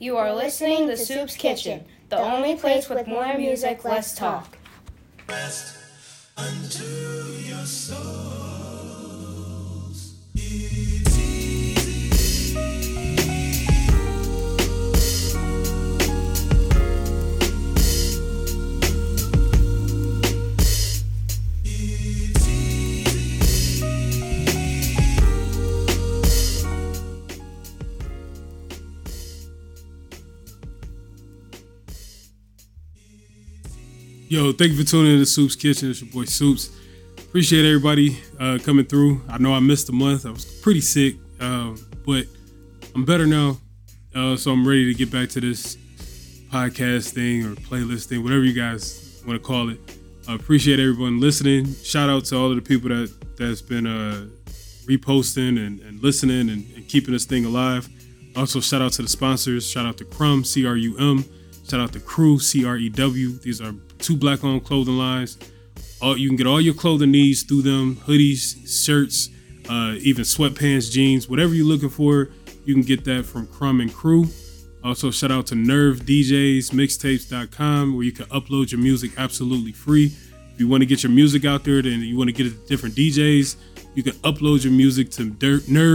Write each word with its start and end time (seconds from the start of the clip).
You 0.00 0.16
are 0.16 0.34
listening 0.34 0.88
to 0.88 0.94
Soops 0.94 1.38
Kitchen, 1.38 1.84
the 2.08 2.18
only 2.18 2.56
place 2.56 2.88
with 2.88 3.06
more 3.06 3.38
music, 3.38 3.84
less 3.84 4.12
talk. 4.16 4.58
Rest 5.28 5.76
unto 6.36 6.84
your 7.46 7.64
souls. 7.64 8.43
Yo, 34.26 34.52
thank 34.52 34.72
you 34.72 34.82
for 34.82 34.90
tuning 34.90 35.12
in 35.12 35.18
to 35.18 35.24
Soops 35.24 35.58
Kitchen. 35.58 35.90
It's 35.90 36.00
your 36.00 36.10
boy 36.10 36.24
Soops. 36.24 36.74
Appreciate 37.18 37.66
everybody 37.66 38.18
uh, 38.40 38.58
coming 38.62 38.86
through. 38.86 39.20
I 39.28 39.36
know 39.36 39.52
I 39.52 39.60
missed 39.60 39.90
a 39.90 39.92
month. 39.92 40.24
I 40.24 40.30
was 40.30 40.46
pretty 40.46 40.80
sick, 40.80 41.16
um, 41.40 41.78
but 42.06 42.24
I'm 42.94 43.04
better 43.04 43.26
now. 43.26 43.58
Uh, 44.14 44.34
so 44.36 44.50
I'm 44.52 44.66
ready 44.66 44.86
to 44.90 44.94
get 44.94 45.12
back 45.12 45.28
to 45.30 45.42
this 45.42 45.76
podcast 46.50 47.12
thing 47.12 47.44
or 47.44 47.54
playlist 47.54 48.06
thing, 48.06 48.24
whatever 48.24 48.44
you 48.44 48.54
guys 48.54 49.22
want 49.26 49.40
to 49.40 49.46
call 49.46 49.68
it. 49.68 49.78
I 50.26 50.34
appreciate 50.34 50.80
everyone 50.80 51.20
listening. 51.20 51.74
Shout 51.74 52.08
out 52.08 52.24
to 52.26 52.38
all 52.38 52.48
of 52.48 52.56
the 52.56 52.62
people 52.62 52.88
that 52.88 53.12
that's 53.36 53.60
been 53.60 53.86
uh, 53.86 54.26
reposting 54.86 55.64
and, 55.64 55.80
and 55.80 56.02
listening 56.02 56.48
and, 56.48 56.64
and 56.74 56.88
keeping 56.88 57.12
this 57.12 57.26
thing 57.26 57.44
alive. 57.44 57.86
Also, 58.36 58.60
shout 58.60 58.80
out 58.80 58.92
to 58.92 59.02
the 59.02 59.08
sponsors. 59.08 59.70
Shout 59.70 59.84
out 59.84 59.98
to 59.98 60.04
Crumb, 60.06 60.44
C 60.44 60.64
R 60.64 60.76
U 60.76 60.96
M. 60.98 61.26
Shout 61.68 61.80
out 61.80 61.92
to 61.92 62.00
Crew, 62.00 62.38
C 62.38 62.64
R 62.64 62.78
E 62.78 62.88
W. 62.88 63.38
These 63.38 63.60
are 63.60 63.74
two 63.98 64.16
black 64.16 64.44
owned 64.44 64.64
clothing 64.64 64.98
lines. 64.98 65.38
All, 66.00 66.16
you 66.16 66.28
can 66.28 66.36
get 66.36 66.46
all 66.46 66.60
your 66.60 66.74
clothing 66.74 67.10
needs 67.10 67.42
through 67.42 67.62
them 67.62 67.96
hoodies, 67.96 68.84
shirts, 68.84 69.30
uh, 69.68 69.94
even 70.00 70.24
sweatpants, 70.24 70.90
jeans, 70.90 71.28
whatever 71.28 71.54
you're 71.54 71.66
looking 71.66 71.88
for, 71.88 72.30
you 72.64 72.74
can 72.74 72.82
get 72.82 73.04
that 73.04 73.24
from 73.24 73.46
Crumb 73.46 73.80
and 73.80 73.92
Crew. 73.92 74.26
Also, 74.82 75.10
shout 75.10 75.30
out 75.30 75.46
to 75.46 75.54
Nerve 75.54 76.00
DJs, 76.00 76.72
mixtapes.com, 76.72 77.94
where 77.94 78.04
you 78.04 78.12
can 78.12 78.26
upload 78.26 78.70
your 78.70 78.80
music 78.80 79.12
absolutely 79.16 79.72
free. 79.72 80.12
If 80.52 80.60
you 80.60 80.68
want 80.68 80.82
to 80.82 80.86
get 80.86 81.02
your 81.02 81.10
music 81.10 81.44
out 81.44 81.64
there, 81.64 81.80
then 81.80 82.00
you 82.00 82.16
want 82.18 82.28
to 82.28 82.34
get 82.34 82.46
it 82.46 82.50
to 82.50 82.66
different 82.68 82.94
DJs, 82.94 83.56
you 83.94 84.02
can 84.02 84.12
upload 84.22 84.62
your 84.64 84.72
music 84.72 85.10
to 85.12 85.30
nervedjs.com. 85.30 85.90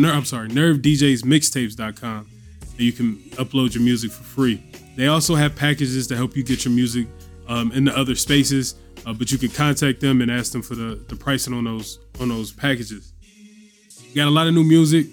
Ner- 0.00 0.12
I'm 0.12 0.24
sorry, 0.24 0.48
nerve 0.48 0.78
nervedjsmixtapes.com. 0.78 2.28
And 2.76 2.80
you 2.80 2.92
can 2.92 3.16
upload 3.32 3.74
your 3.74 3.82
music 3.82 4.10
for 4.10 4.24
free. 4.24 4.62
They 4.96 5.08
also 5.08 5.34
have 5.34 5.56
packages 5.56 6.06
to 6.08 6.16
help 6.16 6.36
you 6.36 6.44
get 6.44 6.64
your 6.64 6.72
music 6.72 7.06
um, 7.48 7.72
into 7.72 7.96
other 7.96 8.14
spaces, 8.14 8.76
uh, 9.06 9.12
but 9.12 9.30
you 9.32 9.38
can 9.38 9.50
contact 9.50 10.00
them 10.00 10.20
and 10.20 10.30
ask 10.30 10.52
them 10.52 10.62
for 10.62 10.74
the, 10.74 11.00
the 11.08 11.16
pricing 11.16 11.52
on 11.52 11.64
those 11.64 11.98
on 12.20 12.28
those 12.28 12.52
packages. 12.52 13.12
We 14.08 14.14
got 14.14 14.28
a 14.28 14.30
lot 14.30 14.46
of 14.46 14.54
new 14.54 14.64
music. 14.64 15.06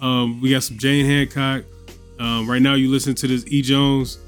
Um, 0.00 0.40
we 0.40 0.50
got 0.50 0.64
some 0.64 0.78
Jane 0.78 1.06
Handcock. 1.06 1.64
Um, 2.18 2.50
right 2.50 2.60
now, 2.62 2.74
you 2.74 2.90
listen 2.90 3.14
to 3.14 3.26
this 3.28 3.46
E 3.46 3.62
Jones. 3.62 4.18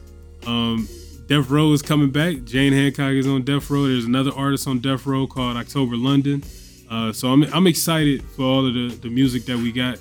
Um, 0.46 0.88
Death 1.26 1.50
Row 1.50 1.72
is 1.72 1.82
coming 1.82 2.10
back. 2.10 2.44
Jane 2.44 2.72
Handcock 2.72 3.16
is 3.16 3.26
on 3.26 3.42
Death 3.42 3.70
Row. 3.70 3.86
There's 3.86 4.04
another 4.04 4.32
artist 4.34 4.66
on 4.66 4.78
Death 4.78 5.06
Row 5.06 5.26
called 5.26 5.56
October 5.56 5.96
London. 5.96 6.42
Uh, 6.90 7.12
so 7.12 7.28
I'm, 7.28 7.44
I'm 7.54 7.66
excited 7.68 8.22
for 8.30 8.42
all 8.42 8.66
of 8.66 8.74
the, 8.74 8.88
the 8.88 9.08
music 9.08 9.44
that 9.44 9.56
we 9.56 9.70
got 9.70 9.98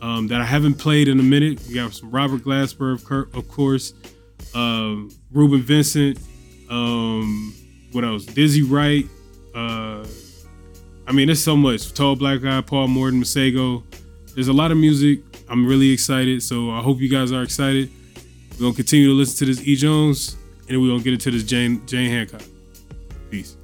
um, 0.00 0.26
that 0.28 0.40
I 0.40 0.44
haven't 0.44 0.74
played 0.74 1.08
in 1.08 1.20
a 1.20 1.22
minute. 1.22 1.60
We 1.68 1.74
got 1.74 1.92
some 1.92 2.10
Robert 2.10 2.42
Glasper, 2.42 2.94
of, 2.94 3.04
cour- 3.04 3.28
of 3.34 3.46
course, 3.48 3.92
um, 4.54 5.10
Reuben 5.30 5.62
Vincent. 5.62 6.18
Um, 6.68 7.54
what 7.92 8.04
else? 8.04 8.24
Dizzy 8.24 8.62
Wright. 8.62 9.06
Uh, 9.54 10.06
I 11.06 11.12
mean, 11.12 11.26
there's 11.26 11.42
so 11.42 11.56
much. 11.56 11.92
Tall 11.92 12.14
Black 12.16 12.42
Guy, 12.42 12.60
Paul 12.60 12.88
Morton, 12.88 13.20
Masego. 13.22 13.82
There's 14.34 14.48
a 14.48 14.52
lot 14.52 14.70
of 14.70 14.78
music. 14.78 15.20
I'm 15.48 15.66
really 15.66 15.90
excited. 15.90 16.42
So 16.42 16.70
I 16.70 16.80
hope 16.80 17.00
you 17.00 17.08
guys 17.08 17.32
are 17.32 17.42
excited. 17.42 17.90
We're 18.52 18.66
gonna 18.66 18.74
continue 18.74 19.08
to 19.08 19.14
listen 19.14 19.38
to 19.38 19.52
this 19.52 19.66
E 19.66 19.74
Jones, 19.74 20.36
and 20.60 20.68
then 20.68 20.80
we're 20.80 20.88
gonna 20.88 21.02
get 21.02 21.14
into 21.14 21.30
this 21.30 21.42
Jane 21.42 21.84
Jane 21.86 22.10
Handcock. 22.10 22.46
Peace. 23.30 23.56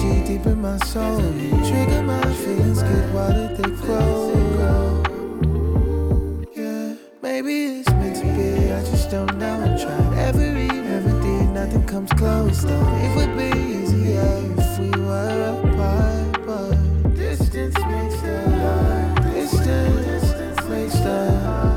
Deep 0.00 0.46
in 0.46 0.62
my 0.62 0.78
soul. 0.78 1.20
You 1.34 1.50
trigger 1.66 2.02
my 2.02 2.22
feelings, 2.34 2.82
get 2.82 3.12
wilder, 3.12 3.48
they 3.56 3.70
grow? 3.82 5.02
Yeah, 6.54 6.94
maybe 7.20 7.80
it's 7.80 7.90
meant 7.90 8.16
to 8.16 8.22
be. 8.22 8.72
I 8.72 8.80
just 8.84 9.10
don't 9.10 9.36
know. 9.38 9.60
I 9.64 9.82
tried 9.82 10.18
every 10.18 10.68
every 10.86 11.20
day, 11.20 11.46
nothing 11.46 11.84
comes 11.86 12.12
close 12.12 12.62
though. 12.62 12.88
It 13.04 13.16
would 13.16 13.36
be 13.36 13.58
easier 13.58 14.54
if 14.58 14.78
we 14.78 14.90
were 15.00 15.62
apart, 15.64 16.46
but 16.46 16.76
distance 17.16 17.74
makes 17.86 18.20
the 18.20 18.38
distance 19.34 20.68
makes 20.68 20.98
the 21.00 21.67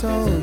soul. 0.00 0.39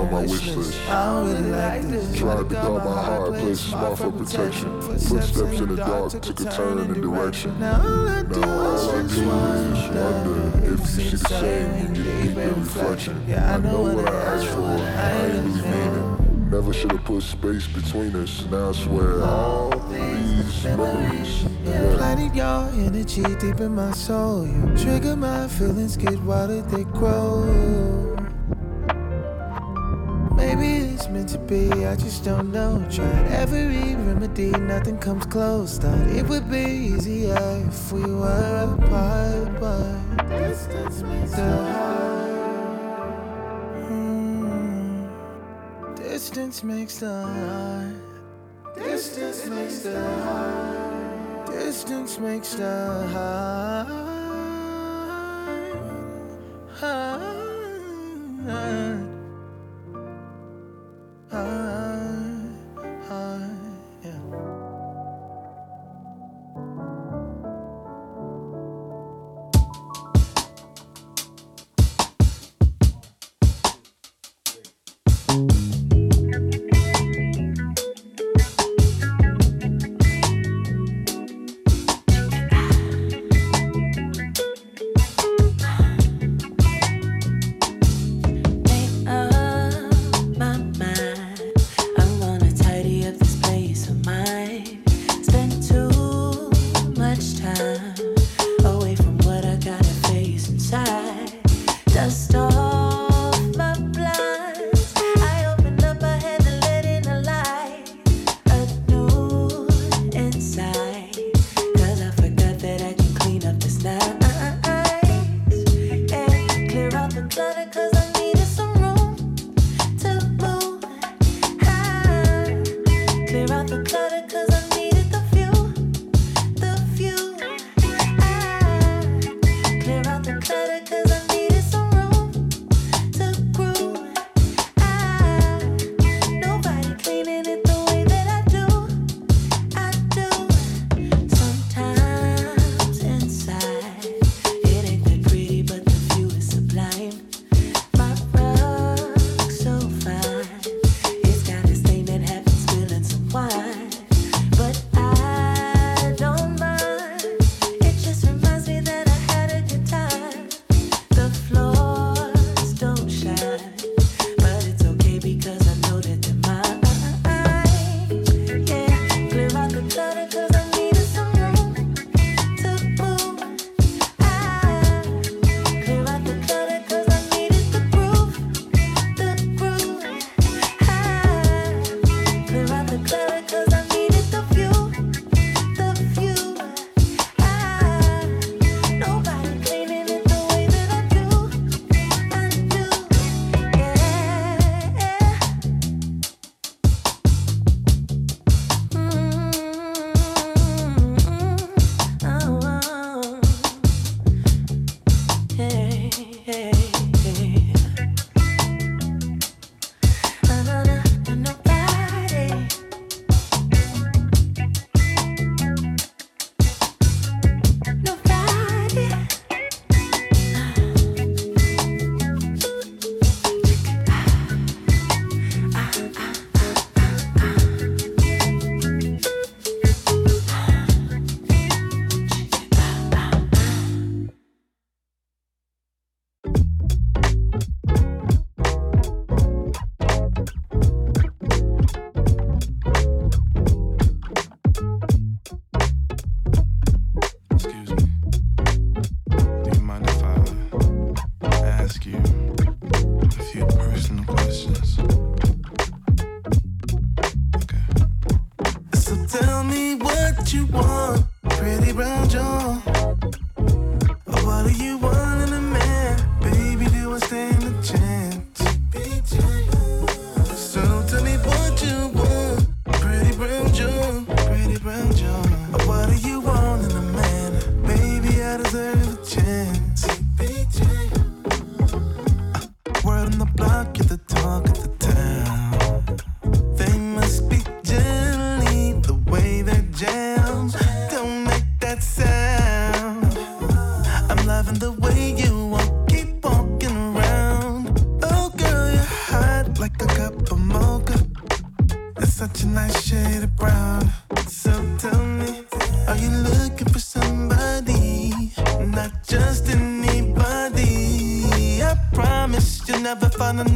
On 0.00 0.10
my 0.10 0.22
wish 0.22 0.46
list. 0.48 0.80
I 0.88 1.06
don't 1.06 1.32
really 1.32 1.50
like 1.50 1.82
this. 1.82 2.18
Tried 2.18 2.36
to 2.36 2.44
guard 2.44 2.84
my 2.84 3.02
heart, 3.02 3.34
play 3.34 3.54
smart 3.54 3.98
for 3.98 4.10
protection. 4.10 4.80
Footsteps 4.82 5.60
in 5.60 5.68
the 5.68 5.76
dark 5.76 6.10
took 6.20 6.40
a 6.40 6.44
turn 6.44 6.78
in 6.78 6.88
the 6.92 7.00
direction. 7.00 7.58
Now 7.60 7.82
all 7.82 8.08
I 8.08 8.22
do 8.22 8.40
is 8.40 8.88
I 8.88 9.02
do 9.02 9.08
just 9.08 9.16
is 9.16 9.22
wonder 9.22 10.00
wonder 10.00 10.72
if 10.72 10.80
you 10.80 10.86
see 10.86 11.10
the 11.10 11.18
same 11.18 11.70
when 11.72 11.94
you 11.94 12.02
deep 12.04 12.36
in 12.36 12.60
reflection. 12.60 13.32
I 13.32 13.58
know 13.58 13.82
what 13.82 14.08
I 14.08 14.16
asked 14.34 14.48
for, 14.48 14.64
I 14.64 15.12
ain't 15.12 15.44
really 15.46 15.62
mean 15.62 16.16
it. 16.16 16.20
Never 16.50 16.72
should 16.72 16.90
have 16.90 17.04
put 17.04 17.22
space 17.22 17.68
between 17.68 18.16
us. 18.16 18.44
Now 18.46 18.70
I 18.70 18.72
swear 18.72 19.22
all 19.22 19.70
these 19.88 20.64
memories. 20.64 21.44
Yeah. 21.64 21.94
Planted 21.96 22.34
your 22.34 22.86
energy 22.86 23.22
deep 23.22 23.60
in 23.60 23.76
my 23.76 23.92
soul. 23.92 24.46
You 24.46 24.76
trigger 24.76 25.14
my 25.14 25.46
feelings, 25.46 25.96
get 25.96 26.20
wilder, 26.22 26.62
they 26.62 26.84
grow. 26.84 28.09
Be, 31.50 31.84
I 31.84 31.96
just 31.96 32.24
don't 32.24 32.52
know. 32.52 32.86
Tried 32.90 33.26
every 33.32 33.96
remedy, 33.96 34.52
nothing 34.52 34.98
comes 34.98 35.26
close. 35.26 35.78
Thought 35.78 36.06
it 36.06 36.26
would 36.28 36.48
be 36.48 36.62
easier 36.94 37.64
if 37.66 37.92
we 37.92 38.02
were 38.02 38.76
apart, 38.78 39.60
but 39.60 40.28
distance 40.28 41.02
makes 41.02 41.32
the 41.32 41.50
heart. 41.74 43.10
Hmm. 43.84 45.06
Distance 45.96 46.62
makes 46.62 46.98
the 47.00 47.22
heart. 47.26 47.96
Distance 48.76 49.46
makes 49.46 49.78
the 49.80 50.00
heart. 50.22 51.46
Distance 51.46 52.18
makes 52.20 52.54
the 52.54 53.08
heart. 53.12 53.99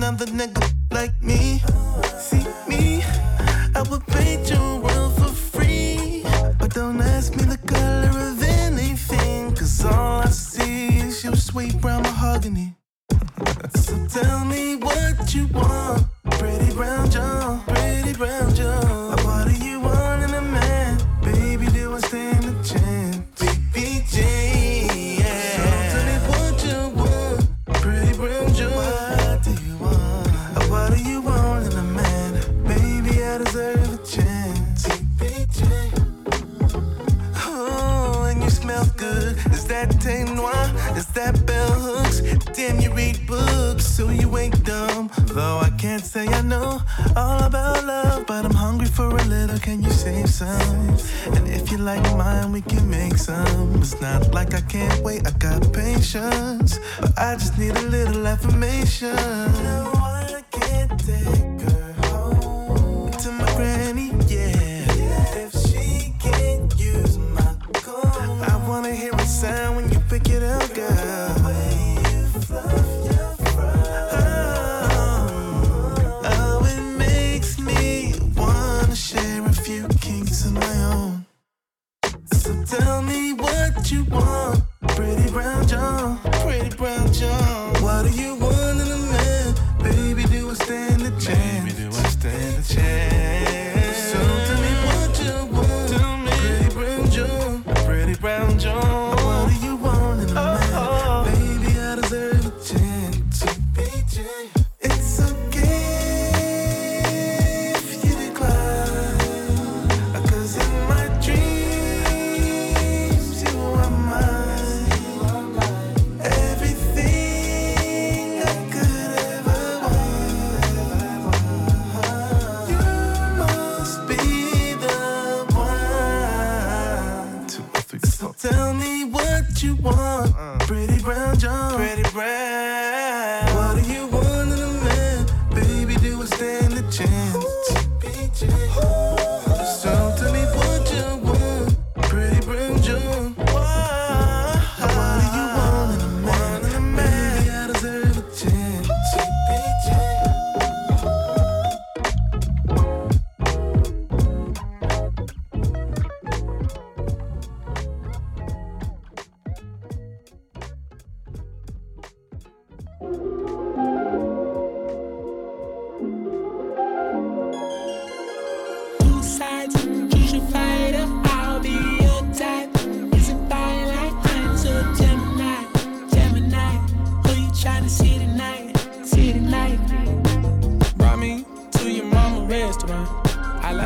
another 0.05 0.27
nigga 0.27 0.54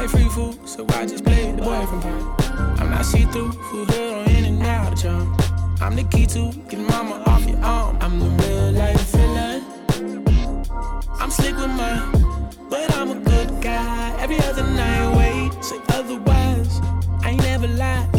like 0.00 0.11
free 0.11 0.28
food, 0.28 0.56
so 0.68 0.87
I 0.90 1.06
just 1.06 1.24
play 1.24 1.50
the 1.50 1.62
boyfriend 1.62 2.02
part. 2.02 2.80
I'm 2.80 2.90
not 2.90 3.04
see 3.04 3.24
through, 3.24 3.52
for 3.52 3.84
her 3.92 4.16
on 4.18 4.30
in 4.30 4.44
and 4.44 4.62
out 4.62 4.92
of 4.92 5.00
town. 5.00 5.37
I'm 5.80 5.96
the 5.96 6.04
key 6.04 6.26
to 6.26 6.52
get 6.68 6.78
mama 6.78 7.22
off 7.26 7.44
your 7.48 7.58
arm. 7.58 7.98
I'm 8.00 8.18
the 8.20 8.30
real 8.42 8.72
life 8.72 9.00
villain. 9.11 9.64
I'm 11.20 11.30
slick 11.30 11.56
with 11.56 11.74
mine, 11.82 12.12
but 12.70 12.94
I'm 12.96 13.11
a 13.11 13.20
good 13.30 13.50
guy. 13.61 14.16
Every 14.20 14.38
other 14.40 14.62
night, 14.62 15.16
wait, 15.16 15.64
say 15.64 15.80
otherwise. 15.88 16.80
I 17.22 17.30
ain't 17.30 17.42
never 17.42 17.66
lie. 17.66 18.17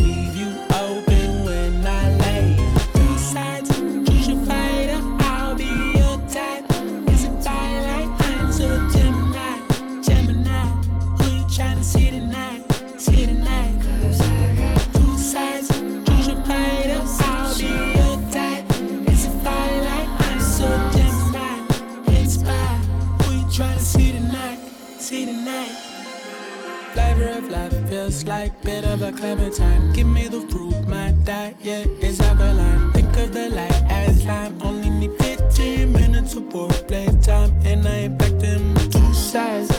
Like 28.26 28.62
bit 28.62 28.86
of 28.86 29.02
a 29.02 29.12
clementine. 29.12 29.94
Give 29.94 30.06
me 30.06 30.28
the 30.28 30.42
fruit, 30.42 30.88
my 30.88 31.12
diet 31.24 31.58
is 32.02 32.20
alkaline. 32.20 32.92
Think 32.92 33.16
of 33.18 33.34
the 33.34 33.50
light 33.50 33.84
as 33.90 34.26
lime. 34.26 34.62
Only 34.62 34.90
need 34.90 35.18
15 35.20 35.92
minutes 35.92 36.36
of 36.36 36.50
play 36.88 37.08
time, 37.22 37.52
and 37.66 37.88
I 37.88 37.96
ain't 38.06 38.18
back 38.18 38.34
my 38.44 38.76
two 38.76 39.14
sides. 39.14 39.72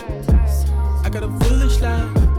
I 1.04 1.10
got 1.10 1.22
a 1.22 1.30
foolish 1.40 1.80
line. 1.80 2.29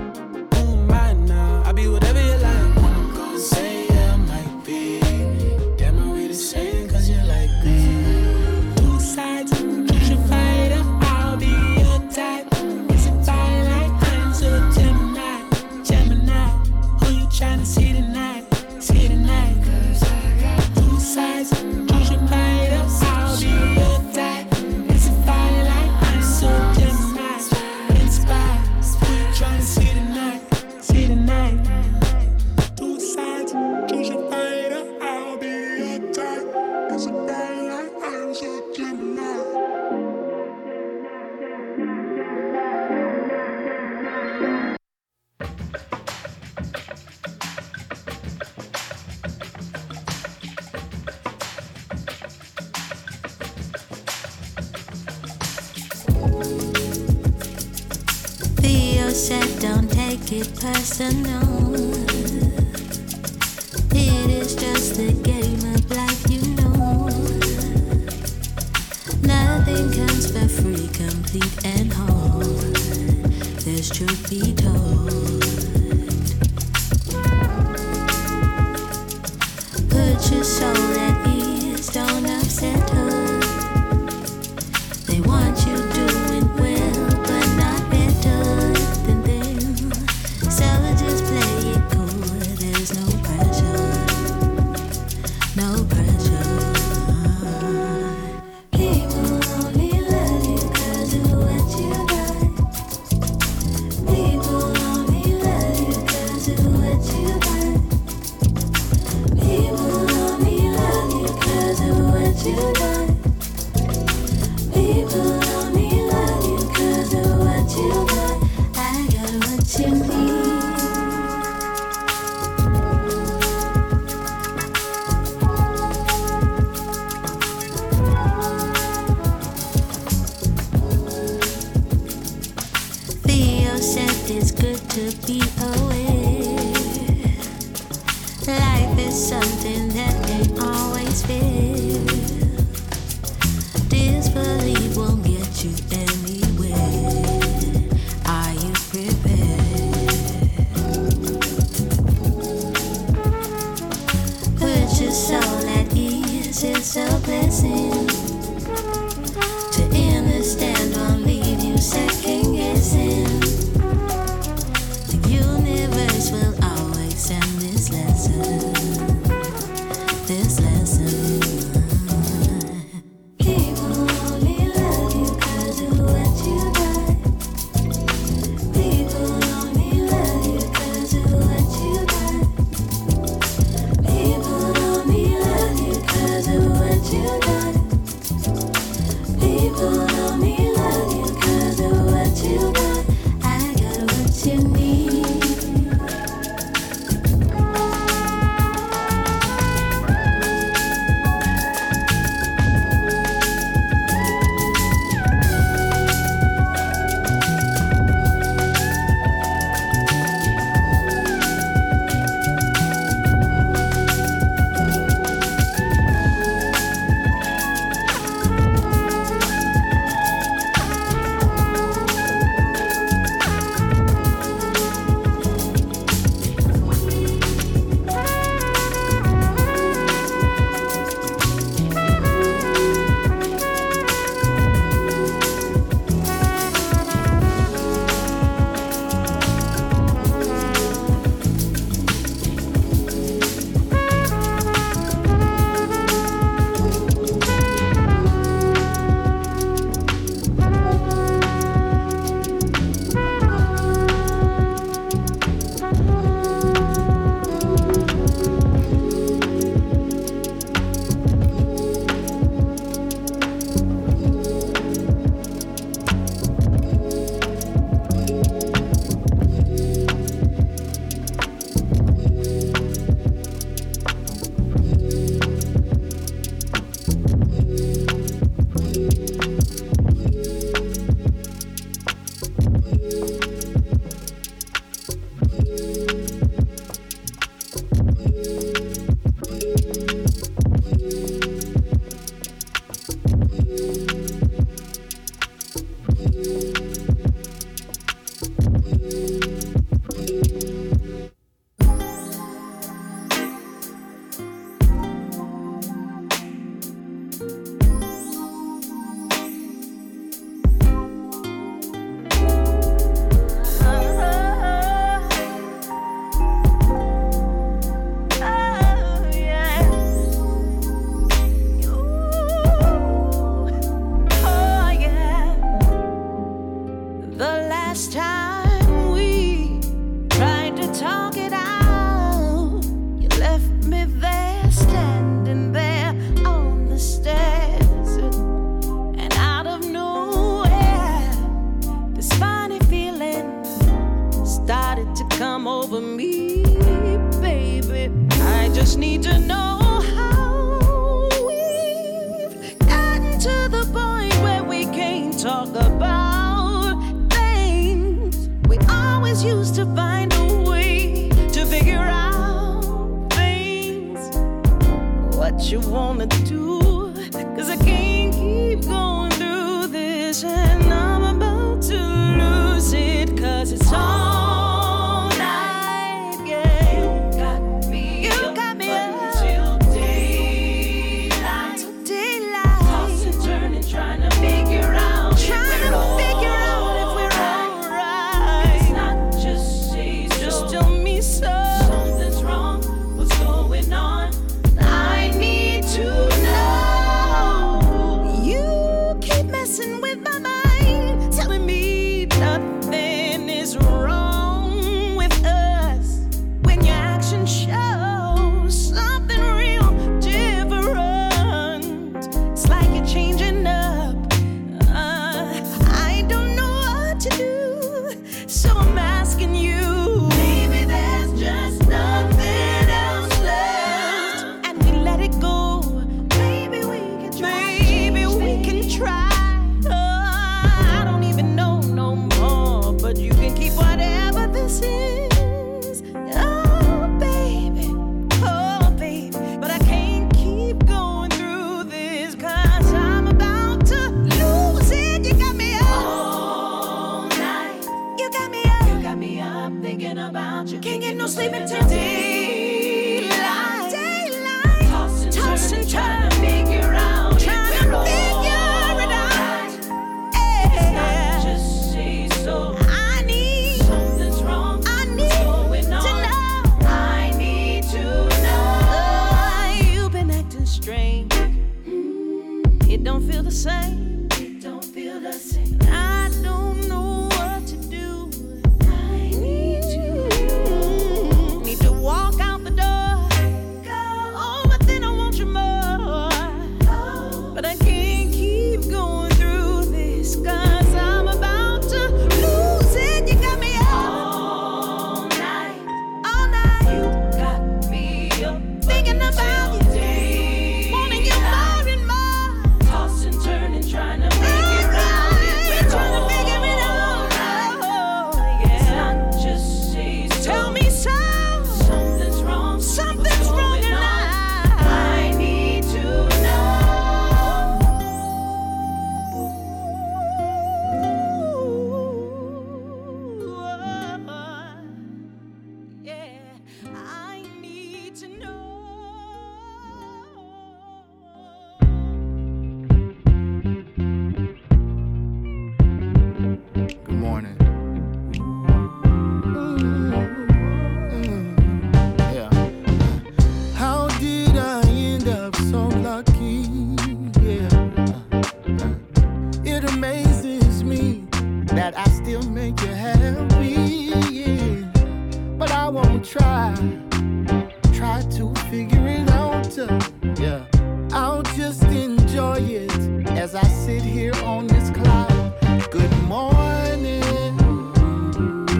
Good 565.91 566.11
morning, 566.27 567.57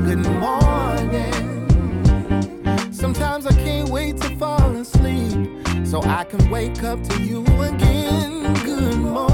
good 0.06 0.26
morning. 0.40 1.34
Sometimes 2.94 3.46
I 3.46 3.54
can't 3.54 3.90
wait 3.90 4.18
to 4.22 4.36
fall 4.38 4.76
asleep 4.76 5.50
so 5.86 6.02
I 6.04 6.24
can 6.24 6.50
wake 6.50 6.84
up 6.84 7.04
to 7.04 7.22
you 7.22 7.44
again. 7.62 8.54
Good 8.64 8.98
morning. 8.98 9.31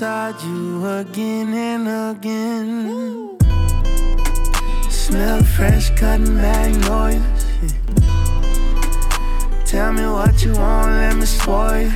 beside 0.00 0.40
you 0.40 0.86
again 0.86 1.52
and 1.52 2.16
again. 2.16 2.88
Woo. 2.88 3.36
Smell 4.88 5.42
fresh 5.42 5.90
cut 5.90 6.20
magnolias. 6.20 7.20
Yeah. 7.60 7.74
Tell 9.66 9.92
me 9.92 10.06
what 10.06 10.42
you 10.42 10.54
want, 10.54 10.92
let 10.92 11.16
me 11.16 11.26
spoil 11.26 11.82
you. 11.82 11.90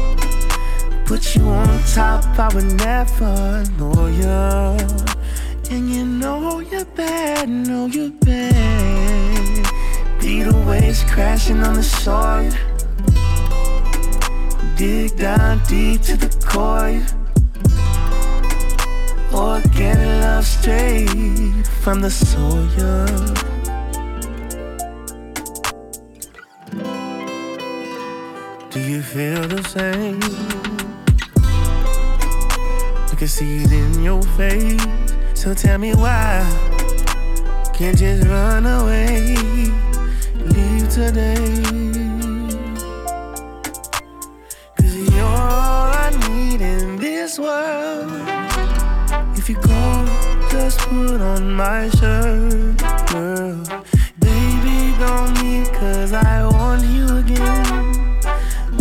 Mm-hmm. 0.00 1.04
Put 1.04 1.36
you 1.36 1.44
on 1.44 1.68
top, 1.94 2.24
I 2.36 2.48
would 2.52 2.72
never 2.74 3.64
know 3.78 4.06
you. 4.20 4.76
And 5.70 5.88
you 5.88 6.04
know 6.04 6.58
you're 6.58 6.84
bad, 6.96 7.48
know 7.48 7.86
you're 7.86 8.10
bad. 8.10 9.68
Be 10.20 10.42
the 10.42 10.56
waves 10.66 11.04
crashing 11.04 11.62
on 11.62 11.74
the 11.74 11.82
shore. 11.84 12.71
Dig 14.76 15.16
down 15.16 15.60
deep 15.68 16.02
to 16.02 16.16
the 16.16 16.28
core. 16.44 17.00
Or 19.32 19.56
Organic 19.56 20.22
love 20.22 20.44
straight 20.44 21.66
from 21.82 22.00
the 22.00 22.10
soil. 22.10 23.06
Do 28.70 28.80
you 28.80 29.02
feel 29.02 29.42
the 29.48 29.62
same? 29.64 30.20
I 33.10 33.14
can 33.16 33.28
see 33.28 33.62
it 33.62 33.72
in 33.72 34.02
your 34.02 34.22
face. 34.36 34.84
So 35.34 35.54
tell 35.54 35.78
me 35.78 35.94
why 35.94 36.72
can't 37.82 37.98
just 37.98 38.28
run 38.28 38.64
away, 38.64 39.34
leave 40.36 40.88
today. 40.88 42.01
This 47.02 47.36
world. 47.36 48.12
If 49.36 49.48
you 49.48 49.56
go, 49.56 50.06
just 50.52 50.78
put 50.78 51.20
on 51.20 51.52
my 51.52 51.90
shirt, 51.98 52.78
girl. 53.10 53.58
Baby, 54.20 54.94
don't 55.00 55.34
leave, 55.42 55.72
cause 55.72 56.12
I 56.12 56.46
want 56.46 56.82
you 56.94 57.06
again. 57.22 58.20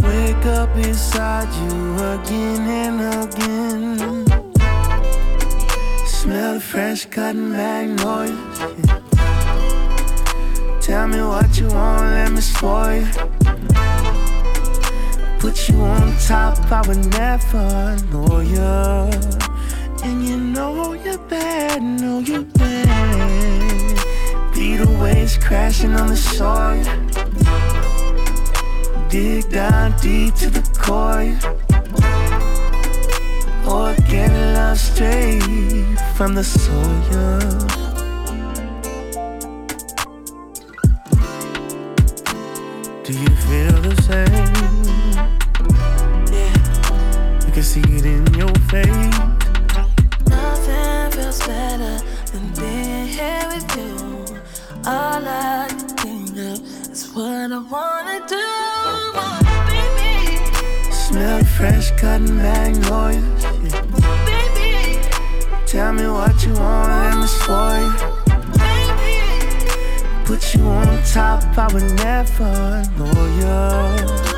Wake 0.03 0.45
up 0.45 0.69
beside 0.75 1.51
you 1.61 1.95
again 2.15 2.61
and 2.81 2.97
again. 3.25 3.97
Smell 6.05 6.53
the 6.53 6.59
fresh 6.59 7.05
cotton 7.05 7.51
magnolias. 7.51 8.37
Tell 10.85 11.07
me 11.07 11.21
what 11.23 11.57
you 11.59 11.67
want, 11.69 12.03
let 12.03 12.31
me 12.31 12.41
spoil 12.41 13.01
you. 13.01 14.00
Put 15.41 15.69
you 15.69 15.81
on 15.81 16.15
top, 16.19 16.71
I 16.71 16.87
would 16.87 17.03
never 17.17 17.97
you. 18.43 18.61
And 20.03 20.23
you 20.23 20.37
know 20.37 20.93
you're 20.93 21.17
bad, 21.17 21.81
know 21.81 22.19
you're 22.19 22.43
bad. 22.43 23.95
Beat 24.53 24.77
the 24.77 24.87
waves 25.01 25.39
crashing 25.39 25.95
on 25.95 26.09
the 26.09 26.15
shore. 26.15 26.77
Dig 29.09 29.49
down 29.49 29.95
deep 29.99 30.35
to 30.35 30.51
the 30.51 30.61
core. 30.77 31.35
Organic 33.65 34.55
love 34.55 34.77
straight 34.77 35.41
from 36.15 36.35
the 36.35 36.43
soil. 36.43 37.39
Do 43.03 43.13
you 43.13 43.29
feel 43.47 43.81
the 43.81 43.95
same? 44.03 44.80
Can 47.61 47.67
see 47.67 47.95
it 47.95 48.05
in 48.05 48.25
your 48.33 48.55
face. 48.71 48.87
Nothing 50.25 51.11
feels 51.11 51.39
better 51.45 51.99
than 52.31 52.45
being 52.57 53.05
here 53.05 53.45
with 53.53 53.77
you. 53.77 53.93
All 54.83 55.23
I 55.23 55.67
can 55.69 55.87
think 56.01 56.31
of 56.31 56.59
is 56.91 57.03
what 57.13 57.51
I 57.51 57.59
wanna 57.59 58.19
do, 58.27 58.47
oh, 58.89 59.37
baby. 59.69 60.91
Smell 60.91 61.43
fresh 61.43 61.91
cut 61.99 62.21
magnolias. 62.21 63.43
Yeah. 63.43 63.85
Baby, 64.25 64.97
Tell 65.67 65.93
me 65.93 66.07
what 66.07 66.43
you 66.43 66.53
want, 66.53 66.89
let 66.89 67.15
me 67.21 67.27
spoil 67.27 67.91
you. 67.93 68.09
Put 70.25 70.55
you 70.55 70.63
on 70.63 71.03
top, 71.03 71.43
I 71.59 71.67
would 71.71 71.91
never 71.93 72.83
know 72.97 73.25
you. 73.37 74.30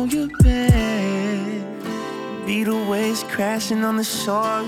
Know 0.00 0.06
you're 0.06 0.28
bad. 0.42 2.46
Beat 2.46 2.64
the 2.64 2.86
waves 2.88 3.22
crashing 3.24 3.84
on 3.84 3.96
the 3.96 4.04
shore. 4.04 4.64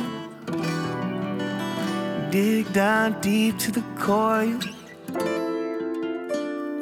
Dig 2.31 2.73
down 2.73 3.21
deep 3.21 3.59
to 3.59 3.73
the 3.73 3.85
core. 3.99 4.59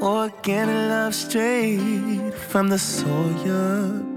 Organic 0.02 0.90
love 0.90 1.14
straight 1.14 2.32
from 2.48 2.68
the 2.68 2.78
soil. 2.78 4.09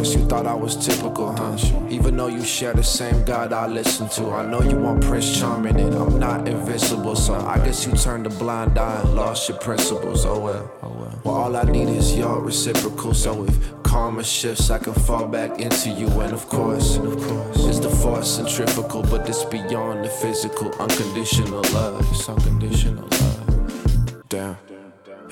First 0.00 0.16
you 0.16 0.24
thought 0.24 0.46
I 0.46 0.54
was 0.54 0.74
typical, 0.76 1.36
huh? 1.36 1.58
Even 1.90 2.16
though 2.16 2.28
you 2.28 2.42
share 2.42 2.72
the 2.72 2.82
same 2.82 3.22
God 3.26 3.52
I 3.52 3.66
listen 3.66 4.08
to. 4.16 4.30
I 4.30 4.46
know 4.46 4.62
you 4.62 4.76
want 4.76 5.04
Prince 5.04 5.38
Charming 5.38 5.78
and 5.78 5.94
I'm 5.94 6.18
not 6.18 6.48
invisible, 6.48 7.14
so 7.14 7.34
I 7.34 7.58
guess 7.58 7.86
you 7.86 7.92
turned 7.92 8.26
a 8.26 8.30
blind 8.30 8.78
eye 8.78 9.00
and 9.02 9.14
lost 9.14 9.50
your 9.50 9.58
principles. 9.58 10.24
Oh 10.24 10.40
well. 10.40 10.72
Oh 10.82 10.88
well. 10.88 11.34
All 11.34 11.54
I 11.54 11.64
need 11.64 11.90
is 11.90 12.16
your 12.16 12.40
reciprocal. 12.40 13.12
So 13.12 13.44
if 13.44 13.82
karma 13.82 14.24
shifts, 14.24 14.70
I 14.70 14.78
can 14.78 14.94
fall 14.94 15.28
back 15.28 15.60
into 15.60 15.90
you. 15.90 16.08
And 16.22 16.32
of 16.32 16.48
course, 16.48 16.96
of 16.96 17.16
course, 17.28 17.64
it's 17.66 17.80
the 17.80 17.90
force 17.90 18.36
centrifugal, 18.36 19.02
but 19.02 19.28
it's 19.28 19.44
beyond 19.44 20.06
the 20.06 20.08
physical. 20.08 20.72
Unconditional 20.80 21.62
love. 21.74 22.00
It's 22.10 22.26
unconditional 22.26 23.06
love. 23.06 24.24
Damn. 24.30 24.56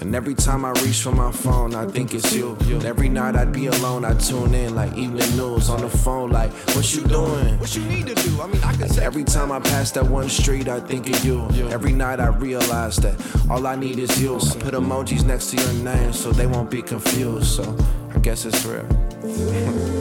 And 0.08 0.14
every 0.14 0.34
time 0.34 0.64
I 0.64 0.70
reach 0.70 1.02
for 1.02 1.12
my 1.12 1.30
phone, 1.30 1.74
I 1.74 1.84
think 1.84 2.14
it's 2.14 2.32
you. 2.32 2.56
And 2.60 2.82
every 2.86 3.10
night 3.10 3.36
I'd 3.36 3.52
be 3.52 3.66
alone, 3.66 4.06
I 4.06 4.14
tune 4.14 4.54
in 4.54 4.74
like 4.74 4.96
evening 4.96 5.36
news 5.36 5.68
on 5.68 5.82
the 5.82 5.90
phone, 5.90 6.30
like, 6.30 6.50
what 6.74 6.94
you 6.94 7.04
doing? 7.04 7.58
What 7.58 7.76
you 7.76 7.84
need 7.84 8.06
to 8.06 8.14
do? 8.14 8.40
I 8.40 8.46
mean, 8.46 8.64
I 8.64 8.72
can 8.72 8.88
say 8.88 9.04
Every 9.04 9.22
time 9.22 9.52
I 9.52 9.60
pass 9.60 9.90
that 9.90 10.06
one 10.06 10.30
street, 10.30 10.66
I 10.66 10.80
think 10.80 11.10
of 11.10 11.22
you. 11.22 11.46
Every 11.68 11.92
night 11.92 12.20
I 12.20 12.28
realize 12.28 12.96
that 12.96 13.20
all 13.50 13.66
I 13.66 13.76
need 13.76 13.98
is 13.98 14.18
you. 14.18 14.36
I 14.36 14.56
put 14.60 14.72
emojis 14.72 15.26
next 15.26 15.50
to 15.50 15.58
your 15.58 15.84
name 15.84 16.14
so 16.14 16.32
they 16.32 16.46
won't 16.46 16.70
be 16.70 16.80
confused. 16.80 17.44
So 17.44 17.76
I 18.14 18.18
guess 18.20 18.46
it's 18.46 18.64
real. 18.64 18.86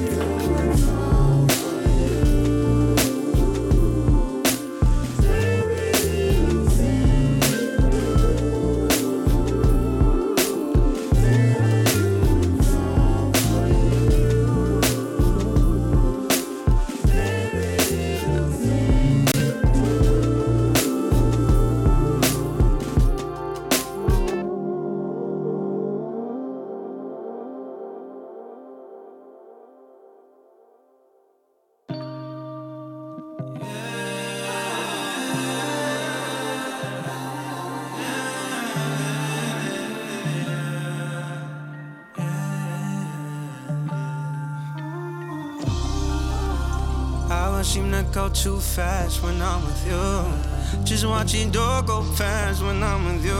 go 48.12 48.30
too 48.30 48.60
fast 48.60 49.24
when 49.24 49.42
I'm 49.42 49.64
with 49.66 49.88
you. 49.88 50.84
Just 50.84 51.06
watching 51.06 51.52
door 51.52 51.82
go 51.82 52.02
fast 52.02 52.62
when 52.62 52.84
I'm 52.84 53.06
with 53.06 53.26
you. 53.26 53.34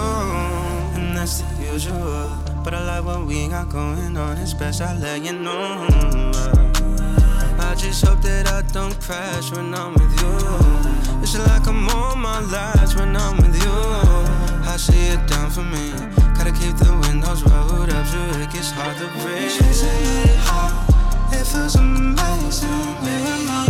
And 0.96 1.16
that's 1.16 1.42
the 1.42 1.72
usual. 1.72 2.30
But 2.64 2.74
I 2.74 2.84
like 2.86 3.06
what 3.06 3.26
we 3.26 3.48
got 3.48 3.70
going 3.70 4.18
on. 4.18 4.38
It's 4.38 4.54
best 4.54 4.82
I 4.82 4.98
let 4.98 5.24
you 5.24 5.34
know. 5.34 5.88
I 7.60 7.76
just 7.76 8.06
hope 8.06 8.22
that 8.22 8.48
I 8.48 8.62
don't 8.74 9.00
crash 9.02 9.52
when 9.52 9.74
I'm 9.74 9.94
with 9.94 10.22
you. 10.22 11.22
It's 11.22 11.38
like 11.38 11.68
I'm 11.68 11.88
on 11.90 12.20
my 12.20 12.40
last 12.42 12.98
when 12.98 13.16
I'm 13.16 13.38
with 13.38 13.56
you. 13.64 13.78
I 14.68 14.76
see 14.78 15.08
it 15.08 15.28
down 15.28 15.50
for 15.50 15.64
me. 15.64 15.92
Gotta 16.36 16.52
keep 16.52 16.76
the 16.78 16.92
windows 17.08 17.44
rolled 17.44 17.90
up 17.90 18.06
so 18.06 18.20
it 18.40 18.52
gets 18.52 18.72
hard 18.72 18.98
to 18.98 19.08
breathe. 19.20 19.52
Chasing 19.52 19.90
it 19.90 20.36
high, 20.38 21.38
it 21.38 21.46
feels 21.46 21.76
amazing 21.76 23.67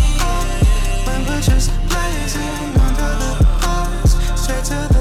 just 1.41 1.69
blazing 1.88 2.81
under 2.81 3.11
the 3.21 3.31
lights, 3.61 4.13
straight 4.41 4.63
to 4.63 4.93
the 4.93 4.97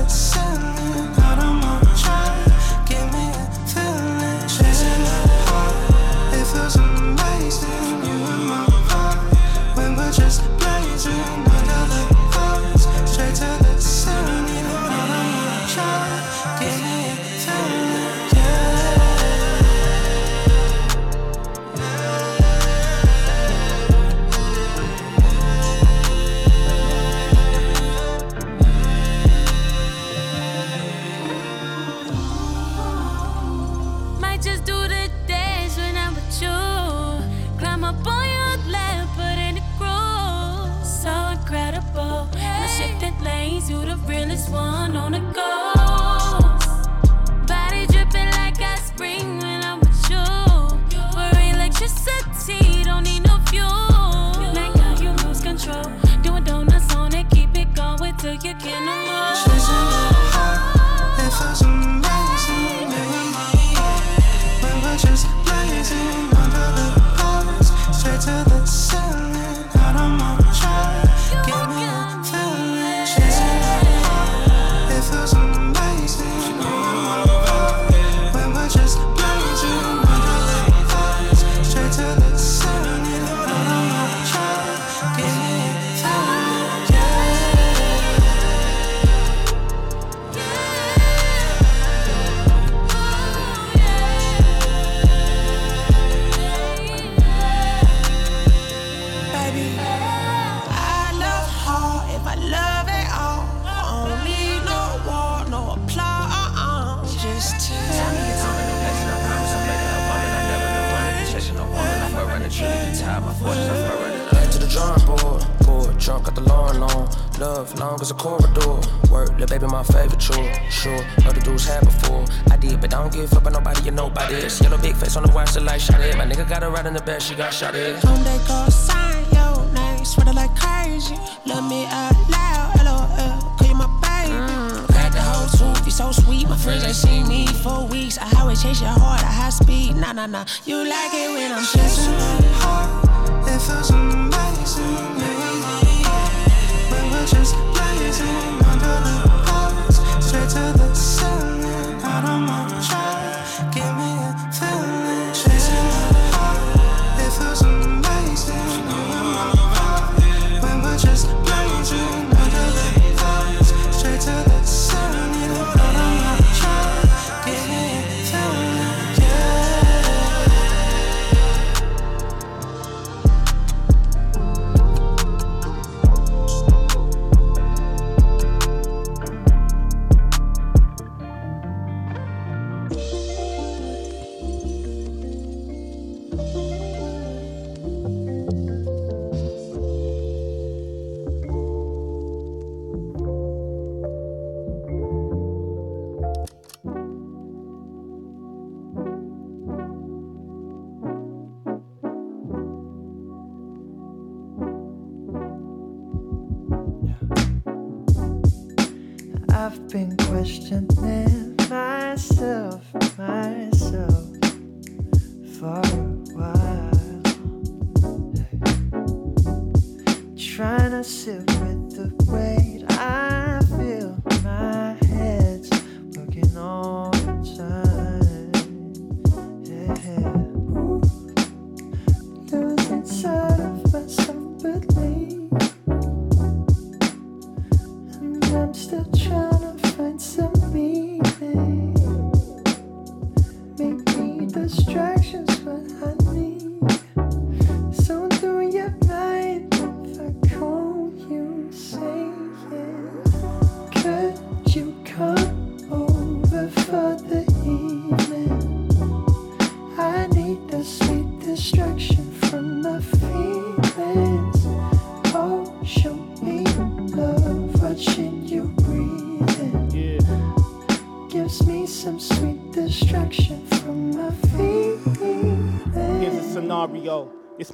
she 127.26 127.34
got 127.34 127.52
shot 127.52 127.74
at. 127.74 128.05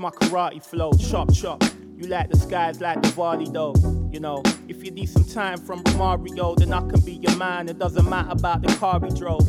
My 0.03 0.11
karate 0.11 0.63
flow. 0.63 0.93
Chop, 0.95 1.33
chop. 1.33 1.63
You 1.97 2.09
like 2.09 2.29
the 2.29 2.37
skies 2.37 2.81
like 2.81 3.01
Diwali 3.03 3.53
though. 3.53 3.73
You 4.13 4.19
know, 4.19 4.43
if 4.67 4.85
you 4.85 4.91
need 4.91 5.09
some 5.09 5.25
time 5.25 5.59
from 5.59 5.81
Mario, 5.97 6.57
then 6.57 6.73
I 6.73 6.81
can 6.81 7.01
be 7.03 7.13
your 7.13 7.37
man. 7.37 7.69
It 7.69 7.79
doesn't 7.79 8.11
matter 8.11 8.31
about 8.33 8.63
the 8.63 8.75
car 8.79 8.99
we 8.99 9.11
drove. 9.11 9.47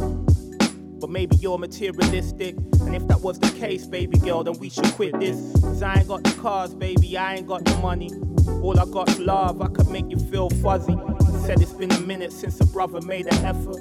But 0.99 1.09
maybe 1.09 1.35
you're 1.37 1.57
materialistic. 1.57 2.55
And 2.81 2.95
if 2.95 3.07
that 3.07 3.21
was 3.21 3.39
the 3.39 3.49
case, 3.59 3.87
baby 3.87 4.19
girl, 4.19 4.43
then 4.43 4.53
we 4.59 4.69
should 4.69 4.85
quit 4.93 5.19
this. 5.19 5.37
Cause 5.59 5.81
I 5.81 5.95
ain't 5.95 6.07
got 6.07 6.23
the 6.23 6.31
cars, 6.39 6.75
baby, 6.75 7.17
I 7.17 7.33
ain't 7.35 7.47
got 7.47 7.65
the 7.65 7.75
money. 7.77 8.11
All 8.61 8.79
I 8.79 8.85
got's 8.85 9.17
love, 9.17 9.59
I 9.59 9.69
could 9.69 9.89
make 9.89 10.07
you 10.11 10.19
feel 10.19 10.51
fuzzy. 10.51 10.95
Said 11.47 11.61
it's 11.61 11.73
been 11.73 11.91
a 11.91 11.99
minute 12.01 12.31
since 12.31 12.61
a 12.61 12.65
brother 12.67 13.01
made 13.01 13.25
an 13.25 13.43
effort. 13.43 13.79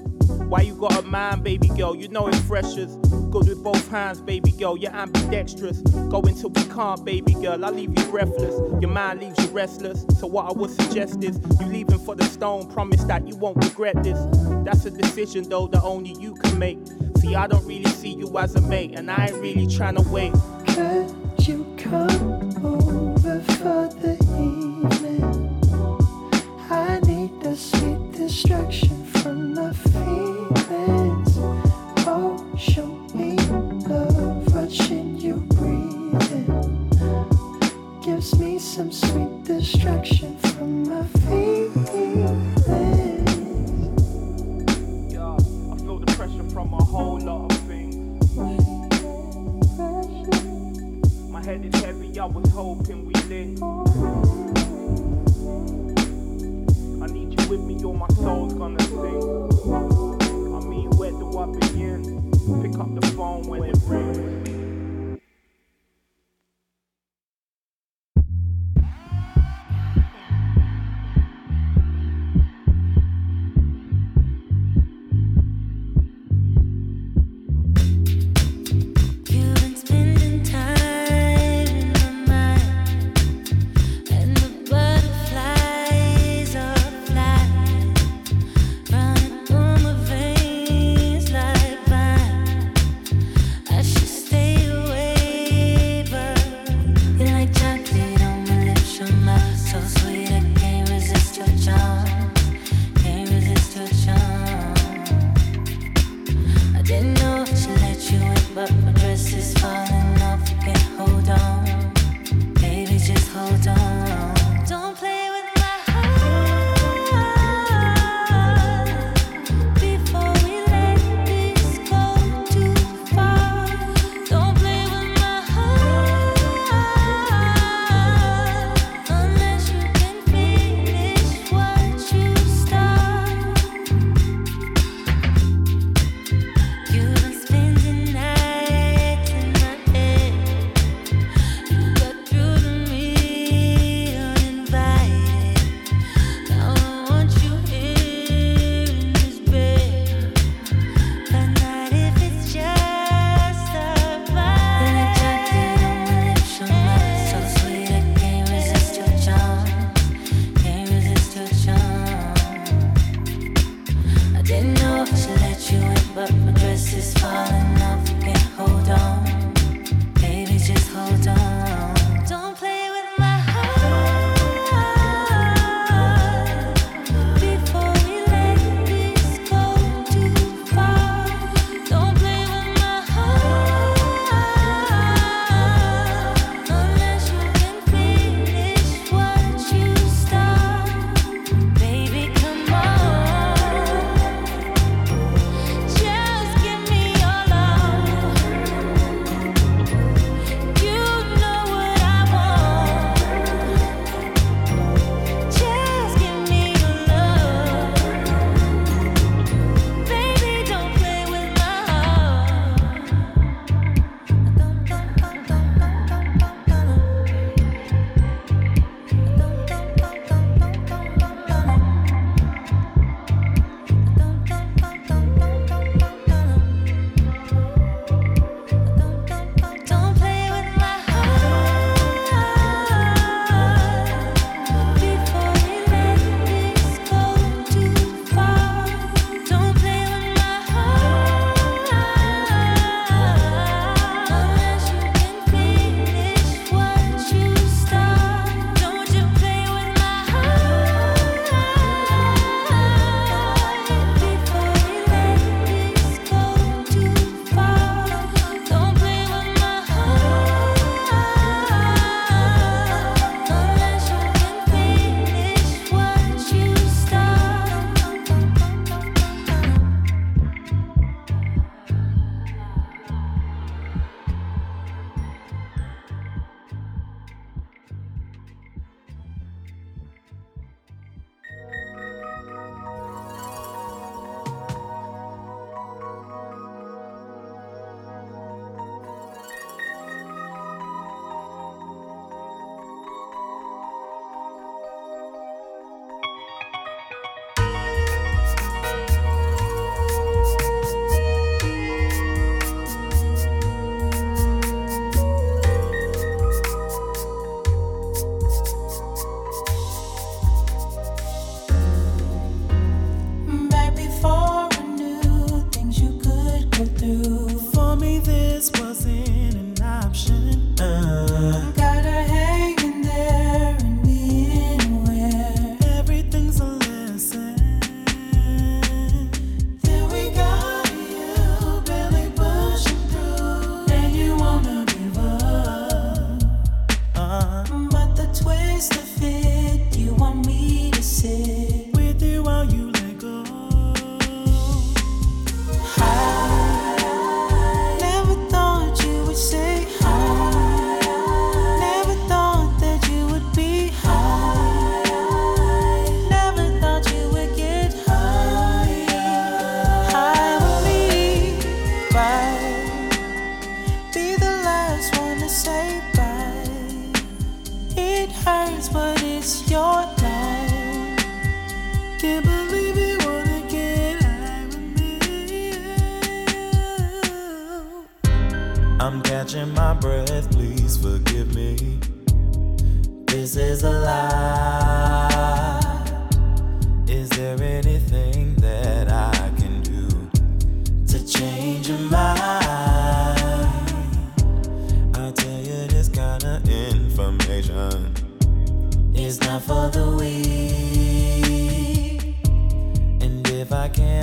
Why 0.48 0.62
you 0.62 0.74
got 0.74 0.98
a 0.98 1.02
man, 1.02 1.42
baby 1.42 1.68
girl? 1.68 1.94
You 1.94 2.08
know 2.08 2.28
it's 2.28 2.40
freshers. 2.40 2.96
Good 3.32 3.48
with 3.48 3.64
both 3.64 3.88
hands, 3.88 4.20
baby 4.20 4.52
girl. 4.52 4.76
You're 4.76 4.92
ambidextrous. 4.92 5.78
Go 5.80 6.20
until 6.20 6.50
we 6.50 6.64
can't, 6.64 7.02
baby 7.02 7.32
girl. 7.32 7.64
I 7.64 7.70
leave 7.70 7.98
you 7.98 8.04
breathless. 8.10 8.54
Your 8.82 8.90
mind 8.90 9.20
leaves 9.20 9.42
you 9.42 9.50
restless. 9.52 10.04
So 10.20 10.26
what 10.26 10.50
I 10.50 10.52
would 10.52 10.68
suggest 10.68 11.24
is 11.24 11.40
you 11.58 11.66
leaving 11.66 11.98
for 12.00 12.14
the 12.14 12.24
stone. 12.24 12.70
Promise 12.70 13.04
that 13.04 13.26
you 13.26 13.34
won't 13.36 13.64
regret 13.64 14.02
this. 14.02 14.18
That's 14.66 14.84
a 14.84 14.90
decision 14.90 15.48
though 15.48 15.66
that 15.68 15.82
only 15.82 16.14
you 16.20 16.34
can 16.34 16.58
make. 16.58 16.78
See, 17.20 17.34
I 17.34 17.46
don't 17.46 17.64
really 17.64 17.90
see 17.92 18.10
you 18.10 18.36
as 18.36 18.54
a 18.54 18.60
mate, 18.60 18.98
and 18.98 19.10
I 19.10 19.28
ain't 19.28 19.36
really 19.36 19.66
trying 19.66 19.96
to 19.96 20.02
wait. 20.10 20.34
Could 20.66 21.48
you 21.48 21.74
come 21.78 22.54
over 22.62 23.40
for 23.40 23.88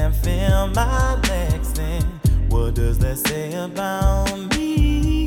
and 0.10 0.18
feel 0.24 0.68
my 0.70 1.16
legs 1.30 1.74
then 1.74 2.02
what 2.50 2.74
does 2.74 2.98
that 2.98 3.18
say 3.18 3.54
about 3.54 4.36
me? 4.56 5.26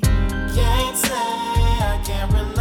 Can't 0.00 0.96
say 0.96 1.14
i 1.14 2.00
can't 2.04 2.32
relate 2.32 2.53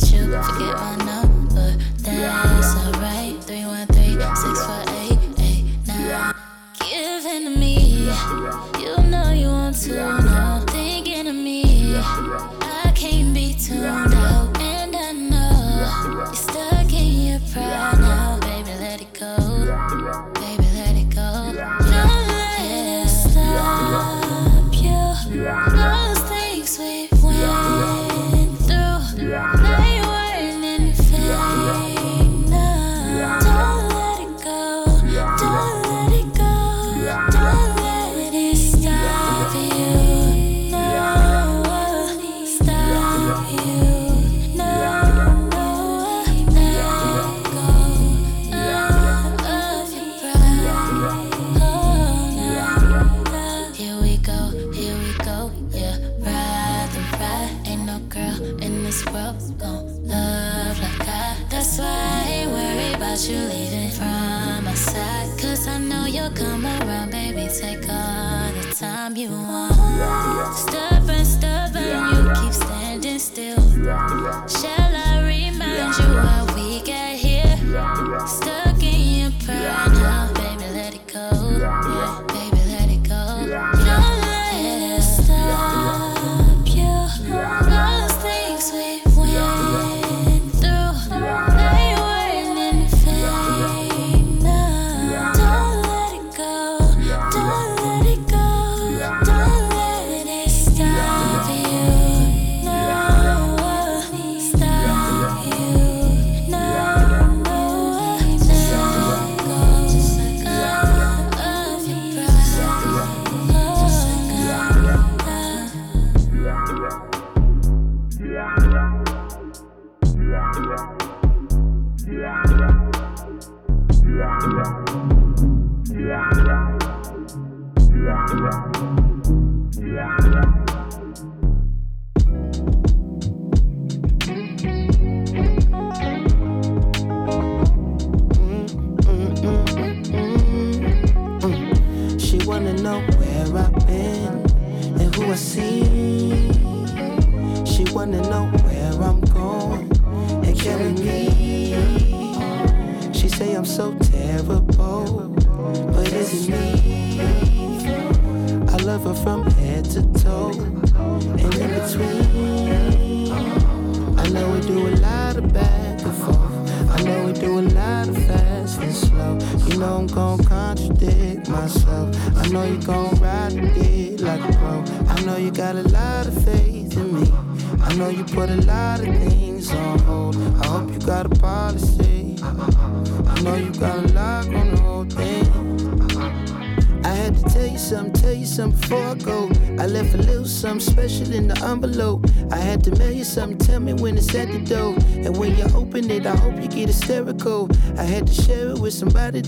with 0.00 0.12
you. 0.12 0.26
Forget 0.42 0.76
my 0.76 0.96
name. 1.04 1.15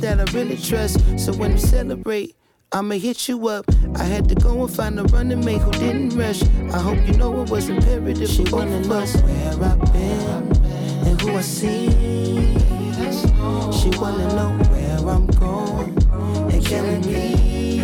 that 0.00 0.20
I 0.20 0.24
really 0.32 0.56
trust. 0.56 1.00
So 1.18 1.32
when 1.32 1.52
we 1.52 1.58
celebrate, 1.58 2.36
I'ma 2.72 2.96
hit 2.96 3.28
you 3.28 3.48
up. 3.48 3.64
I 3.96 4.04
had 4.04 4.28
to 4.28 4.34
go 4.34 4.64
and 4.64 4.74
find 4.74 4.98
a 5.00 5.04
running 5.04 5.44
mate 5.44 5.60
who 5.62 5.70
didn't 5.72 6.16
rush. 6.16 6.42
I 6.72 6.78
hope 6.78 6.98
you 7.06 7.14
know 7.14 7.42
it 7.42 7.50
was 7.50 7.68
imperative. 7.68 8.28
She 8.28 8.44
wanna 8.50 8.80
know 8.82 9.04
where 9.06 9.70
I've 9.70 9.92
been 9.92 10.56
and 11.06 11.20
who 11.20 11.36
I 11.36 11.40
see. 11.40 11.88
She 13.72 13.90
wanna 13.98 14.28
know 14.36 14.50
where 14.70 14.98
I'm 15.14 15.26
going 15.26 15.96
and 16.52 16.64
killing 16.64 17.00
me. 17.06 17.78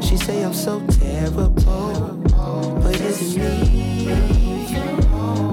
She 0.00 0.16
say 0.16 0.44
I'm 0.44 0.54
so 0.54 0.80
terrible, 0.86 1.50
but 1.50 3.00
it's 3.00 3.36
me. 3.36 4.12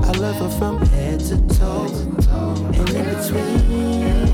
I 0.04 0.12
love 0.20 0.36
her 0.38 0.50
from 0.58 0.86
head 0.88 1.20
to 1.22 1.38
toe 1.58 1.88
and 2.74 2.90
in 2.90 3.06
between 3.16 4.27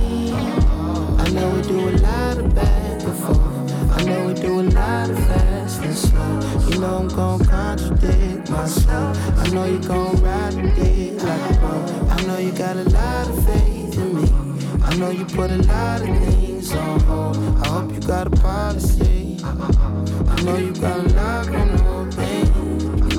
know 1.34 1.50
we 1.56 1.62
do 1.64 1.90
a 1.90 1.96
lot 1.98 2.38
of 2.38 2.54
bad 2.54 3.04
before. 3.04 3.54
I 3.92 4.04
know 4.04 4.28
we 4.28 4.34
do 4.36 4.60
a 4.60 4.66
lot 4.70 5.10
of 5.10 5.18
fast 5.26 5.82
and 5.82 5.96
slow. 5.96 6.70
You 6.70 6.80
know 6.80 6.98
I'm 6.98 7.08
gon' 7.08 7.44
contradict 7.46 8.50
myself. 8.52 9.18
I 9.40 9.50
know 9.50 9.66
you 9.66 9.80
gon' 9.80 10.16
ride 10.22 10.54
the 10.54 10.62
dick 10.76 11.24
like 11.24 11.52
a 11.52 11.58
pro. 11.58 12.08
I 12.10 12.24
know 12.28 12.38
you 12.38 12.52
got 12.52 12.76
a 12.76 12.84
lot 12.84 13.30
of 13.30 13.46
faith 13.46 13.98
in 13.98 14.16
me. 14.16 14.84
I 14.84 14.96
know 14.98 15.10
you 15.10 15.26
put 15.26 15.50
a 15.50 15.58
lot 15.58 16.02
of 16.02 16.08
things 16.08 16.72
on 16.74 17.00
hold. 17.02 17.38
I 17.38 17.68
hope 17.68 17.92
you 17.94 18.02
got 18.02 18.28
a 18.28 18.30
policy. 18.30 19.40
I 19.44 20.42
know 20.44 20.58
you 20.58 20.74
got 20.74 21.00
a 21.00 21.10
lot 21.16 21.48
going 21.48 21.82
on. 21.82 21.93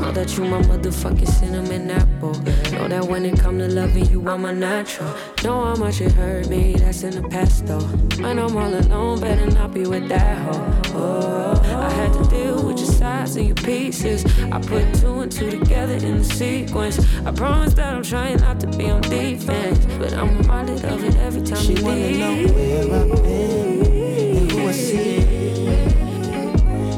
Know 0.05 0.12
that 0.12 0.36
you 0.36 0.44
my 0.44 0.61
motherfucking 0.61 1.26
cinnamon 1.26 1.90
apple. 1.90 2.34
Know 2.72 2.88
that 2.88 3.05
when 3.09 3.24
it 3.24 3.40
come 3.40 3.59
to 3.59 3.66
loving 3.66 4.05
you, 4.11 4.28
I'm 4.28 4.44
a 4.44 4.52
natural. 4.52 5.09
Know 5.42 5.64
how 5.64 5.76
much 5.76 6.02
it 6.02 6.12
hurt 6.12 6.50
me, 6.50 6.74
that's 6.74 7.05
in 7.05 7.22
the 7.22 7.26
past 7.26 7.66
though. 7.66 7.80
When 8.22 8.38
I'm 8.38 8.55
all 8.55 8.74
alone, 8.74 9.20
better 9.20 9.46
not 9.46 9.72
be 9.72 9.86
with 9.86 10.07
that 10.11 10.36
hoe. 10.36 10.82
Oh, 10.94 11.59
I 11.64 11.90
had 11.90 12.12
to 12.12 12.22
deal 12.28 12.66
with 12.66 12.80
your 12.80 12.92
sides 12.92 13.36
and 13.36 13.46
your 13.46 13.55
pieces. 13.57 14.26
I 14.52 14.61
put 14.61 14.92
two 14.96 15.20
and 15.20 15.32
two 15.32 15.50
together 15.50 15.94
in 15.94 16.18
the 16.18 16.24
sequence. 16.24 16.98
I 17.24 17.32
promise 17.32 17.72
that 17.72 17.94
I'm 17.94 18.02
trying 18.02 18.36
not 18.40 18.61
to 18.61 18.66
be 18.66 18.90
on 18.90 19.00
defense, 19.00 19.86
but 19.98 20.12
I'm 20.12 20.36
reminded 20.36 20.84
of 20.84 21.02
it 21.02 21.16
every 21.16 21.40
time 21.40 21.64
she 21.64 21.76
you 21.76 21.82
wanna 21.82 21.96
leave. 21.96 22.18
know 22.18 22.52
where 22.52 23.00
I've 23.00 23.22
been 23.22 24.36
and 24.36 24.52
who 24.52 24.68
I 24.68 24.72
see. 24.72 25.20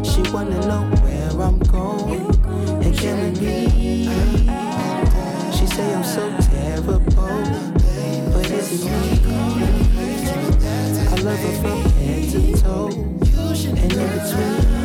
She 0.02 0.22
wanna 0.32 0.58
know 0.66 0.90
where 1.04 1.30
I'm 1.40 1.60
going 1.60 2.45
we 3.14 3.30
meet. 3.40 4.10
She 5.54 5.66
say 5.66 5.94
I'm 5.94 6.04
so 6.04 6.36
terrible, 6.50 7.00
but 7.00 8.50
is 8.50 8.72
it 8.72 8.84
me? 8.84 8.92
I 11.08 11.14
love 11.22 11.38
her 11.38 11.52
from 11.62 11.82
head 11.92 12.30
to 12.30 12.40
toe 12.60 12.88
and 12.88 13.78
in 13.78 13.88
between. 13.88 14.75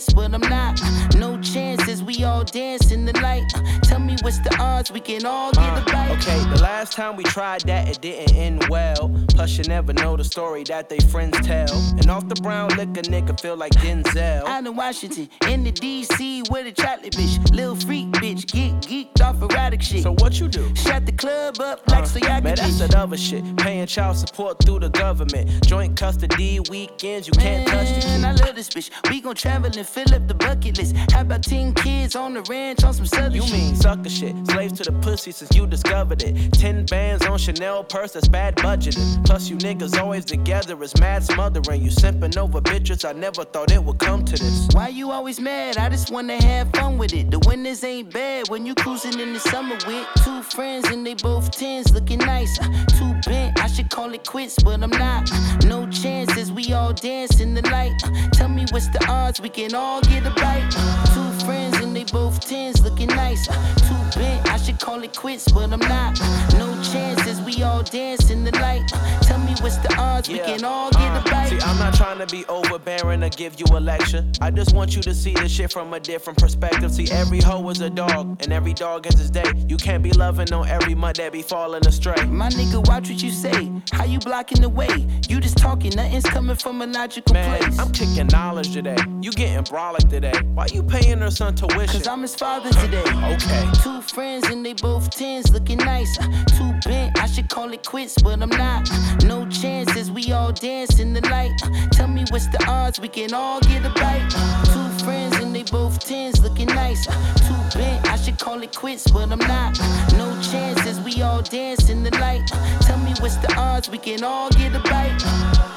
Should 0.00 0.14
call 0.14 0.24
it 0.24 0.30
quits, 0.30 0.30
but 0.30 0.34
I'm 0.34 0.40
not. 0.50 0.80
Uh, 0.82 1.18
No 1.18 1.40
chances, 1.40 2.02
we 2.02 2.24
all 2.24 2.44
dance 2.44 2.92
in 2.92 3.04
the 3.04 3.12
light. 3.20 3.44
Uh, 3.54 3.62
Tell 3.82 3.98
me 3.98 4.16
what's 4.22 4.38
the 4.40 4.54
odds 4.60 4.90
we 4.90 5.00
can 5.00 5.24
all 5.24 5.52
get 5.52 5.78
a 5.78 5.84
bite. 5.92 6.10
Okay, 6.18 6.38
the 6.54 6.60
last 6.62 6.92
time 6.92 7.16
we 7.16 7.24
tried 7.24 7.62
that, 7.62 7.88
it 7.88 8.00
didn't 8.00 8.36
end 8.36 8.66
well. 8.68 9.10
Plus, 9.36 9.58
you 9.58 9.64
never 9.64 9.92
know 9.92 10.16
the 10.16 10.24
story 10.24 10.64
that 10.64 10.88
they 10.88 10.98
friends 10.98 11.38
tell. 11.46 11.70
And 11.98 12.08
off 12.10 12.26
the 12.26 12.36
brown 12.36 12.70
liquor, 12.70 13.02
nigga 13.02 13.38
feel 13.38 13.54
like 13.54 13.72
Denzel. 13.72 14.44
Out 14.46 14.66
in 14.66 14.74
Washington, 14.74 15.28
in 15.46 15.62
the 15.62 15.72
DC 15.72 16.50
with 16.50 16.66
a 16.66 16.72
chocolate 16.72 17.12
bitch. 17.12 17.54
Lil 17.54 17.76
freak 17.76 18.06
bitch, 18.12 18.46
get 18.46 18.72
geeked 18.80 19.20
off 19.20 19.42
erotic 19.42 19.82
shit. 19.82 20.02
So 20.02 20.14
what 20.14 20.40
you 20.40 20.48
do? 20.48 20.74
Shut 20.74 21.04
the 21.04 21.12
club 21.12 21.60
up 21.60 21.86
like 21.88 22.06
so 22.06 22.18
y'all 22.18 22.40
Man, 22.40 22.54
that's 22.54 22.78
that 22.78 22.94
other 22.94 23.18
shit. 23.18 23.44
Paying 23.58 23.86
child 23.86 24.16
support 24.16 24.58
through 24.64 24.78
the 24.80 24.88
government. 24.88 25.66
Joint 25.66 25.98
custody 25.98 26.60
weekends, 26.70 27.26
you 27.26 27.34
can't 27.34 27.68
touch 27.68 27.88
the 27.88 28.06
Man, 28.08 28.24
I 28.24 28.32
love 28.42 28.54
this 28.54 28.70
bitch. 28.70 28.90
We 29.10 29.20
gon' 29.20 29.34
travel 29.34 29.70
and 29.76 29.86
fill 29.86 30.14
up 30.14 30.26
the 30.28 30.34
bucket 30.34 30.78
list. 30.78 30.96
How 31.12 31.20
about 31.20 31.42
10 31.42 31.74
kids 31.74 32.16
on 32.16 32.32
the 32.32 32.42
ranch 32.48 32.84
on 32.84 32.94
some 32.94 33.04
southern 33.04 33.34
You 33.34 33.42
shit? 33.42 33.52
mean 33.52 33.76
sucker 33.76 34.08
shit. 34.08 34.34
Slaves 34.46 34.72
to 34.80 34.84
the 34.90 34.92
pussy 35.00 35.30
since 35.30 35.54
you 35.54 35.66
discovered 35.66 36.22
it. 36.22 36.52
Ten 36.54 36.86
bands 36.86 37.26
on 37.26 37.36
Chanel 37.36 37.84
purse, 37.84 38.12
that's 38.12 38.28
bad 38.28 38.56
budgeting. 38.56 39.25
Plus, 39.26 39.50
you 39.50 39.56
niggas 39.56 40.00
always 40.00 40.24
together 40.24 40.80
is 40.84 40.96
mad 41.00 41.24
smothering. 41.24 41.82
You 41.82 41.90
simping 41.90 42.36
over 42.36 42.60
bitches, 42.60 43.04
I 43.04 43.12
never 43.12 43.44
thought 43.44 43.72
it 43.72 43.82
would 43.82 43.98
come 43.98 44.24
to 44.24 44.32
this. 44.32 44.68
Why 44.72 44.88
you 44.88 45.10
always 45.10 45.40
mad? 45.40 45.76
I 45.78 45.88
just 45.88 46.10
wanna 46.12 46.40
have 46.42 46.70
fun 46.70 46.96
with 46.96 47.12
it. 47.12 47.30
The 47.32 47.40
winters 47.40 47.82
ain't 47.82 48.12
bad 48.12 48.48
when 48.48 48.64
you 48.64 48.74
cruising 48.76 49.18
in 49.18 49.32
the 49.32 49.40
summer 49.40 49.76
with 49.86 50.06
two 50.24 50.42
friends 50.44 50.88
and 50.90 51.04
they 51.04 51.14
both 51.14 51.50
tens 51.50 51.92
looking 51.92 52.20
nice. 52.20 52.58
Uh, 52.60 52.68
Too 52.98 53.14
bent, 53.26 53.60
I 53.60 53.66
should 53.66 53.90
call 53.90 54.14
it 54.14 54.24
quits, 54.24 54.62
but 54.62 54.80
I'm 54.80 54.90
not. 54.90 55.28
Uh, 55.32 55.56
No 55.66 55.86
chances, 55.90 56.52
we 56.52 56.72
all 56.72 56.92
dance 56.92 57.40
in 57.40 57.52
the 57.54 57.62
light. 57.62 57.94
Uh, 58.04 58.28
Tell 58.32 58.48
me 58.48 58.64
what's 58.70 58.88
the 58.88 59.04
odds 59.08 59.40
we 59.40 59.48
can 59.48 59.74
all 59.74 60.00
get 60.02 60.24
a 60.24 60.30
bite. 60.30 60.72
Uh, 60.76 61.06
Two 61.14 61.35
friends 61.46 61.76
and 61.78 61.94
they 61.96 62.04
both 62.04 62.40
tens 62.40 62.82
looking 62.82 63.08
nice. 63.08 63.48
Uh, 63.48 63.54
Too 63.76 64.18
bent, 64.18 64.46
I 64.50 64.56
should 64.58 64.78
call 64.80 65.02
it 65.02 65.16
quits, 65.16 65.50
but 65.52 65.72
I'm 65.72 65.80
not. 65.80 66.18
Uh, 66.20 66.58
No 66.58 66.82
chances, 66.82 67.40
we 67.42 67.62
all 67.62 67.82
dance 67.82 68.30
in 68.30 68.44
the 68.44 68.52
light. 68.58 68.82
Uh, 68.92 69.20
Tell 69.20 69.38
me 69.38 69.54
what's 69.60 69.76
the 69.78 69.94
odds 69.98 70.28
we 70.28 70.38
can 70.38 70.64
all 70.64 70.90
get 70.90 71.26
a 71.26 71.30
bite. 71.30 71.48
See, 71.48 71.58
I'm 71.60 71.78
not 71.78 71.94
trying 71.94 72.18
to 72.18 72.26
be 72.26 72.44
overbearing 72.46 73.22
or 73.22 73.28
give 73.30 73.58
you 73.60 73.66
a 73.76 73.80
lecture. 73.80 74.24
I 74.40 74.50
just 74.50 74.74
want 74.74 74.94
you 74.96 75.02
to 75.02 75.14
see 75.14 75.32
the 75.34 75.48
shit 75.48 75.72
from 75.72 75.94
a 75.94 76.00
different 76.00 76.38
perspective. 76.38 76.92
See, 76.92 77.08
every 77.10 77.40
hoe 77.40 77.68
is 77.70 77.80
a 77.80 77.90
dog, 77.90 78.42
and 78.42 78.52
every 78.52 78.74
dog 78.74 79.04
has 79.06 79.18
his 79.18 79.30
day. 79.30 79.44
You 79.68 79.76
can't 79.76 80.02
be 80.02 80.10
loving 80.12 80.52
on 80.52 80.68
every 80.68 80.94
mud 80.94 81.16
that 81.16 81.32
be 81.32 81.42
falling 81.42 81.86
astray. 81.86 82.24
My 82.26 82.48
nigga, 82.50 82.86
watch 82.88 83.08
what 83.10 83.22
you 83.22 83.30
say. 83.30 83.72
How 83.92 84.04
you 84.04 84.18
blocking 84.18 84.60
the 84.60 84.68
way? 84.68 85.06
You 85.28 85.40
just 85.40 85.58
talking, 85.58 85.92
nothing's 85.94 86.24
coming 86.24 86.56
from 86.56 86.82
a 86.82 86.86
logical 86.86 87.34
Man, 87.34 87.58
place. 87.60 87.78
I'm 87.78 87.92
kicking 87.92 88.26
knowledge 88.28 88.72
today. 88.72 88.96
You 89.20 89.30
getting 89.32 89.64
brolic 89.64 90.08
today. 90.08 90.32
Why 90.54 90.66
you 90.72 90.82
paying 90.82 91.18
her 91.18 91.30
son 91.36 91.54
tuition? 91.54 91.86
Cause 91.86 92.06
I'm 92.06 92.22
his 92.22 92.34
father 92.34 92.70
today. 92.70 93.04
Okay. 93.34 93.64
Two 93.82 94.00
friends 94.00 94.48
and 94.48 94.64
they 94.64 94.72
both 94.72 95.10
tens 95.10 95.52
looking 95.52 95.78
nice. 95.78 96.18
Uh, 96.18 96.26
Too 96.56 96.72
bent, 96.88 97.18
I 97.20 97.26
should 97.26 97.48
call 97.48 97.72
it 97.72 97.84
quits, 97.84 98.14
but 98.22 98.40
I'm 98.42 98.48
not. 98.48 98.90
Uh, 98.90 99.16
No 99.26 99.46
chances, 99.46 100.10
we 100.10 100.32
all 100.32 100.52
dance 100.52 100.98
in 100.98 101.12
the 101.12 101.20
light. 101.28 101.52
Uh, 101.62 101.88
Tell 101.92 102.08
me 102.08 102.24
what's 102.30 102.48
the 102.48 102.64
odds 102.66 102.98
we 103.00 103.08
can 103.08 103.34
all 103.34 103.60
get 103.60 103.84
a 103.84 103.90
bite. 103.90 104.30
Two 104.72 105.04
friends 105.04 105.36
and 105.36 105.54
they 105.54 105.64
both 105.64 105.98
tens 106.00 106.40
looking 106.42 106.68
nice. 106.68 107.06
Too 107.06 107.78
bent, 107.78 108.08
I 108.08 108.16
should 108.16 108.38
call 108.38 108.62
it 108.62 108.74
quits, 108.74 109.10
but 109.10 109.30
I'm 109.30 109.38
not. 109.38 109.78
No 110.12 110.28
chances, 110.40 110.98
we 111.00 111.20
all 111.22 111.42
dance 111.42 111.90
in 111.90 112.02
the 112.02 112.10
light. 112.18 112.46
Tell 112.80 112.98
me 112.98 113.12
what's 113.20 113.36
the 113.36 113.52
odds 113.56 113.90
we 113.90 113.98
can 113.98 114.24
all 114.24 114.48
get 114.50 114.74
a 114.74 114.80
bite. 114.80 115.75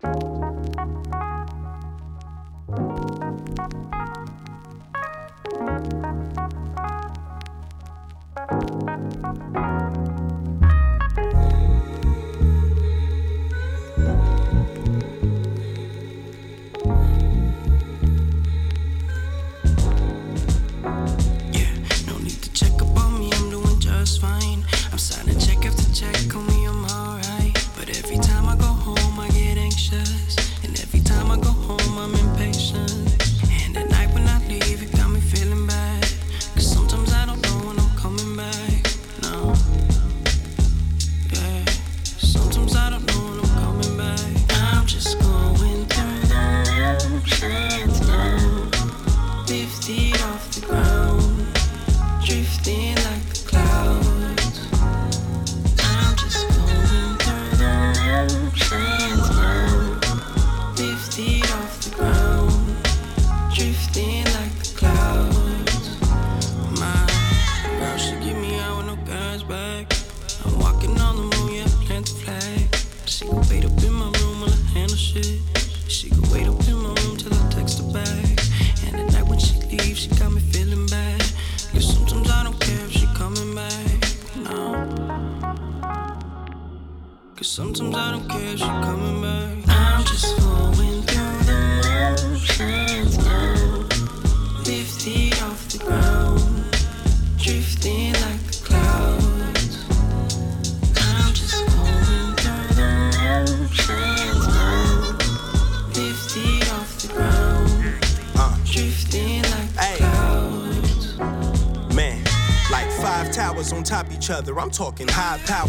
No 0.00 0.58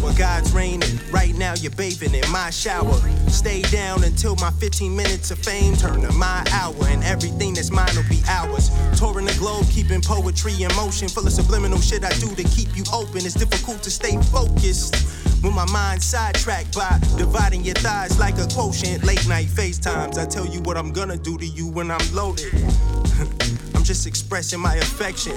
hour. 0.02 0.12
God's 0.14 0.52
raining. 0.52 0.98
Right 1.10 1.34
now 1.36 1.54
you're 1.54 1.72
bathing 1.72 2.14
in 2.14 2.30
my 2.30 2.50
shower. 2.50 2.94
Stay 3.28 3.62
down 3.62 4.04
until 4.04 4.36
my 4.36 4.50
15 4.50 4.94
minutes 4.94 5.30
of 5.30 5.38
fame 5.38 5.76
turn 5.76 6.02
to 6.02 6.12
my 6.12 6.44
hour. 6.52 6.74
And 6.86 7.02
everything 7.04 7.54
that's 7.54 7.70
mine 7.70 7.94
will 7.94 8.08
be 8.08 8.20
ours. 8.28 8.70
Touring 8.98 9.26
the 9.26 9.36
globe, 9.38 9.66
keeping 9.70 10.00
poetry 10.00 10.52
in 10.62 10.74
motion. 10.76 11.08
Full 11.08 11.26
of 11.26 11.32
subliminal 11.32 11.80
shit 11.80 12.04
I 12.04 12.10
do 12.18 12.34
to 12.34 12.44
keep 12.44 12.76
you 12.76 12.84
open. 12.92 13.18
It's 13.18 13.34
difficult 13.34 13.82
to 13.82 13.90
stay 13.90 14.16
focused 14.30 14.96
when 15.42 15.54
my 15.54 15.66
mind 15.70 16.02
sidetracked 16.02 16.74
by 16.74 16.98
dividing 17.16 17.64
your 17.64 17.76
thighs 17.76 18.18
like 18.18 18.38
a 18.38 18.46
quotient. 18.46 19.04
Late 19.04 19.26
night 19.28 19.46
FaceTimes, 19.46 20.18
I 20.18 20.26
tell 20.26 20.46
you 20.46 20.60
what 20.60 20.76
I'm 20.76 20.92
gonna 20.92 21.16
do 21.16 21.38
to 21.38 21.46
you 21.46 21.66
when 21.68 21.90
I'm 21.90 22.14
loaded. 22.14 22.52
I'm 23.74 23.84
just 23.84 24.06
expressing 24.06 24.60
my 24.60 24.74
affection. 24.76 25.32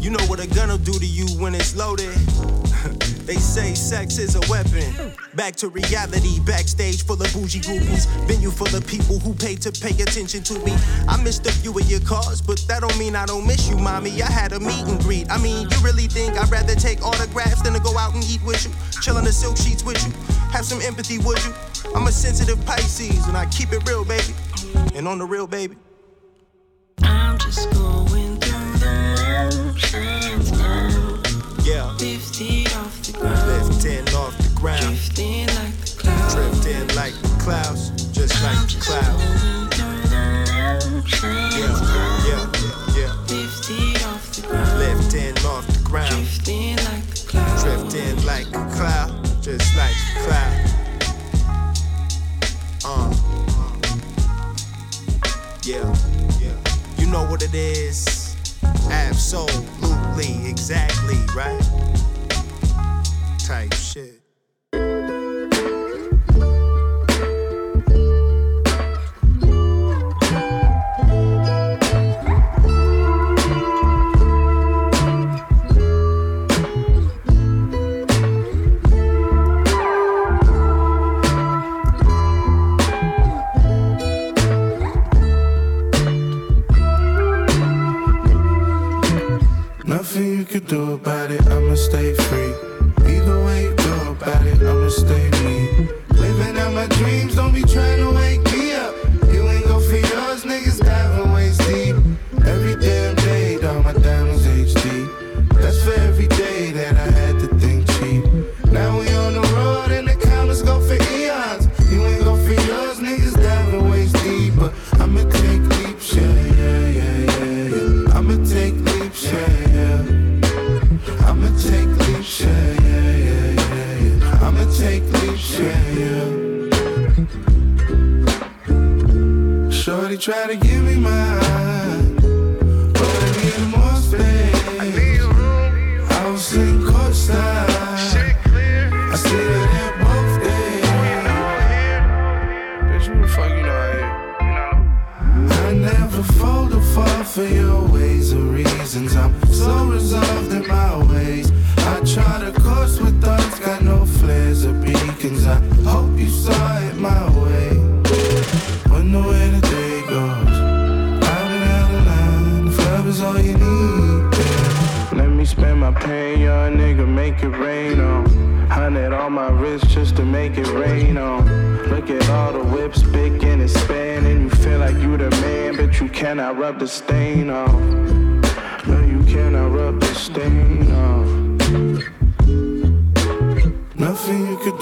You 0.00 0.10
know 0.10 0.24
what 0.26 0.40
a 0.40 0.46
gun'll 0.46 0.78
do 0.78 0.92
to 0.92 1.06
you 1.06 1.26
when 1.38 1.54
it's 1.54 1.76
loaded. 1.76 2.14
They 3.26 3.34
say 3.34 3.74
sex 3.74 4.18
is 4.18 4.36
a 4.36 4.40
weapon. 4.48 5.12
Back 5.34 5.56
to 5.56 5.68
reality, 5.68 6.38
backstage 6.46 7.04
full 7.04 7.20
of 7.20 7.32
bougie 7.32 7.58
groupies, 7.58 8.06
venue 8.28 8.52
full 8.52 8.72
of 8.72 8.86
people 8.86 9.18
who 9.18 9.34
pay 9.34 9.56
to 9.56 9.72
pay 9.72 10.00
attention 10.00 10.44
to 10.44 10.54
me. 10.60 10.72
I 11.08 11.20
missed 11.20 11.44
a 11.44 11.50
few 11.50 11.76
of 11.76 11.90
your 11.90 11.98
calls, 11.98 12.40
but 12.40 12.64
that 12.68 12.82
don't 12.82 12.96
mean 12.96 13.16
I 13.16 13.26
don't 13.26 13.44
miss 13.44 13.68
you, 13.68 13.76
mommy. 13.78 14.22
I 14.22 14.30
had 14.30 14.52
a 14.52 14.60
meet 14.60 14.86
and 14.86 15.00
greet. 15.00 15.28
I 15.28 15.38
mean, 15.38 15.68
you 15.68 15.76
really 15.82 16.06
think 16.06 16.38
I'd 16.38 16.48
rather 16.50 16.76
take 16.76 17.04
autographs 17.04 17.62
than 17.62 17.72
to 17.72 17.80
go 17.80 17.98
out 17.98 18.14
and 18.14 18.22
eat 18.30 18.44
with 18.44 18.64
you, 18.64 18.70
chill 19.02 19.18
in 19.18 19.24
the 19.24 19.32
silk 19.32 19.56
sheets 19.56 19.82
with 19.82 20.00
you, 20.06 20.12
have 20.52 20.64
some 20.64 20.80
empathy, 20.80 21.18
would 21.18 21.44
you? 21.44 21.52
I'm 21.96 22.06
a 22.06 22.12
sensitive 22.12 22.64
Pisces, 22.64 23.26
and 23.26 23.36
I 23.36 23.46
keep 23.46 23.72
it 23.72 23.84
real, 23.88 24.04
baby, 24.04 24.34
and 24.94 25.08
on 25.08 25.18
the 25.18 25.26
real, 25.26 25.48
baby. 25.48 25.74
I'm 27.02 27.38
just. 27.38 27.75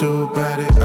do 0.05 0.25
about 0.25 0.61
it? 0.61 0.84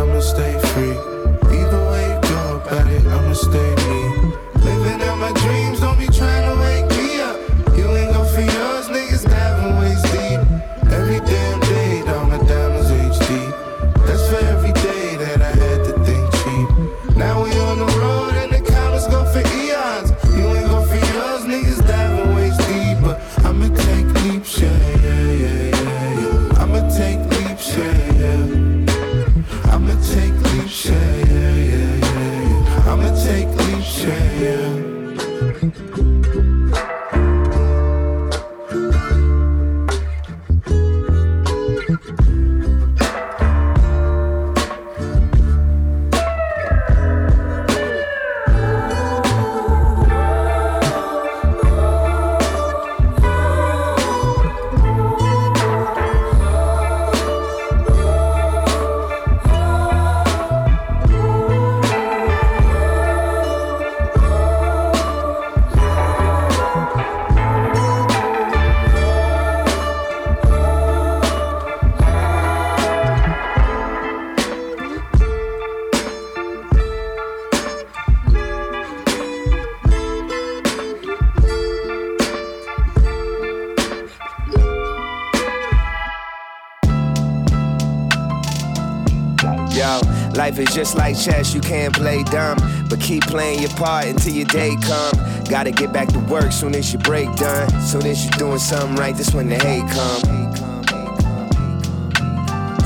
Just 90.79 90.95
like 90.95 91.19
chess, 91.19 91.53
you 91.53 91.59
can't 91.59 91.93
play 91.93 92.23
dumb. 92.23 92.57
But 92.89 93.01
keep 93.01 93.23
playing 93.23 93.59
your 93.59 93.69
part 93.71 94.05
until 94.05 94.33
your 94.33 94.45
day 94.45 94.77
come. 94.81 95.11
Gotta 95.49 95.71
get 95.71 95.91
back 95.91 96.07
to 96.07 96.19
work 96.19 96.53
soon 96.53 96.73
as 96.73 96.93
your 96.93 97.01
break 97.01 97.27
done. 97.35 97.69
Soon 97.81 98.05
as 98.05 98.23
you're 98.23 98.37
doing 98.37 98.59
something 98.59 98.95
right, 98.95 99.13
that's 99.13 99.33
when 99.33 99.49
the 99.49 99.55
hate 99.55 99.89
come. 99.91 100.21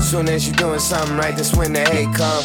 Soon 0.02 0.28
as 0.28 0.48
you're 0.48 0.56
doing 0.56 0.80
something 0.80 1.16
right, 1.16 1.36
that's 1.36 1.54
when 1.54 1.72
the 1.72 1.84
hate 1.84 2.12
come. 2.16 2.42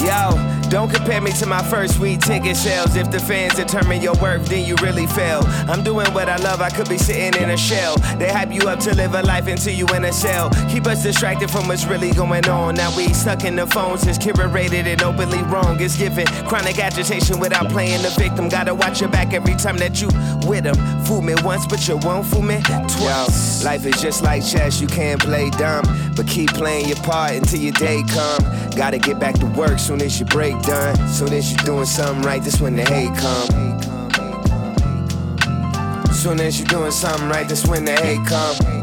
Yo, 0.00 0.49
don't 0.70 0.88
compare 0.88 1.20
me 1.20 1.32
to 1.32 1.46
my 1.46 1.62
first 1.64 1.98
week 1.98 2.20
ticket 2.20 2.56
sales. 2.56 2.94
If 2.94 3.10
the 3.10 3.18
fans 3.18 3.56
determine 3.56 4.00
your 4.00 4.14
worth, 4.14 4.46
then 4.46 4.64
you 4.64 4.76
really 4.76 5.06
fail. 5.06 5.42
I'm 5.68 5.82
doing 5.82 6.06
what 6.14 6.28
I 6.28 6.36
love, 6.36 6.60
I 6.60 6.70
could 6.70 6.88
be 6.88 6.96
sitting 6.96 7.42
in 7.42 7.50
a 7.50 7.56
shell. 7.56 7.96
They 8.18 8.30
hype 8.30 8.52
you 8.52 8.68
up 8.68 8.78
to 8.80 8.94
live 8.94 9.14
a 9.14 9.22
life 9.22 9.48
until 9.48 9.74
you 9.74 9.86
in 9.88 10.04
a 10.04 10.12
cell. 10.12 10.48
Keep 10.70 10.86
us 10.86 11.02
distracted 11.02 11.50
from 11.50 11.66
what's 11.66 11.86
really 11.86 12.12
going 12.12 12.48
on. 12.48 12.76
Now 12.76 12.96
we 12.96 13.12
stuck 13.12 13.44
in 13.44 13.56
the 13.56 13.66
phones, 13.66 14.06
it's 14.06 14.16
curated 14.16 14.86
and 14.86 15.02
openly 15.02 15.42
wrong. 15.42 15.80
It's 15.80 15.96
giving 15.96 16.26
chronic 16.46 16.78
agitation 16.78 17.40
without 17.40 17.68
playing 17.68 18.02
the 18.02 18.10
victim. 18.10 18.48
Gotta 18.48 18.72
watch 18.72 19.00
your 19.00 19.10
back 19.10 19.34
every 19.34 19.56
time 19.56 19.76
that 19.78 20.00
you 20.00 20.08
with 20.48 20.64
them. 20.64 20.76
Fool 21.04 21.20
me 21.20 21.34
once, 21.42 21.66
but 21.66 21.86
you 21.88 21.96
won't 21.96 22.24
fool 22.26 22.42
me 22.42 22.60
twice. 22.62 23.64
Life 23.64 23.84
is 23.86 24.00
just 24.00 24.22
like 24.22 24.46
chess, 24.46 24.80
you 24.80 24.86
can't 24.86 25.20
play 25.20 25.50
dumb. 25.50 25.84
But 26.14 26.28
keep 26.28 26.50
playing 26.50 26.86
your 26.86 26.98
part 26.98 27.32
until 27.32 27.58
your 27.58 27.72
day 27.72 28.04
come. 28.08 28.59
Gotta 28.76 28.98
get 28.98 29.18
back 29.18 29.34
to 29.40 29.46
work 29.46 29.78
soon 29.78 30.00
as 30.00 30.18
your 30.18 30.28
break 30.28 30.60
done. 30.62 30.96
Soon 31.08 31.32
as 31.32 31.52
you're 31.52 31.64
doing 31.64 31.86
something 31.86 32.22
right, 32.22 32.42
that's 32.42 32.60
when 32.60 32.76
the 32.76 32.84
hate 32.84 33.14
come. 33.16 33.80
Soon 36.12 36.40
as 36.40 36.58
you're 36.58 36.68
doing 36.68 36.90
something 36.90 37.28
right, 37.28 37.48
that's 37.48 37.66
when 37.66 37.84
the 37.84 37.92
hate 37.92 38.26
come. 38.26 38.79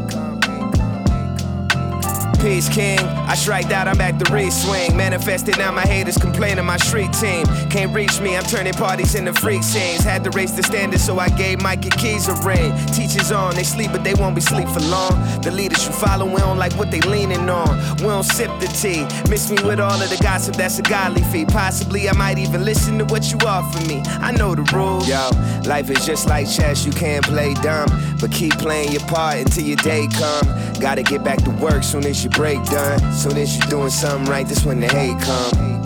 Peace 2.48 2.70
King, 2.70 2.98
I 3.00 3.34
striked 3.34 3.72
out, 3.72 3.88
I'm 3.88 3.98
back 3.98 4.16
to 4.20 4.32
re-swing. 4.32 4.96
Manifested 4.96 5.58
now 5.58 5.70
my 5.70 5.82
haters 5.82 6.16
complaining 6.16 6.64
my 6.64 6.78
street 6.78 7.12
team. 7.12 7.44
Can't 7.68 7.94
reach 7.94 8.22
me, 8.22 8.38
I'm 8.38 8.42
turning 8.44 8.72
parties 8.72 9.14
into 9.14 9.34
freak 9.34 9.62
scenes. 9.62 10.02
Had 10.02 10.24
to 10.24 10.30
raise 10.30 10.56
the 10.56 10.62
standard, 10.62 10.98
so 10.98 11.18
I 11.18 11.28
gave 11.28 11.60
Mikey 11.60 11.90
Keys 11.90 12.26
a 12.26 12.32
ring. 12.36 12.74
Teachers 12.86 13.32
on, 13.32 13.54
they 13.54 13.64
sleep, 13.64 13.92
but 13.92 14.02
they 14.02 14.14
won't 14.14 14.34
be 14.34 14.40
sleep 14.40 14.66
for 14.66 14.80
long. 14.80 15.10
The 15.42 15.50
leaders 15.50 15.86
you 15.86 15.92
follow, 15.92 16.24
we 16.24 16.36
don't 16.40 16.56
like 16.56 16.72
what 16.78 16.90
they 16.90 17.02
leaning 17.02 17.50
on. 17.50 17.76
We 17.96 18.04
don't 18.04 18.24
sip 18.24 18.50
the 18.60 18.66
tea. 18.68 19.04
Miss 19.28 19.50
me 19.50 19.62
with 19.62 19.78
all 19.78 20.00
of 20.00 20.08
the 20.08 20.18
gossip, 20.22 20.56
that's 20.56 20.78
a 20.78 20.82
godly 20.82 21.24
fee. 21.24 21.44
Possibly 21.44 22.08
I 22.08 22.14
might 22.14 22.38
even 22.38 22.64
listen 22.64 22.96
to 22.96 23.04
what 23.04 23.30
you 23.30 23.36
offer 23.46 23.86
me. 23.86 24.00
I 24.22 24.32
know 24.32 24.54
the 24.54 24.62
rules. 24.74 25.06
Yo, 25.06 25.28
life 25.68 25.90
is 25.90 26.06
just 26.06 26.26
like 26.26 26.48
chess, 26.48 26.86
you 26.86 26.92
can't 26.92 27.26
play 27.26 27.52
dumb. 27.60 27.88
But 28.18 28.32
keep 28.32 28.56
playing 28.58 28.92
your 28.92 29.02
part 29.02 29.36
until 29.36 29.64
your 29.64 29.76
day 29.76 30.08
come. 30.08 30.57
Gotta 30.80 31.02
get 31.02 31.24
back 31.24 31.42
to 31.42 31.50
work 31.50 31.82
soon 31.82 32.06
as 32.06 32.22
your 32.22 32.30
break 32.30 32.62
done. 32.66 33.12
Soon 33.12 33.36
as 33.36 33.58
you're 33.58 33.66
doing 33.68 33.90
something 33.90 34.30
right, 34.30 34.46
that's 34.46 34.64
when 34.64 34.78
the 34.80 34.86
hate 34.86 35.20
come. 35.20 35.84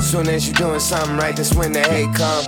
Soon 0.00 0.28
as 0.28 0.46
you're 0.46 0.54
doing 0.54 0.78
something 0.80 1.16
right, 1.16 1.34
that's 1.34 1.54
when 1.54 1.72
the 1.72 1.80
hate 1.82 2.14
come. 2.14 2.44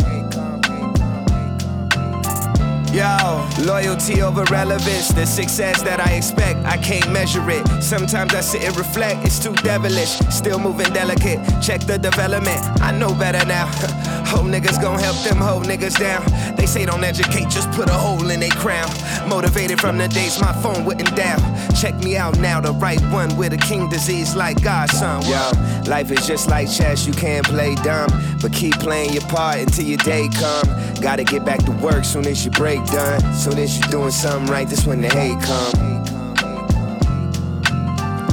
Yo, 2.95 3.45
loyalty 3.65 4.23
over 4.23 4.45
relevance, 4.53 5.09
the 5.09 5.27
success 5.27 5.82
that 5.82 5.99
I 5.99 6.12
expect, 6.12 6.65
I 6.65 6.77
can't 6.77 7.11
measure 7.11 7.45
it. 7.51 7.66
Sometimes 7.82 8.32
I 8.35 8.41
sit 8.41 8.62
and 8.62 8.77
reflect, 8.77 9.27
it's 9.27 9.41
too 9.41 9.53
devilish. 9.57 10.19
Still 10.31 10.61
moving 10.61 10.93
delicate, 10.93 11.41
check 11.61 11.81
the 11.81 11.99
development, 11.99 12.61
I 12.81 12.97
know 12.97 13.12
better 13.12 13.45
now. 13.47 13.69
Hoe 14.35 14.43
niggas 14.43 14.82
gon' 14.82 14.98
help 14.98 15.16
them 15.23 15.36
hoe 15.36 15.61
niggas 15.61 15.97
down. 15.97 16.24
They 16.56 16.66
say 16.66 16.85
don't 16.85 17.05
educate, 17.05 17.48
just 17.48 17.70
put 17.70 17.89
a 17.89 17.93
hole 17.93 18.28
in 18.31 18.40
their 18.40 18.51
crown. 18.51 18.90
Motivated 19.28 19.81
from 19.81 19.97
the 19.97 20.09
days 20.09 20.40
my 20.40 20.52
phone 20.55 20.85
wouldn't 20.85 21.15
down. 21.15 21.39
Check 21.77 21.94
me 22.02 22.16
out 22.16 22.36
now, 22.40 22.61
the 22.61 22.73
right 22.73 23.01
one 23.12 23.36
with 23.36 23.52
a 23.52 23.56
king 23.59 23.89
disease 23.89 24.35
like 24.35 24.61
godson. 24.61 25.23
Yo, 25.23 25.52
life 25.89 26.11
is 26.11 26.27
just 26.27 26.48
like 26.48 26.69
chess, 26.69 27.06
you 27.06 27.12
can't 27.12 27.47
play 27.47 27.77
dumb. 27.77 28.11
But 28.43 28.52
keep 28.52 28.74
playing 28.81 29.12
your 29.12 29.23
part 29.23 29.59
until 29.59 29.85
your 29.85 29.98
day 29.98 30.28
come. 30.35 30.66
Gotta 31.01 31.23
get 31.23 31.44
back 31.44 31.65
to 31.66 31.70
work 31.70 32.05
soon 32.05 32.27
as 32.27 32.44
your 32.44 32.52
break 32.52 32.85
done. 32.86 33.20
Soon 33.35 33.56
as 33.59 33.78
you're 33.78 33.89
doing 33.89 34.11
something 34.11 34.51
right, 34.51 34.69
that's 34.69 34.85
when 34.85 35.01
the 35.01 35.11
hate 35.11 35.40
come. 35.43 35.94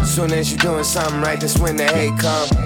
Soon 0.04 0.34
as 0.34 0.52
you're 0.52 0.58
doing 0.58 0.84
something 0.84 1.22
right, 1.22 1.40
that's 1.40 1.60
when 1.60 1.78
the 1.78 1.86
hate 1.86 2.18
come. 2.18 2.61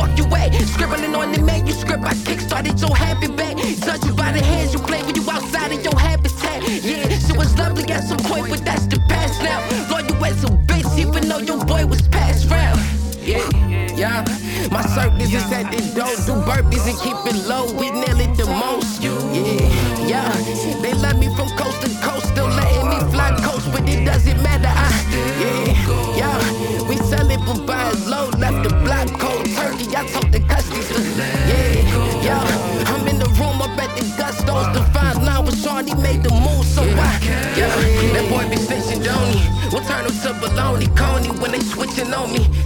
Fuck 0.00 0.16
you 0.16 0.24
at? 0.34 0.54
Scribbling 0.54 1.14
on 1.14 1.32
the 1.32 1.40
manuscript, 1.42 2.04
I 2.04 2.14
kickstarted 2.14 2.80
your 2.80 2.96
happy 2.96 3.28
back. 3.28 3.56
Judge 3.56 4.04
you 4.04 4.14
by 4.14 4.32
the 4.32 4.42
hands 4.42 4.72
you 4.72 4.80
play 4.80 5.02
with 5.02 5.16
you 5.16 5.30
outside 5.30 5.72
of 5.72 5.82
your 5.84 5.98
habitat. 5.98 6.62
Yeah, 6.82 7.08
she 7.18 7.32
was 7.36 7.56
lovely 7.58 7.84
at 7.92 8.04
some 8.04 8.18
point, 8.18 8.48
but 8.48 8.64
that's 8.64 8.86
the 8.86 8.98
past 9.08 9.42
now. 9.42 9.60
You 10.00 10.14
as 10.24 10.44
a 10.44 10.48
bitch, 10.68 10.98
even 10.98 11.28
though 11.28 11.38
your 11.38 11.62
boy 11.64 11.84
was 11.86 12.02
passed 12.08 12.48
round. 12.50 12.80
Yeah, 13.20 13.44
yeah. 13.94 14.24
My 14.72 14.82
circus 14.82 15.32
is 15.32 15.52
at 15.52 15.70
the 15.70 15.80
door, 15.94 16.14
do 16.26 16.34
burpees 16.48 16.86
and 16.88 16.98
keep 17.04 17.20
it 17.30 17.46
low. 17.46 17.66
We 17.72 17.90
nail 17.90 18.20
it 18.20 18.34
the 18.36 18.46
most. 18.46 19.02
Yeah, 19.02 19.12
yeah. 20.06 20.89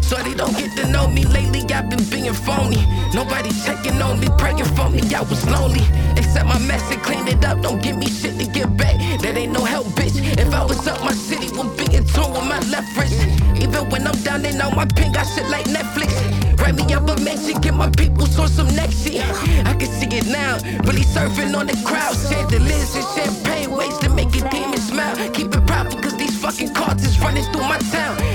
So 0.04 0.16
they 0.16 0.34
don't 0.34 0.54
get 0.58 0.76
to 0.76 0.86
know 0.88 1.08
me 1.08 1.24
lately, 1.24 1.64
I've 1.72 1.88
been 1.88 2.04
being 2.10 2.34
phony. 2.34 2.84
Nobody 3.14 3.50
checking 3.64 4.02
on 4.02 4.20
me, 4.20 4.28
praying 4.36 4.68
for 4.76 4.90
me, 4.90 5.00
I 5.14 5.22
was 5.22 5.48
lonely. 5.48 5.80
Except 6.14 6.46
my 6.46 6.58
mess 6.58 6.84
and 6.92 7.02
clean 7.02 7.26
it 7.26 7.42
up, 7.42 7.62
don't 7.62 7.82
give 7.82 7.96
me 7.96 8.06
shit 8.06 8.38
to 8.38 8.46
get 8.46 8.76
back. 8.76 8.96
That 9.22 9.34
ain't 9.38 9.52
no 9.52 9.64
help, 9.64 9.86
bitch. 9.96 10.20
If 10.38 10.52
I 10.52 10.62
was 10.62 10.86
up, 10.86 11.00
my 11.02 11.12
city 11.12 11.48
would 11.56 11.74
be 11.78 11.84
in 11.96 12.04
tune 12.04 12.30
with 12.32 12.44
my 12.44 12.60
left 12.68 12.94
wrist. 12.98 13.16
Even 13.56 13.88
when 13.88 14.06
I'm 14.06 14.20
down, 14.22 14.42
they 14.42 14.52
know 14.52 14.70
my 14.72 14.84
pin 14.84 15.10
got 15.10 15.24
shit 15.24 15.48
like 15.48 15.64
Netflix. 15.66 16.12
Write 16.60 16.74
me 16.74 16.84
up 16.92 17.08
a 17.08 17.16
mention, 17.22 17.60
get 17.62 17.72
my 17.72 17.88
people 17.88 18.24
on 18.38 18.48
some 18.48 18.68
next 18.76 19.04
shit. 19.04 19.24
I 19.64 19.72
can 19.72 19.88
see 19.88 20.08
it 20.12 20.26
now, 20.26 20.58
really 20.84 21.04
surfing 21.04 21.56
on 21.56 21.66
the 21.66 21.80
crowd. 21.82 22.14
Chandeliers 22.28 22.94
and 22.94 23.06
champagne, 23.16 23.70
ways 23.70 23.96
to 23.98 24.10
make 24.10 24.28
a 24.36 24.48
demon 24.50 24.80
smile. 24.80 25.16
Keep 25.32 25.54
it 25.54 25.66
proper, 25.66 25.96
cause 26.02 26.16
these 26.16 26.36
fucking 26.38 26.74
cards 26.74 27.06
is 27.06 27.18
running 27.20 27.44
through 27.52 27.68
my 27.68 27.78
town. 27.90 28.33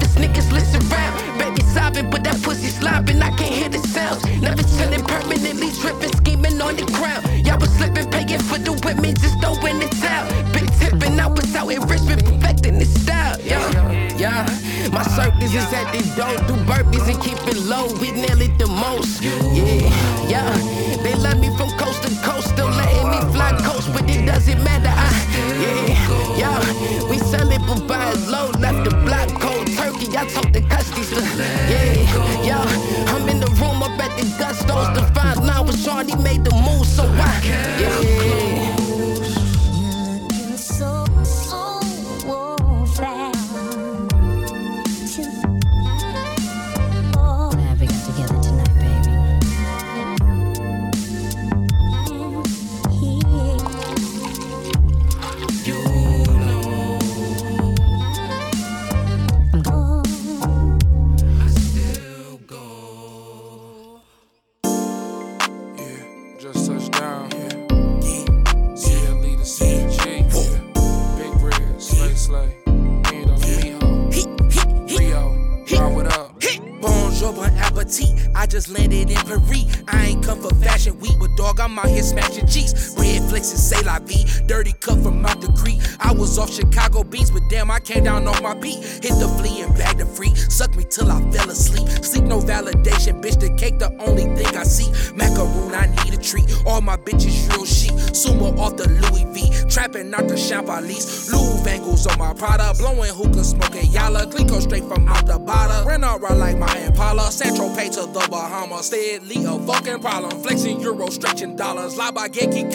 Novice, 0.00 0.14
niggas 0.16 0.52
listen 0.52 0.80
round. 0.88 1.38
Baby 1.38 1.62
sobbing, 1.62 2.10
but 2.10 2.24
that 2.24 2.42
pussy 2.42 2.68
slobbing, 2.68 3.22
I 3.22 3.30
can't 3.36 3.54
hear 3.54 3.68
the 3.68 3.78
sounds. 3.78 4.24
Never 4.40 4.62
chilling, 4.62 5.04
permanently 5.04 5.70
tripping, 5.80 6.12
scheming 6.16 6.60
on 6.60 6.76
the 6.76 6.86
ground. 6.92 7.24
Y'all 7.46 7.58
was 7.58 7.70
slipping, 7.70 8.10
paying 8.10 8.40
for 8.40 8.58
the 8.58 8.72
women, 8.84 9.14
just 9.16 9.38
throwing 9.40 9.82
it 9.82 10.04
out. 10.04 10.26
Big 10.52 10.70
tipping, 10.78 11.18
I 11.20 11.26
was 11.26 11.54
out 11.54 11.70
in 11.70 11.82
Richmond, 11.82 12.24
perfecting 12.24 12.78
the 12.78 12.84
style, 12.84 13.38
yeah, 13.42 14.16
yeah. 14.16 14.46
My 14.92 15.02
circus 15.02 15.54
is 15.54 15.72
at 15.72 15.92
the 15.92 16.02
door, 16.16 16.36
do 16.48 16.54
burpees 16.64 17.06
and 17.08 17.20
keep 17.22 17.38
it 17.46 17.58
low. 17.64 17.86
We 18.00 18.10
nail 18.12 18.40
it 18.40 18.58
the 18.58 18.66
most, 18.66 19.22
yeah, 19.22 20.26
yeah. 20.28 20.96
They 21.02 21.14
love 21.14 21.38
me 21.38 21.48
from 21.56 21.70
coast 21.78 22.02
to 22.02 22.10
coast, 22.22 22.48
still 22.48 22.68
letting 22.68 23.10
me 23.10 23.20
fly 23.32 23.56
coast, 23.62 23.92
but 23.92 24.08
it 24.08 24.26
doesn't 24.26 24.62
matter. 24.62 24.92
I, 24.92 25.10
yeah, 25.62 26.36
yeah. 26.36 27.10
We 27.10 27.18
sell 27.18 27.50
it 27.50 27.62
for 27.62 27.80
buying 27.86 28.26
low, 28.30 28.50
I 30.20 30.26
told 30.26 30.52
the 30.52 30.60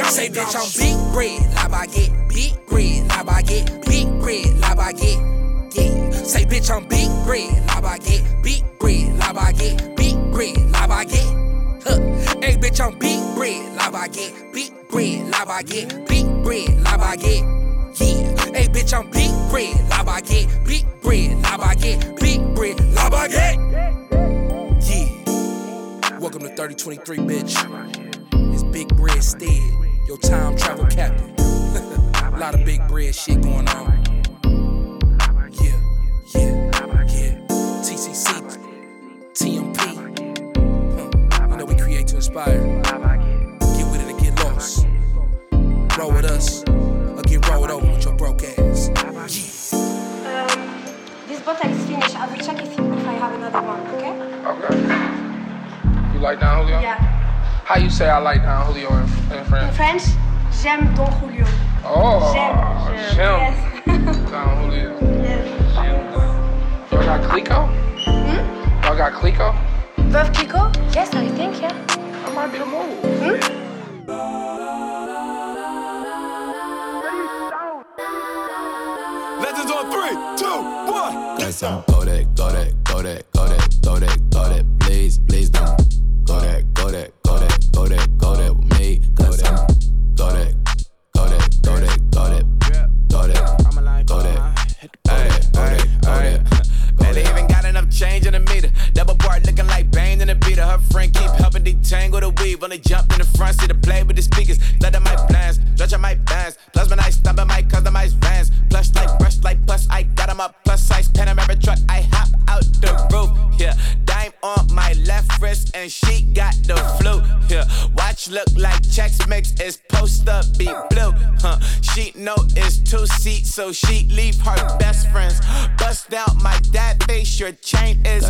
Say, 0.10 0.30
bitch, 0.30 0.56
I'm 0.56 0.70
big 0.80 1.14
bread. 1.14 1.45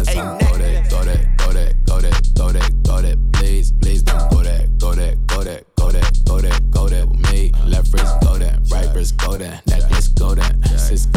That's 0.06 0.18
on 0.18 0.38
go 0.38 0.58
that, 0.58 0.90
go 0.90 1.04
that, 1.04 1.38
go 1.38 1.52
that, 1.54 1.86
go 1.86 2.00
that, 2.00 2.34
go 2.36 2.52
that, 2.52 2.84
go 2.84 3.02
that, 3.02 3.18
please, 3.34 3.72
please 3.72 4.04
don't 4.04 4.30
go 4.30 4.44
that, 4.44 4.78
go 4.78 4.94
that, 4.94 5.26
go 5.26 5.44
that, 5.44 5.76
go 5.76 5.90
that, 5.92 6.26
go 6.26 6.40
that, 6.42 6.72
go 6.72 6.88
that 6.88 7.10
with 7.10 7.32
me. 7.32 7.52
Left 7.66 7.92
wrist 7.92 8.14
go 8.22 8.38
that, 8.38 8.60
right 8.70 8.94
wrist 8.94 9.18
go 9.18 9.38
that, 9.38 9.66
that, 9.66 9.82
sis 9.92 10.08
go 10.10 10.36
that, 10.36 10.62
this 10.62 11.08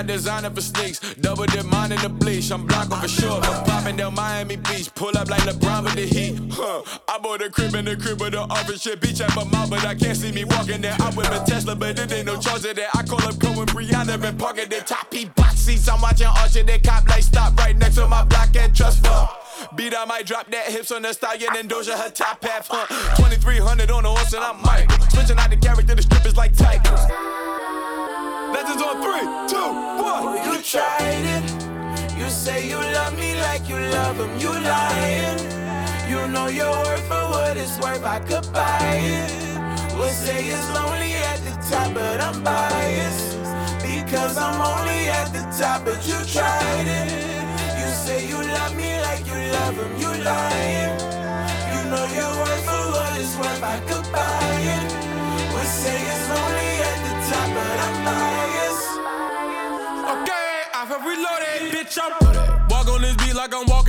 my 0.00 0.06
designer 0.06 0.50
for 0.50 0.62
sneaks. 0.62 0.98
Double 1.20 1.44
dip 1.44 1.66
mine 1.66 1.92
in 1.92 2.00
the 2.00 2.08
bleach. 2.08 2.50
I'm 2.50 2.66
blocking 2.66 2.96
for 2.96 3.08
sure. 3.08 3.40
I'm 3.42 3.64
popping 3.64 3.96
down 3.96 4.14
Miami 4.14 4.56
Beach. 4.56 4.88
Pull 4.94 5.16
up 5.18 5.28
like 5.28 5.42
LeBron 5.42 5.84
with 5.84 5.94
the 5.94 6.06
heat. 6.06 6.40
Huh. 6.52 6.82
I 7.06 7.18
bought 7.18 7.42
a 7.42 7.50
crib 7.50 7.74
in 7.74 7.84
the 7.84 7.96
crib 7.96 8.20
with 8.20 8.32
the 8.32 8.40
office 8.40 8.80
shit. 8.82 9.00
Beach 9.00 9.20
at 9.20 9.34
my 9.36 9.44
mouth, 9.44 9.68
but 9.68 9.84
I 9.84 9.94
can't 9.94 10.16
see 10.16 10.32
me 10.32 10.44
walking 10.44 10.80
there. 10.80 10.96
I 10.98 11.10
whip 11.10 11.26
a 11.26 11.44
Tesla, 11.44 11.76
but 11.76 11.98
it 11.98 12.12
ain't 12.12 12.26
no 12.26 12.40
charge 12.40 12.62
that. 12.62 12.78
I 12.94 13.02
call 13.02 13.22
up 13.28 13.38
Cohen 13.38 13.66
Brianna 13.66 14.18
been 14.20 14.38
parking 14.38 14.70
the 14.70 14.80
top 14.80 15.10
P 15.10 15.26
box 15.26 15.60
seats. 15.60 15.86
I'm 15.88 16.00
watching 16.00 16.28
Archer. 16.28 16.62
They 16.62 16.78
cop 16.78 17.06
like 17.08 17.22
stop 17.22 17.58
right 17.58 17.76
next 17.76 17.96
to 17.96 18.08
my 18.08 18.24
block 18.24 18.56
and 18.56 18.74
Trust 18.74 19.04
Fund. 19.04 19.28
Beat 19.76 19.94
I 19.94 20.06
might 20.06 20.24
drop 20.24 20.50
that 20.50 20.64
hips 20.72 20.90
on 20.92 21.02
the 21.02 21.12
stallion 21.12 21.50
and 21.56 21.68
Doja 21.68 21.98
her 22.02 22.10
top 22.10 22.42
half, 22.42 22.68
huh? 22.70 22.86
2300 23.16 23.90
on 23.90 24.04
the 24.04 24.08
horse 24.08 24.32
and 24.32 24.42
I'm 24.42 24.62
Mike. 24.62 24.90
Switching 25.12 25.38
out 25.38 25.50
the 25.50 25.58
character, 25.58 25.94
the 25.94 26.02
strippers 26.02 26.38
like 26.38 26.56
Tigers. 26.56 28.29
Legends 28.62 28.82
on 28.82 28.96
three, 29.00 29.26
two, 29.48 29.70
one. 30.04 30.36
You 30.44 30.60
tried 30.60 31.24
it. 31.34 32.18
You 32.18 32.28
say 32.28 32.68
you 32.68 32.76
love 32.76 33.16
me 33.18 33.34
like 33.40 33.66
you 33.66 33.78
love 33.78 34.18
him. 34.20 34.38
You 34.38 34.52
lying. 34.52 35.38
You 36.10 36.28
know 36.28 36.46
your 36.48 36.70
worth 36.70 37.00
for 37.08 37.24
what 37.32 37.56
it's 37.56 37.78
worth. 37.78 38.04
I 38.04 38.18
could 38.20 38.52
buy 38.52 39.00
it. 39.00 39.96
Would 39.96 40.12
say 40.12 40.44
it's 40.44 40.68
lonely 40.74 41.14
at 41.30 41.38
the 41.46 41.54
top, 41.70 41.94
but 41.94 42.20
I'm 42.20 42.44
biased. 42.44 43.38
Because 43.80 44.36
I'm 44.36 44.60
only 44.60 45.08
at 45.08 45.32
the 45.32 45.44
top, 45.58 45.86
but 45.86 46.06
you 46.06 46.18
tried 46.26 46.86
it. 47.00 47.08
You 47.80 47.88
say 48.04 48.28
you 48.28 48.42
love 48.42 48.76
me 48.76 49.00
like 49.00 49.26
you 49.26 49.38
love 49.56 49.76
him. 49.80 49.92
You 50.02 50.12
lying. 50.22 51.00
You 51.72 51.80
know 51.90 52.04
your 52.18 52.32
worth 52.40 52.64
for 52.68 52.82
what 52.92 53.18
it's 53.18 53.34
worth. 53.38 53.62
I 53.62 53.80
could 53.88 54.12
buy 54.12 54.56
it. 54.76 55.00
Walk 61.98 62.86
on 62.88 63.02
this 63.02 63.16
beat 63.16 63.34
like 63.34 63.52
I'm 63.52 63.66
walking 63.66 63.79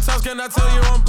times 0.00 0.22
can 0.22 0.40
I 0.40 0.48
tell 0.48 0.68
you 0.74 0.80
I'm 0.82 1.02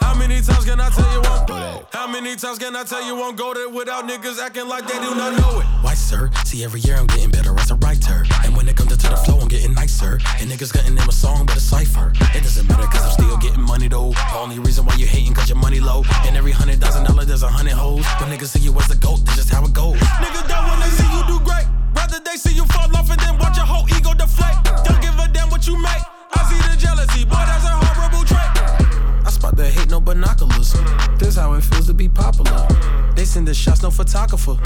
How 0.00 0.14
many 0.14 0.40
times 0.40 0.64
can 0.64 0.80
I 0.80 0.90
tell 0.90 1.10
you 1.12 1.20
I'm 1.20 1.84
How 1.92 2.06
many 2.06 2.36
times 2.36 2.58
can 2.58 2.76
I 2.76 2.84
tell 2.84 3.04
you 3.04 3.22
I'm 3.22 3.34
goaded 3.34 3.72
without 3.72 4.06
niggas 4.08 4.38
acting 4.38 4.68
like 4.68 4.86
they 4.86 4.98
do 4.98 5.14
not 5.14 5.36
know 5.38 5.60
it? 5.60 5.64
Why, 5.82 5.94
sir? 5.94 6.30
See, 6.44 6.62
every 6.64 6.80
year 6.80 6.96
I'm 6.96 7.06
getting 7.06 7.30
better 7.30 7.58
as 7.58 7.70
a 7.70 7.76
writer. 7.76 8.24
And 8.44 8.56
when 8.56 8.68
it 8.68 8.76
comes 8.76 8.96
to 8.96 9.08
the 9.08 9.16
flow, 9.16 9.38
I'm 9.38 9.48
getting 9.48 9.74
nicer. 9.74 10.18
And 10.38 10.50
niggas 10.50 10.72
got 10.72 10.84
name 10.84 11.08
a 11.08 11.12
song, 11.12 11.46
but 11.46 11.56
a 11.56 11.60
cipher. 11.60 12.12
It 12.34 12.42
doesn't 12.42 12.68
matter, 12.68 12.86
cause 12.86 13.04
I'm 13.04 13.12
still 13.12 13.36
getting 13.38 13.62
money 13.62 13.88
though. 13.88 14.10
The 14.10 14.38
only 14.38 14.58
reason 14.58 14.86
why 14.86 14.94
you 14.94 15.06
hating, 15.06 15.34
cause 15.34 15.48
your 15.48 15.58
money 15.58 15.80
low. 15.80 16.04
And 16.26 16.36
every 16.36 16.52
hundred 16.52 16.80
thousand 16.80 17.04
dollar, 17.04 17.24
there's 17.24 17.42
a 17.42 17.48
hundred 17.48 17.74
hoes. 17.74 18.04
When 18.20 18.30
niggas 18.30 18.48
see 18.48 18.60
you 18.60 18.72
as 18.78 18.88
the 18.88 18.96
goat, 18.96 19.24
that's 19.24 19.36
just 19.36 19.50
how 19.50 19.64
it 19.64 19.72
goes. 19.72 19.96
Niggas 19.96 20.48
don't 20.48 20.66
wanna 20.68 20.90
see 20.90 21.08
you 21.10 21.22
do 21.26 21.44
great. 21.44 21.66
Rather 21.94 22.20
they 22.20 22.36
see 22.36 22.54
you 22.54 22.64
fall 22.66 22.94
off 22.96 23.10
and 23.10 23.20
then 23.20 23.38
watch 23.38 23.56
your 23.56 23.66
whole 23.66 23.86
ego 23.96 24.14
deflate. 24.14 24.56
Don't 24.84 25.00
give 25.02 25.18
a 25.18 25.28
damn 25.28 25.50
what 25.50 25.66
you 25.66 25.76
make. 25.80 26.15
I 26.34 26.42
see 26.48 26.60
the 26.70 26.76
jealousy, 26.78 27.24
boy, 27.24 27.42
that's 27.46 27.64
a 27.64 27.68
horrible 27.70 28.24
trait. 28.24 29.26
I 29.26 29.30
spot 29.30 29.56
the 29.56 29.68
hate, 29.68 29.90
no 29.90 30.00
binoculars. 30.00 30.74
This 31.18 31.36
how 31.36 31.54
it 31.54 31.62
feels 31.62 31.86
to 31.86 31.94
be 31.94 32.08
popular. 32.08 32.66
They 33.14 33.24
send 33.24 33.48
the 33.48 33.54
shots, 33.54 33.82
no 33.82 33.90
photographer. 33.90 34.56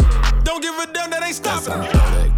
Don't 0.44 0.62
give 0.62 0.74
a 0.78 0.92
damn 0.92 1.10
that 1.10 1.22
ain't 1.22 1.34
stopping. 1.34 1.72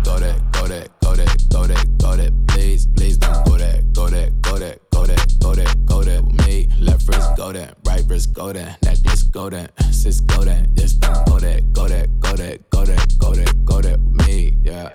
Go 0.04 0.18
that, 0.18 0.40
go 0.52 0.66
that, 0.66 1.00
go 1.00 1.14
that, 1.14 1.48
go 1.50 1.66
that, 1.66 1.98
go 1.98 2.16
that. 2.16 2.32
Please, 2.48 2.86
please 2.86 3.16
don't 3.16 3.44
go 3.46 3.56
that, 3.56 3.92
go 3.92 4.08
that, 4.08 4.40
go 4.42 4.58
that, 4.58 4.78
go 4.90 5.06
that, 5.06 5.38
go 5.40 5.54
that, 5.54 5.86
go 5.86 6.02
that. 6.02 6.22
Me, 6.46 6.68
left 6.80 7.08
wrist, 7.08 7.30
go 7.36 7.52
that, 7.52 7.76
right 7.86 8.04
wrist, 8.08 8.32
go 8.34 8.52
that, 8.52 8.82
necklace, 8.82 9.22
go 9.24 9.48
that, 9.48 9.72
sis, 9.90 10.20
go 10.20 10.44
that. 10.44 10.68
Yes, 10.74 10.92
don't 10.94 11.26
go 11.26 11.38
that, 11.38 11.72
go 11.72 11.88
that, 11.88 12.20
go 12.20 12.36
that, 12.36 12.70
go 12.70 12.84
that, 12.84 13.18
go 13.18 13.34
that, 13.34 13.64
go 13.64 13.80
that. 13.80 13.98
Me, 14.00 14.56
yeah. 14.62 14.90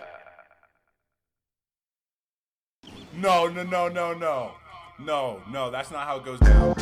No, 3.17 3.47
no, 3.47 3.63
no, 3.63 3.87
no, 3.87 4.13
no. 4.13 4.51
No, 4.99 5.41
no, 5.51 5.71
that's 5.71 5.89
not 5.89 6.05
how 6.05 6.17
it 6.17 6.25
goes 6.25 6.39
down. 6.39 6.75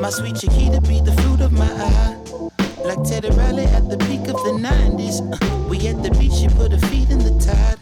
My 0.00 0.10
sweet 0.10 0.36
Chiquita 0.36 0.80
be 0.82 1.00
the 1.00 1.12
fruit 1.20 1.40
of 1.42 1.52
my 1.52 1.64
eye. 1.64 2.13
Teddy 3.02 3.30
Riley 3.30 3.64
at 3.64 3.88
the 3.88 3.98
peak 3.98 4.20
of 4.28 4.38
the 4.44 4.54
90s. 4.56 5.18
Uh, 5.20 5.68
we 5.68 5.88
at 5.88 6.02
the 6.02 6.10
beach, 6.12 6.34
you 6.34 6.48
put 6.50 6.70
her 6.70 6.78
feet 6.88 7.10
in 7.10 7.18
the 7.18 7.34
tide. 7.40 7.78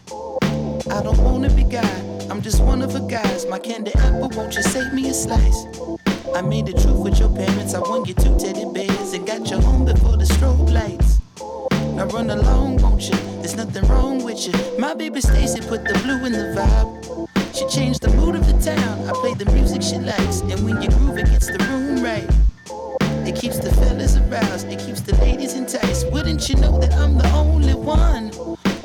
I 0.90 1.02
don't 1.02 1.18
wanna 1.18 1.50
be 1.50 1.64
guy, 1.64 2.00
I'm 2.30 2.40
just 2.40 2.62
one 2.62 2.80
of 2.80 2.94
a 2.94 3.00
guys. 3.00 3.44
My 3.44 3.58
candy 3.58 3.92
apple, 3.94 4.30
won't 4.30 4.56
you 4.56 4.62
save 4.62 4.94
me 4.94 5.10
a 5.10 5.14
slice? 5.14 5.66
I 6.34 6.40
made 6.40 6.66
the 6.66 6.72
truth 6.72 6.98
with 6.98 7.18
your 7.18 7.28
parents. 7.28 7.74
I 7.74 7.80
won 7.80 8.06
you 8.06 8.14
two 8.14 8.38
teddy 8.38 8.64
bears 8.64 9.12
and 9.12 9.26
got 9.26 9.50
you 9.50 9.60
home 9.60 9.84
before 9.84 10.16
the 10.16 10.24
strobe 10.24 10.72
lights. 10.72 11.20
Now 11.94 12.06
run 12.06 12.30
along, 12.30 12.78
won't 12.78 13.02
you? 13.02 13.16
There's 13.40 13.54
nothing 13.54 13.86
wrong 13.88 14.24
with 14.24 14.46
you. 14.46 14.54
My 14.78 14.94
baby 14.94 15.20
Stacy 15.20 15.60
put 15.60 15.84
the 15.84 15.94
blue 16.04 16.24
in 16.24 16.32
the 16.32 16.54
vibe. 16.56 17.28
She 17.54 17.66
changed 17.68 18.00
the 18.00 18.10
mood 18.16 18.34
of 18.34 18.46
the 18.46 18.58
town. 18.64 19.08
I 19.08 19.12
play 19.12 19.34
the 19.34 19.50
music 19.52 19.82
she 19.82 19.98
likes, 19.98 20.40
and 20.40 20.64
when 20.64 20.80
you 20.80 20.88
groove, 20.88 21.18
it 21.18 21.26
gets 21.26 21.48
the 21.48 21.62
room 21.68 22.02
right. 22.02 22.28
It 23.24 23.36
keeps 23.36 23.58
the 23.58 23.70
fellas 23.74 24.16
aroused, 24.16 24.66
it 24.68 24.80
keeps 24.80 25.00
the 25.00 25.14
ladies 25.16 25.54
enticed. 25.54 26.10
Wouldn't 26.10 26.48
you 26.48 26.56
know 26.56 26.78
that 26.78 26.92
I'm 26.94 27.16
the 27.18 27.30
only 27.32 27.74
one? 27.74 28.32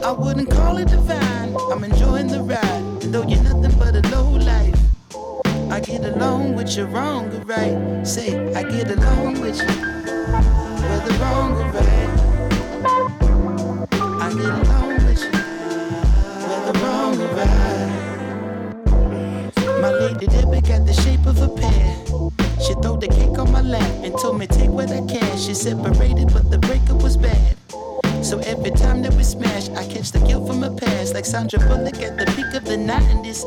I 0.04 0.12
wouldn't 0.12 0.52
call 0.52 0.78
it 0.78 0.88
divine. 0.90 1.56
I'm 1.72 1.84
enjoying 1.84 2.28
the 2.28 2.44
ride, 2.44 2.62
and 3.04 3.14
though 3.14 3.24
you're 3.24 3.42
nothing 3.42 3.78
but 3.80 3.96
a 3.96 4.02
low 4.10 4.30
life. 4.30 4.80
I 5.72 5.80
get 5.80 6.06
along 6.06 6.56
with 6.56 6.78
you 6.78 6.86
wrong 6.86 7.34
or 7.34 7.40
right. 7.46 8.06
Say, 8.06 8.54
I 8.54 8.62
get 8.64 8.92
along 8.92 9.42
with 9.42 9.60
you, 9.60 9.68
whether 10.88 11.14
wrong 11.20 11.52
or 11.58 11.72
right. 11.72 12.10
I 14.22 14.30
get 14.34 14.54
along 14.62 14.90
with 15.06 15.24
you, 15.24 15.32
whether 16.48 16.80
wrong 16.80 17.20
or 17.20 17.28
right. 17.36 17.87
Lady 20.08 20.28
Debbie 20.28 20.62
got 20.62 20.86
the 20.86 20.94
shape 20.94 21.26
of 21.26 21.38
a 21.42 21.50
pear. 21.50 21.84
She 22.64 22.74
threw 22.76 22.96
the 22.96 23.10
cake 23.10 23.38
on 23.38 23.52
my 23.52 23.60
lap 23.62 23.92
and 24.06 24.18
told 24.18 24.40
me 24.40 24.48
take 24.48 24.70
what 24.70 24.90
I 24.90 25.06
can. 25.06 25.38
She 25.38 25.54
separated, 25.54 26.32
but 26.32 26.50
the 26.50 26.58
breakup 26.60 27.04
was 27.04 27.18
bad. 27.18 27.58
So 28.24 28.40
every 28.40 28.72
time 28.72 29.02
that 29.02 29.14
we 29.16 29.24
smash, 29.24 29.68
I 29.72 29.86
catch 29.86 30.14
the 30.14 30.20
guilt 30.20 30.48
from 30.48 30.62
my 30.62 30.70
past, 30.70 31.14
like 31.14 31.26
Sandra 31.26 31.60
Bullock 31.60 32.00
at 32.00 32.18
the 32.18 32.26
peak 32.38 32.54
of 32.54 32.64
the 32.64 32.78
90s. 32.78 33.44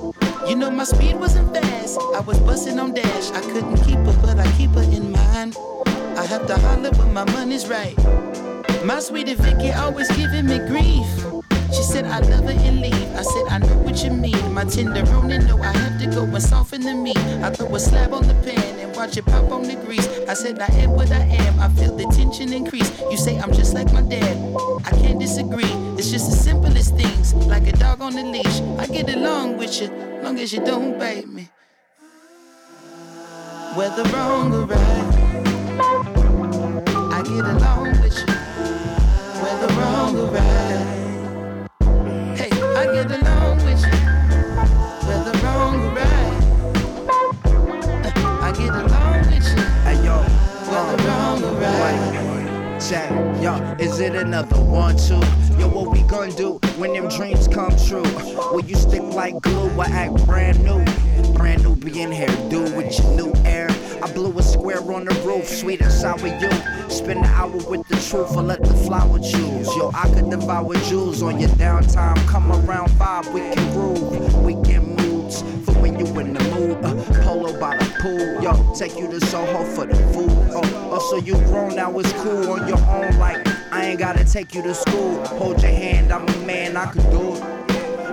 You 0.51 0.57
know 0.57 0.71
my 0.71 0.85
speed 0.85 1.19
wasn't 1.19 1.51
fast. 1.55 1.99
I 2.15 2.21
was 2.21 2.39
busting 2.41 2.79
on 2.79 2.93
dash. 2.93 3.31
I 3.31 3.41
couldn't 3.41 3.79
keep 3.79 3.97
her, 3.97 4.19
but 4.21 4.39
I 4.39 4.53
keep 4.59 4.73
her 4.73 4.83
in 4.83 5.13
mind. 5.13 5.57
I 6.19 6.27
have 6.27 6.47
to 6.47 6.59
holler 6.59 6.91
when 6.91 7.15
my 7.15 7.25
money's 7.33 7.69
right. 7.69 7.97
My 8.85 9.01
sweetie 9.01 9.35
Vicky 9.35 9.73
always 9.73 10.15
giving 10.15 10.45
me 10.45 10.59
grief. 10.69 11.20
She 11.73 11.83
said 11.83 12.05
I 12.05 12.19
love 12.21 12.45
her 12.45 12.51
and 12.51 12.81
leave. 12.81 13.15
I 13.15 13.23
said 13.23 13.45
I 13.49 13.59
know 13.59 13.77
what 13.79 14.03
you 14.03 14.11
mean. 14.11 14.53
My 14.53 14.65
tenderoni 14.65 15.47
know 15.47 15.59
I 15.63 15.73
have 15.77 16.01
to 16.01 16.07
go 16.07 16.25
and 16.25 16.43
soften 16.43 16.83
the 16.83 16.95
meat. 16.95 17.19
I 17.19 17.51
throw 17.51 17.75
a 17.75 17.81
slab 17.81 18.13
on 18.13 18.27
the 18.27 18.35
pan 18.35 18.79
and 18.81 18.95
watch 18.97 19.17
it 19.17 19.25
pop 19.27 19.51
on 19.53 19.63
the 19.63 19.77
grease. 19.77 20.09
I 20.29 20.35
said 20.35 20.59
I 20.61 20.67
am 20.83 20.91
what 20.91 21.11
I 21.13 21.21
am. 21.21 21.61
I 21.61 21.69
feel 21.69 21.95
the 21.97 22.05
tension 22.05 22.53
increase. 22.53 22.91
You 23.11 23.17
say 23.17 23.39
I'm 23.39 23.53
just 23.53 23.75
like 23.75 23.93
my 23.93 24.03
dad. 24.03 24.37
I 24.85 24.91
can't 24.91 25.21
disagree. 25.21 25.73
It's 25.97 26.11
just 26.11 26.31
the 26.31 26.37
simplest 26.37 26.97
things, 26.97 27.35
like 27.35 27.67
a 27.69 27.73
dog 27.73 28.01
on 28.01 28.19
a 28.19 28.25
leash. 28.25 28.61
I 28.79 28.87
get 28.87 29.09
along 29.09 29.59
with 29.59 29.81
you, 29.81 29.89
long 30.23 30.39
as 30.39 30.53
you 30.53 30.65
don't 30.65 30.99
bite 30.99 31.29
me. 31.29 31.51
Whether 33.77 34.03
wrong 34.11 34.53
or 34.53 34.67
right, 34.67 34.79
I 37.13 37.23
get 37.23 37.45
along 37.45 38.01
with 38.03 38.17
you. 38.19 38.35
Whether 39.43 39.69
wrong 39.75 40.17
or 40.19 40.27
right. 40.33 41.00
Yo, 52.91 53.77
is 53.79 54.01
it 54.01 54.17
another 54.17 54.61
one, 54.61 54.97
two? 54.97 55.15
Yo, 55.59 55.69
what 55.69 55.93
we 55.93 56.03
gonna 56.03 56.33
do 56.33 56.55
when 56.77 56.93
them 56.93 57.09
dreams 57.09 57.47
come 57.47 57.71
true? 57.87 58.03
Will 58.53 58.65
you 58.65 58.75
stick 58.75 59.03
like 59.03 59.41
glue 59.41 59.71
or 59.77 59.85
act 59.85 60.27
brand 60.27 60.63
new? 60.65 60.85
Brand 61.35 61.63
new 61.63 61.77
being 61.77 62.11
here, 62.11 62.29
do 62.49 62.63
with 62.75 62.99
your 62.99 63.11
new 63.15 63.33
air. 63.45 63.69
I 64.03 64.13
blew 64.13 64.37
a 64.37 64.43
square 64.43 64.81
on 64.93 65.05
the 65.05 65.15
roof, 65.25 65.47
sweet 65.47 65.81
and 65.81 65.93
sour 65.93 66.27
you. 66.27 66.51
Spend 66.91 67.21
an 67.21 67.27
hour 67.27 67.51
with 67.51 67.87
the 67.87 67.97
truth 68.09 68.37
or 68.37 68.43
let 68.43 68.63
the 68.65 68.75
flower 68.75 69.19
choose. 69.19 69.69
Yo, 69.77 69.93
I 69.95 70.13
could 70.13 70.29
devour 70.29 70.75
jewels 70.89 71.23
on 71.23 71.39
your 71.39 71.51
downtime. 71.51 72.17
Come 72.27 72.51
around 72.51 72.91
five, 72.93 73.33
we 73.33 73.41
can 73.41 73.73
groove, 73.73 74.43
we 74.43 74.55
can 74.65 74.97
moods 74.97 75.43
for 75.65 75.75
when 75.75 75.99
you 75.99 76.07
in 76.19 76.33
the 76.33 76.43
mood. 76.51 76.85
Uh, 76.85 76.95
polo 77.23 77.59
by 77.61 77.77
the 77.77 77.85
pool, 78.01 78.43
yo, 78.43 78.75
take 78.75 78.99
you 78.99 79.09
to 79.09 79.21
Soho 79.27 79.65
for 79.65 79.87
the 79.87 79.95
food. 80.13 80.40
So 81.09 81.17
you 81.17 81.35
grown 81.47 81.75
now, 81.75 81.99
it's 81.99 82.13
cool 82.13 82.51
on 82.51 82.69
your 82.69 82.79
own. 82.89 83.19
Like 83.19 83.47
I 83.73 83.87
ain't 83.87 83.99
gotta 83.99 84.25
take 84.25 84.55
you 84.55 84.63
to 84.63 84.75
school. 84.75 85.25
Hold 85.27 85.63
your 85.63 85.73
hand, 85.73 86.13
I'm 86.13 86.29
a 86.29 86.47
man, 86.47 86.77
I 86.77 86.87
could 86.87 87.09
do 87.11 87.35
it. 87.35 87.61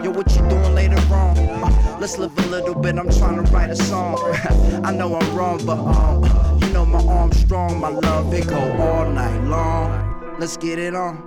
Yo, 0.03 0.11
what 0.11 0.29
you 0.31 0.47
doing 0.47 0.75
later 0.75 0.97
on? 1.13 1.37
Uh, 1.37 1.97
let's 1.99 2.17
live 2.17 2.37
a 2.37 2.47
little 2.47 2.75
bit. 2.75 2.97
I'm 2.97 3.09
trying 3.09 3.43
to 3.43 3.51
write 3.51 3.71
a 3.71 3.75
song. 3.75 4.17
I 4.83 4.91
know 4.91 5.15
I'm 5.15 5.35
wrong, 5.35 5.65
but 5.65 5.79
um, 5.79 6.23
you 6.61 6.69
know 6.69 6.85
my 6.85 7.03
arm's 7.03 7.39
strong. 7.39 7.79
My 7.79 7.89
love 7.89 8.33
it 8.33 8.47
go 8.47 8.57
all 8.57 9.09
night 9.09 9.43
long. 9.43 10.35
Let's 10.39 10.55
get 10.55 10.79
it 10.79 10.95
on. 10.95 11.17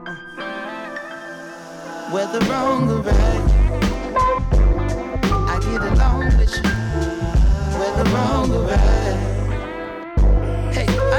Whether 2.12 2.41
wrong 2.47 2.91
or 2.91 3.03
right, 3.03 3.51
I 5.49 5.59
get 5.61 5.82
along 5.82 6.27
with 6.39 6.55
you. 6.57 6.70
Whether 7.78 8.11
wrong 8.11 8.53
or 8.53 8.62
right, 8.66 9.30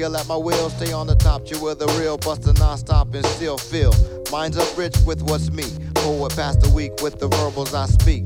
skill 0.00 0.16
at 0.16 0.26
my 0.26 0.36
will. 0.36 0.70
Stay 0.70 0.92
on 0.92 1.06
the 1.06 1.14
top, 1.14 1.42
you 1.50 1.60
with 1.60 1.78
the 1.78 1.86
real 2.00 2.16
buster 2.16 2.54
non-stop 2.54 3.12
and 3.14 3.26
still 3.26 3.58
feel. 3.58 3.92
Minds 4.32 4.56
up 4.56 4.78
rich 4.78 4.96
with 5.04 5.20
what's 5.24 5.50
me. 5.50 5.64
Poet 5.94 6.34
past 6.34 6.62
the 6.62 6.70
week 6.70 6.92
with 7.02 7.18
the 7.20 7.28
verbals 7.28 7.74
I 7.74 7.84
speak. 7.84 8.24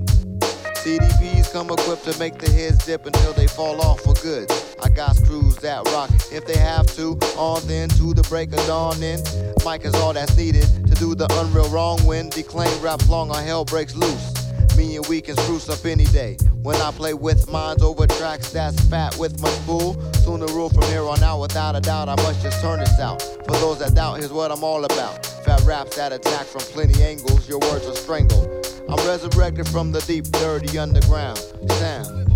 CDPs 0.85 1.51
come 1.53 1.71
equipped 1.71 2.05
to 2.05 2.17
make 2.17 2.39
the 2.39 2.49
heads 2.49 2.87
dip 2.87 3.07
until 3.07 3.33
they 3.33 3.49
fall 3.49 3.81
off 3.81 4.01
for 4.03 4.15
good. 4.23 4.49
I 4.85 4.89
got 4.89 5.17
screws 5.17 5.57
that 5.57 5.85
rock 5.87 6.11
if 6.31 6.47
they 6.47 6.59
have 6.59 6.87
to. 6.95 7.19
On 7.37 7.61
then 7.67 7.89
to 7.99 8.15
the 8.15 8.23
break 8.29 8.53
of 8.53 8.65
dawn 8.69 9.03
in. 9.03 9.19
Mic 9.67 9.85
is 9.85 9.95
all 9.95 10.13
that's 10.13 10.37
needed 10.37 10.69
to 10.87 10.95
do 10.95 11.17
the 11.17 11.27
unreal 11.41 11.69
wrong 11.71 11.99
when 12.07 12.31
Declaime 12.31 12.81
raps 12.85 13.09
long 13.09 13.31
or 13.31 13.41
hell 13.41 13.65
breaks 13.65 13.97
loose. 13.97 14.33
Me 14.77 14.95
and 14.95 15.07
we 15.09 15.21
can 15.21 15.37
spruce 15.39 15.69
up 15.69 15.85
any 15.85 16.05
day. 16.05 16.37
When 16.63 16.77
I 16.77 16.93
play 16.93 17.15
with 17.15 17.51
minds 17.51 17.83
over 17.83 18.07
tracks 18.07 18.51
that's 18.51 18.81
fat 18.89 19.17
with 19.19 19.41
my 19.41 19.51
spool. 19.51 19.95
Soon 20.25 20.41
to 20.41 20.47
rule 20.55 20.71
from 20.71 20.85
here 20.85 21.03
on 21.03 21.23
out 21.23 21.39
without 21.39 21.77
a 21.77 21.81
doubt. 21.83 22.09
I 22.09 22.17
must 22.17 22.41
just 22.41 22.59
turn 22.63 22.81
this 22.81 22.99
out. 22.99 23.21
For 23.21 23.53
those 23.59 23.79
that 23.81 23.95
doubt, 23.95 24.21
here's 24.21 24.33
what 24.33 24.51
I'm 24.51 24.65
all 24.65 24.83
about. 24.87 25.27
Fat 25.45 25.61
raps 25.67 25.97
that 25.97 26.15
attack 26.15 26.47
from 26.47 26.63
plenty 26.63 27.03
angles. 27.03 27.47
Your 27.47 27.59
words 27.59 27.87
are 27.87 27.95
strangled. 27.95 28.49
I'm 28.89 29.07
resurrected 29.07 29.69
from 29.69 29.93
the 29.93 30.01
deep, 30.01 30.25
dirty 30.25 30.79
underground 30.79 31.37
sound. 31.73 32.34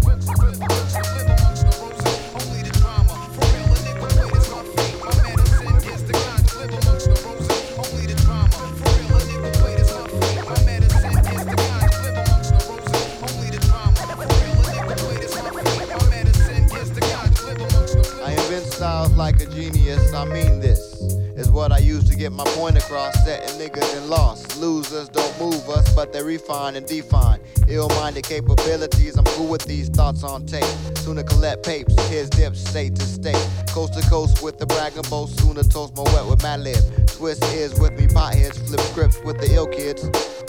I 20.18 20.24
mean 20.24 20.58
this. 20.58 21.00
Is 21.36 21.48
what 21.48 21.70
I 21.70 21.78
use 21.78 22.02
to 22.10 22.16
get 22.16 22.32
my 22.32 22.42
point 22.56 22.76
across, 22.76 23.14
setting 23.24 23.54
niggas 23.60 23.96
in 23.96 24.10
loss. 24.10 24.56
Losers 24.56 25.08
don't 25.08 25.38
move 25.38 25.68
us, 25.70 25.94
but 25.94 26.12
they 26.12 26.20
refine 26.24 26.74
and 26.74 26.84
define. 26.84 27.38
Ill 27.68 27.88
minded 27.90 28.24
capabilities, 28.24 29.16
I'm 29.16 29.24
cool 29.26 29.46
with 29.46 29.64
these 29.64 29.88
thoughts 29.88 30.24
on 30.24 30.44
tape. 30.44 30.64
Sooner 30.96 31.22
collect 31.22 31.64
papes, 31.64 31.94
here's 32.08 32.28
dips 32.30 32.68
state 32.68 32.96
to 32.96 33.02
state. 33.02 33.48
Coast 33.68 33.94
to 33.94 34.00
coast 34.10 34.42
with 34.42 34.58
the 34.58 34.66
bragging 34.66 35.08
boast, 35.08 35.38
sooner 35.38 35.62
toast 35.62 35.96
my 35.96 36.02
wet 36.02 36.26
with 36.26 36.42
my 36.42 36.56
lip. 36.56 36.82
Twist 37.06 37.44
ears 37.54 37.78
with 37.78 37.92
me, 37.92 38.08
potheads, 38.08 38.58
flip 38.66 38.80
scripts 38.80 39.20
with 39.22 39.38
the 39.38 39.54
ill 39.54 39.68
kids. 39.68 40.02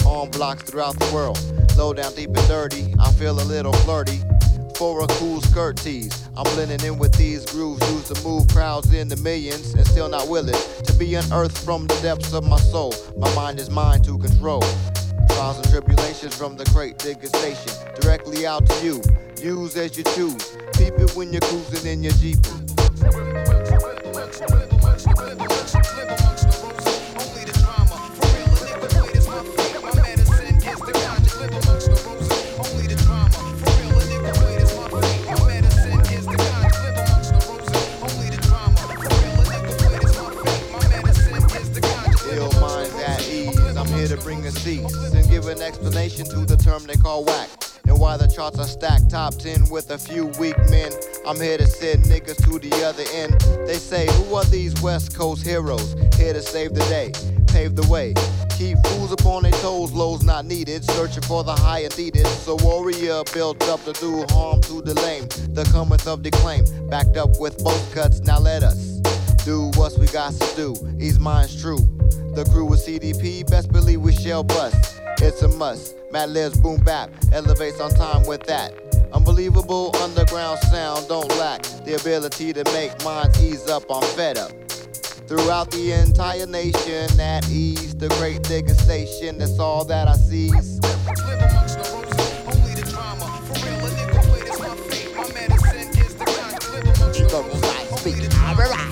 On 0.04 0.32
blocks 0.32 0.64
throughout 0.64 0.98
the 0.98 1.14
world. 1.14 1.40
Low 1.78 1.94
down 1.94 2.12
deep 2.16 2.36
and 2.36 2.48
dirty, 2.48 2.96
I 3.00 3.12
feel 3.12 3.40
a 3.40 3.46
little 3.46 3.74
flirty 3.74 4.20
for 4.80 5.04
a 5.04 5.08
cool 5.20 5.42
skirt 5.42 5.76
tease. 5.76 6.30
I'm 6.38 6.46
blending 6.56 6.80
in 6.88 6.98
with 6.98 7.14
these 7.16 7.46
grooves 7.48 7.86
used 7.92 8.16
to 8.16 8.24
move 8.24 8.48
crowds 8.48 8.94
in 8.94 9.10
the 9.10 9.18
millions 9.18 9.74
and 9.74 9.86
still 9.86 10.08
not 10.08 10.30
willing 10.30 10.56
to 10.86 10.94
be 10.94 11.16
unearthed 11.16 11.58
from 11.58 11.86
the 11.86 11.96
depths 11.96 12.34
of 12.34 12.48
my 12.48 12.58
soul. 12.58 12.94
My 13.18 13.34
mind 13.36 13.60
is 13.60 13.70
mine 13.70 14.02
to 14.04 14.18
control. 14.18 14.64
Trials 15.32 15.58
and 15.58 15.70
tribulations 15.70 16.34
from 16.34 16.56
the 16.56 16.64
crate 16.68 16.98
digger 16.98 17.28
station 17.28 17.74
directly 18.00 18.48
out 18.48 18.66
to 18.70 18.86
you. 18.86 19.02
Use 19.44 19.76
as 19.76 19.98
you 19.98 20.06
choose. 20.16 20.58
Keep 20.76 20.94
it 20.94 21.14
when 21.14 21.34
you're 21.34 21.42
cruising 21.42 21.92
in 21.92 22.02
your 22.02 22.14
Jeep. 22.14 22.40
And 44.50 45.30
give 45.30 45.48
an 45.48 45.62
explanation 45.62 46.26
to 46.26 46.44
the 46.44 46.58
term 46.58 46.84
they 46.88 46.96
call 46.96 47.24
whack. 47.24 47.50
And 47.86 48.00
why 48.00 48.18
the 48.18 48.28
charts 48.28 48.58
are 48.58 48.66
stacked 48.66 49.12
top 49.12 49.36
10 49.36 49.70
with 49.70 49.92
a 49.92 49.98
few 49.98 50.28
weak 50.40 50.58
men. 50.70 50.92
I'm 51.26 51.40
here 51.40 51.58
to 51.58 51.68
send 51.68 52.06
niggas 52.06 52.44
to 52.46 52.58
the 52.58 52.84
other 52.84 53.04
end. 53.14 53.40
They 53.68 53.76
say, 53.76 54.08
Who 54.08 54.36
are 54.36 54.44
these 54.46 54.80
West 54.82 55.16
Coast 55.16 55.46
heroes? 55.46 55.94
Here 56.16 56.34
to 56.34 56.42
save 56.42 56.74
the 56.74 56.82
day, 56.86 57.12
pave 57.48 57.76
the 57.76 57.88
way. 57.88 58.16
Keep 58.58 58.80
fools 58.88 59.12
upon 59.12 59.44
their 59.44 59.52
toes, 59.54 59.92
lows 59.92 60.24
not 60.24 60.46
needed. 60.46 60.84
Searching 60.84 61.24
for 61.24 61.44
the 61.44 61.54
high 61.54 61.82
and 61.82 61.96
needed. 61.98 62.26
So 62.28 62.56
warrior 62.62 63.24
built 63.34 63.62
up 63.70 63.84
to 63.86 63.94
do 63.94 64.26
harm 64.30 64.62
to 64.62 64.82
the 64.82 64.96
lame. 64.96 65.28
The 65.54 65.70
cometh 65.72 66.08
of 66.08 66.24
the 66.24 66.32
claim, 66.32 66.66
backed 66.90 67.18
up 67.18 67.40
with 67.40 67.64
both 67.64 67.94
cuts. 67.94 68.22
Now 68.22 68.40
let 68.40 68.64
us 68.64 69.00
do 69.46 69.72
what 69.76 69.98
we 69.98 70.08
got 70.08 70.34
to 70.34 70.56
do. 70.56 70.76
Ease 71.00 71.20
minds 71.20 71.62
true. 71.62 71.80
The 72.36 72.48
crew 72.52 72.66
with 72.66 72.86
CDP, 72.86 73.50
best 73.50 73.72
believe 73.72 74.02
we 74.02 74.14
shall 74.14 74.44
bust. 74.44 75.02
It's 75.22 75.42
a 75.42 75.48
must. 75.48 75.96
Madlib's 76.12 76.60
boom 76.60 76.82
bap, 76.84 77.10
elevates 77.32 77.80
on 77.80 77.92
time 77.92 78.26
with 78.26 78.44
that. 78.44 78.74
Unbelievable 79.14 79.96
underground 79.98 80.60
sound 80.60 81.08
don't 81.08 81.30
lack 81.38 81.64
the 81.84 81.98
ability 82.00 82.54
to 82.54 82.64
make 82.74 82.92
minds 83.04 83.42
ease 83.44 83.68
up 83.68 83.90
on 83.90 84.04
fed 84.16 84.38
up. 84.38 84.52
Throughout 85.28 85.72
the 85.72 85.92
entire 85.92 86.48
nation, 86.48 87.20
at 87.20 87.48
ease, 87.50 87.96
the 87.96 88.10
crate 88.10 88.44
digger 88.44 88.74
station, 88.74 89.38
that's 89.38 89.60
all 89.60 89.86
that 89.86 90.08
I 90.08 90.16
seize. 90.16 90.80
To 98.10 98.89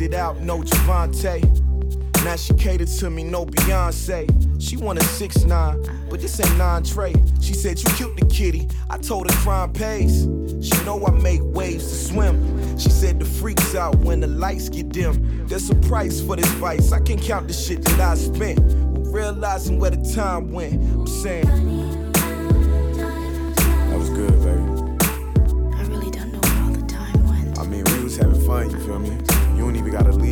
it 0.00 0.14
out, 0.14 0.40
no 0.40 0.60
Javante. 0.60 1.42
Now 2.24 2.36
she 2.36 2.52
catered 2.54 2.88
to 2.88 3.10
me, 3.10 3.24
no 3.24 3.46
Beyonce. 3.46 4.28
She 4.60 4.76
wanted 4.76 5.04
six 5.04 5.44
nine, 5.44 5.82
but 6.10 6.20
this 6.20 6.38
ain't 6.38 6.56
nine 6.58 6.82
Trey. 6.82 7.14
She 7.40 7.54
said 7.54 7.82
you 7.82 7.88
killed 7.90 8.18
the 8.18 8.26
kitty. 8.26 8.68
I 8.90 8.98
told 8.98 9.30
her 9.30 9.36
crime 9.38 9.72
pays. 9.72 10.28
She 10.60 10.84
know 10.84 11.04
I 11.06 11.10
make 11.12 11.40
waves 11.42 11.88
to 11.88 11.94
swim. 11.94 12.78
She 12.78 12.90
said 12.90 13.18
the 13.18 13.24
freaks 13.24 13.74
out 13.74 13.96
when 13.96 14.20
the 14.20 14.26
lights 14.26 14.68
get 14.68 14.90
dim. 14.90 15.46
There's 15.46 15.70
a 15.70 15.74
price 15.76 16.20
for 16.20 16.36
this 16.36 16.50
vice. 16.52 16.92
I 16.92 17.00
can 17.00 17.18
count 17.18 17.48
the 17.48 17.54
shit 17.54 17.82
that 17.84 18.00
I 18.00 18.14
spent. 18.16 18.60
Realizing 19.12 19.80
where 19.80 19.90
the 19.90 20.12
time 20.14 20.52
went. 20.52 20.74
I'm 20.74 21.06
saying. 21.06 21.79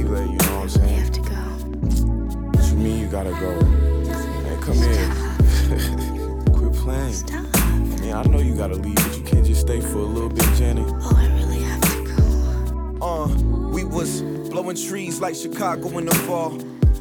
Late, 0.09 0.31
you 0.31 0.37
know 0.37 0.57
what 0.57 0.63
I'm 0.63 0.69
saying? 0.69 0.89
I 0.89 0.99
have 0.99 1.13
to 1.13 1.21
go. 1.21 1.37
What 2.59 2.71
you 2.71 2.77
mean 2.77 3.01
you 3.01 3.09
gotta 3.09 3.31
go? 3.31 3.65
Hey, 4.45 4.57
come 4.63 4.75
here. 4.75 6.53
Quit 6.53 6.73
playing. 6.75 7.13
Stop. 7.13 7.45
I 7.55 8.01
mean, 8.01 8.13
I 8.13 8.23
know 8.25 8.39
you 8.39 8.57
gotta 8.57 8.75
leave, 8.77 8.95
but 8.95 9.17
you 9.17 9.23
can't 9.23 9.45
just 9.45 9.61
stay 9.61 9.81
for 9.81 9.99
a 9.99 10.05
little 10.05 10.29
bit, 10.29 10.47
Jenny. 10.57 10.85
Oh, 10.87 11.13
I 11.17 11.27
really 11.39 11.61
have 11.63 11.81
to 11.83 12.99
go. 12.99 13.05
Uh, 13.05 13.29
we 13.71 13.85
was 13.85 14.23
blowing 14.51 14.77
trees 14.77 15.21
like 15.21 15.35
Chicago 15.35 15.97
in 15.99 16.07
the 16.07 16.15
fall. 16.15 16.51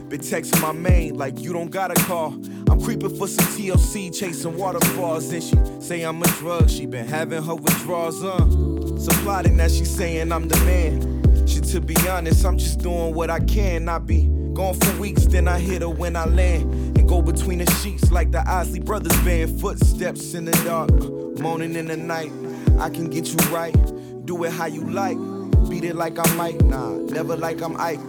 Been 0.09 0.21
texting 0.21 0.61
my 0.61 0.71
main 0.71 1.15
like 1.15 1.39
you 1.39 1.51
don't 1.53 1.69
gotta 1.69 1.95
call. 2.05 2.33
I'm 2.69 2.81
creeping 2.81 3.15
for 3.17 3.27
some 3.27 3.45
TLC, 3.47 4.17
chasing 4.17 4.57
waterfalls. 4.57 5.31
And 5.31 5.43
she 5.43 5.55
say 5.81 6.03
I'm 6.03 6.21
a 6.21 6.27
drug, 6.39 6.69
she 6.69 6.85
been 6.85 7.07
having 7.07 7.43
her 7.43 7.55
withdrawals, 7.55 8.23
uh. 8.23 8.37
So 8.99 9.11
plotting 9.23 9.57
that 9.57 9.71
she 9.71 9.85
saying 9.85 10.31
I'm 10.31 10.47
the 10.47 10.55
man. 10.57 11.16
To 11.71 11.81
be 11.81 11.95
honest, 12.07 12.45
I'm 12.45 12.57
just 12.57 12.79
doing 12.79 13.13
what 13.13 13.29
I 13.29 13.39
can. 13.41 13.89
I 13.89 13.99
be 13.99 14.23
gone 14.53 14.73
for 14.79 15.01
weeks, 15.01 15.25
then 15.25 15.49
I 15.49 15.59
hit 15.59 15.81
her 15.81 15.89
when 15.89 16.15
I 16.15 16.25
land. 16.25 16.97
And 16.97 17.07
go 17.07 17.21
between 17.21 17.59
the 17.59 17.69
sheets 17.73 18.09
like 18.09 18.31
the 18.31 18.41
Isley 18.49 18.79
Brothers 18.79 19.15
band. 19.25 19.59
Footsteps 19.59 20.33
in 20.33 20.45
the 20.45 20.53
dark, 20.63 20.89
moaning 21.39 21.75
in 21.75 21.87
the 21.87 21.97
night. 21.97 22.31
I 22.79 22.89
can 22.89 23.09
get 23.09 23.27
you 23.27 23.37
right, 23.53 23.75
do 24.25 24.43
it 24.45 24.53
how 24.53 24.67
you 24.67 24.89
like. 24.89 25.17
Beat 25.69 25.83
it 25.83 25.97
like 25.97 26.17
I 26.17 26.35
might, 26.35 26.61
nah, 26.63 26.91
never 26.91 27.35
like 27.35 27.61
I'm 27.61 27.75
Ike. 27.75 27.99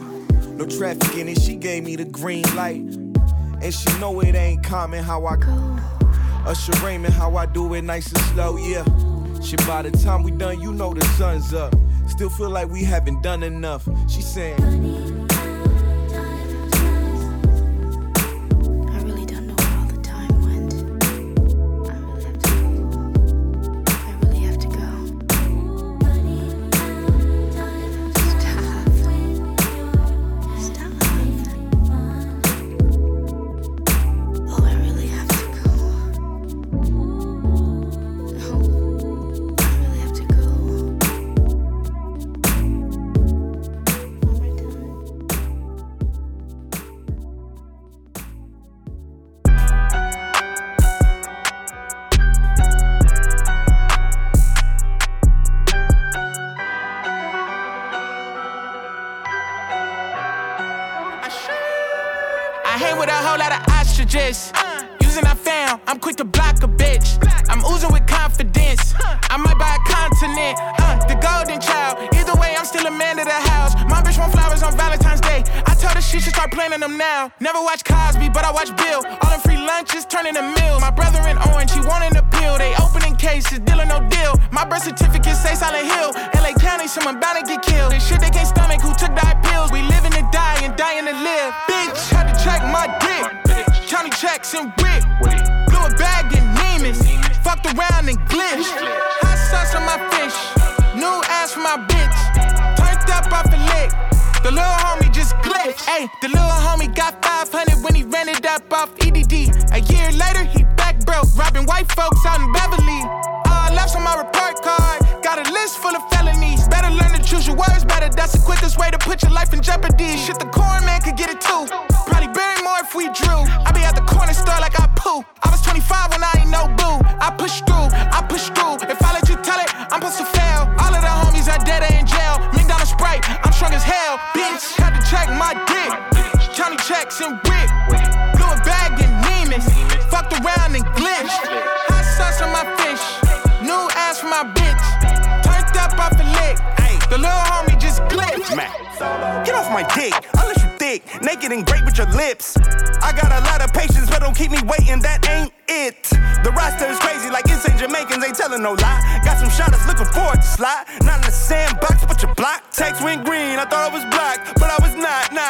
No 0.51 0.65
traffic 0.65 1.17
in 1.17 1.29
it, 1.29 1.41
she 1.41 1.57
gave 1.57 1.83
me 1.83 1.97
the 1.97 2.05
green 2.05 2.45
light. 2.55 2.77
And 2.81 3.75
she 3.75 3.99
know 3.99 4.21
it 4.21 4.37
ain't 4.37 4.63
common 4.63 5.03
how 5.03 5.27
I 5.27 5.37
go. 5.37 5.79
Usher 6.47 6.73
Raymond, 6.85 7.13
how 7.13 7.37
I 7.37 7.47
do 7.47 7.75
it 7.75 7.83
nice 7.83 8.13
and 8.13 8.23
slow, 8.27 8.57
yeah. 8.57 8.85
Shit, 9.41 9.67
by 9.67 9.83
the 9.83 9.91
time 9.91 10.23
we 10.23 10.31
done, 10.31 10.61
you 10.61 10.73
know 10.73 10.95
the 10.95 11.05
sun's 11.17 11.53
up. 11.53 11.75
Still 12.09 12.31
feel 12.31 12.51
like 12.51 12.69
we 12.69 12.83
haven't 12.83 13.23
done 13.23 13.43
enough. 13.43 13.89
She 14.09 14.23
saying, 14.23 14.59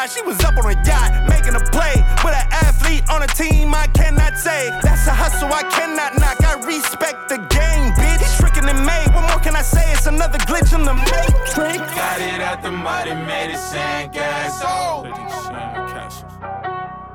Nah, 0.09 0.15
she 0.15 0.23
was 0.23 0.41
up 0.41 0.57
on 0.57 0.65
a 0.65 0.77
yacht, 0.85 1.29
making 1.29 1.55
a 1.55 1.61
play 1.71 1.95
with 2.25 2.35
an 2.35 2.47
athlete 2.51 3.09
on 3.11 3.23
a 3.23 3.27
team. 3.27 3.75
I 3.75 3.87
cannot 3.89 4.39
say 4.39 4.71
that's 4.83 5.07
a 5.07 5.13
hustle 5.13 5.53
I 5.53 5.63
cannot 5.63 6.19
knock. 6.19 6.43
I 6.45 6.55
respect 6.67 7.29
the 7.29 7.39
game, 7.53 7.93
bitch. 7.93 8.39
Tricking 8.39 8.69
and 8.69 8.87
made. 8.87 9.09
What 9.15 9.29
more 9.29 9.41
can 9.41 9.55
I 9.57 9.63
say? 9.63 9.85
It's 9.93 10.07
another 10.07 10.39
glitch 10.39 10.73
in 10.75 10.85
the 10.85 10.95
matrix. 10.95 11.79
Got 11.95 12.21
it 12.21 12.41
out 12.41 12.63
the 12.63 12.71
mud 12.71 13.09
and 13.09 13.27
made 13.27 13.53
it 13.53 13.59
sand 13.59 14.13
gas. 14.13 14.61
Oh. 14.63 15.05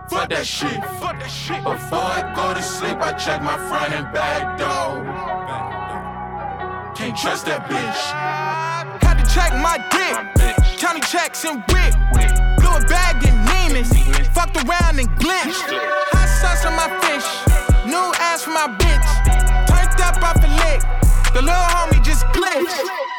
Fuck 0.10 0.30
that 0.30 0.46
shit. 0.46 0.84
Fuck 1.00 1.20
that 1.20 1.32
shit. 1.32 1.64
Before 1.64 2.00
I 2.00 2.34
go 2.36 2.54
to 2.54 2.62
sleep, 2.62 2.98
I 2.98 3.14
check 3.14 3.42
my 3.42 3.58
front 3.70 3.94
and 3.94 4.14
back 4.14 4.58
door. 4.60 5.04
Can't 6.96 7.18
trust 7.18 7.46
that 7.48 7.66
bitch. 7.66 8.02
Had 9.02 9.18
to 9.18 9.26
check 9.34 9.52
my 9.54 9.78
dick. 9.90 10.78
County 10.78 11.02
checks 11.02 11.44
and 11.46 11.64
whip. 11.70 12.53
A 12.74 12.82
bag 12.88 13.24
in 13.24 13.36
Neiman's. 13.46 13.94
Fucked 14.30 14.58
around 14.58 15.00
and 15.00 15.10
glitched. 15.22 15.70
Hot 16.12 16.30
sauce 16.42 16.66
on 16.66 16.76
my 16.76 16.90
fish. 17.06 17.30
New 17.86 18.12
ass 18.18 18.44
for 18.44 18.50
my 18.50 18.68
bitch. 18.68 19.10
Turned 19.70 20.02
up 20.02 20.18
off 20.24 20.44
a 20.44 20.50
lick. 20.66 20.82
The 21.34 21.42
little 21.42 21.54
homie 21.54 22.04
just 22.04 22.26
glitched. 22.34 23.13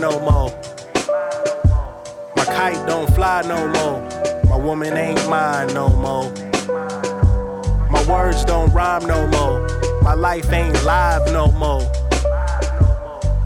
No 0.00 0.18
more. 0.20 0.50
My 2.36 2.44
kite 2.44 2.86
don't 2.86 3.12
fly 3.14 3.42
no 3.42 3.68
more. 3.68 4.00
My 4.48 4.56
woman 4.56 4.96
ain't 4.96 5.28
mine 5.28 5.68
no 5.74 5.88
more. 5.88 6.30
My 7.90 8.04
words 8.08 8.44
don't 8.44 8.72
rhyme 8.72 9.06
no 9.06 9.26
more. 9.28 9.66
My 10.02 10.14
life 10.14 10.52
ain't 10.52 10.82
live 10.84 11.32
no 11.32 11.50
more. 11.52 11.82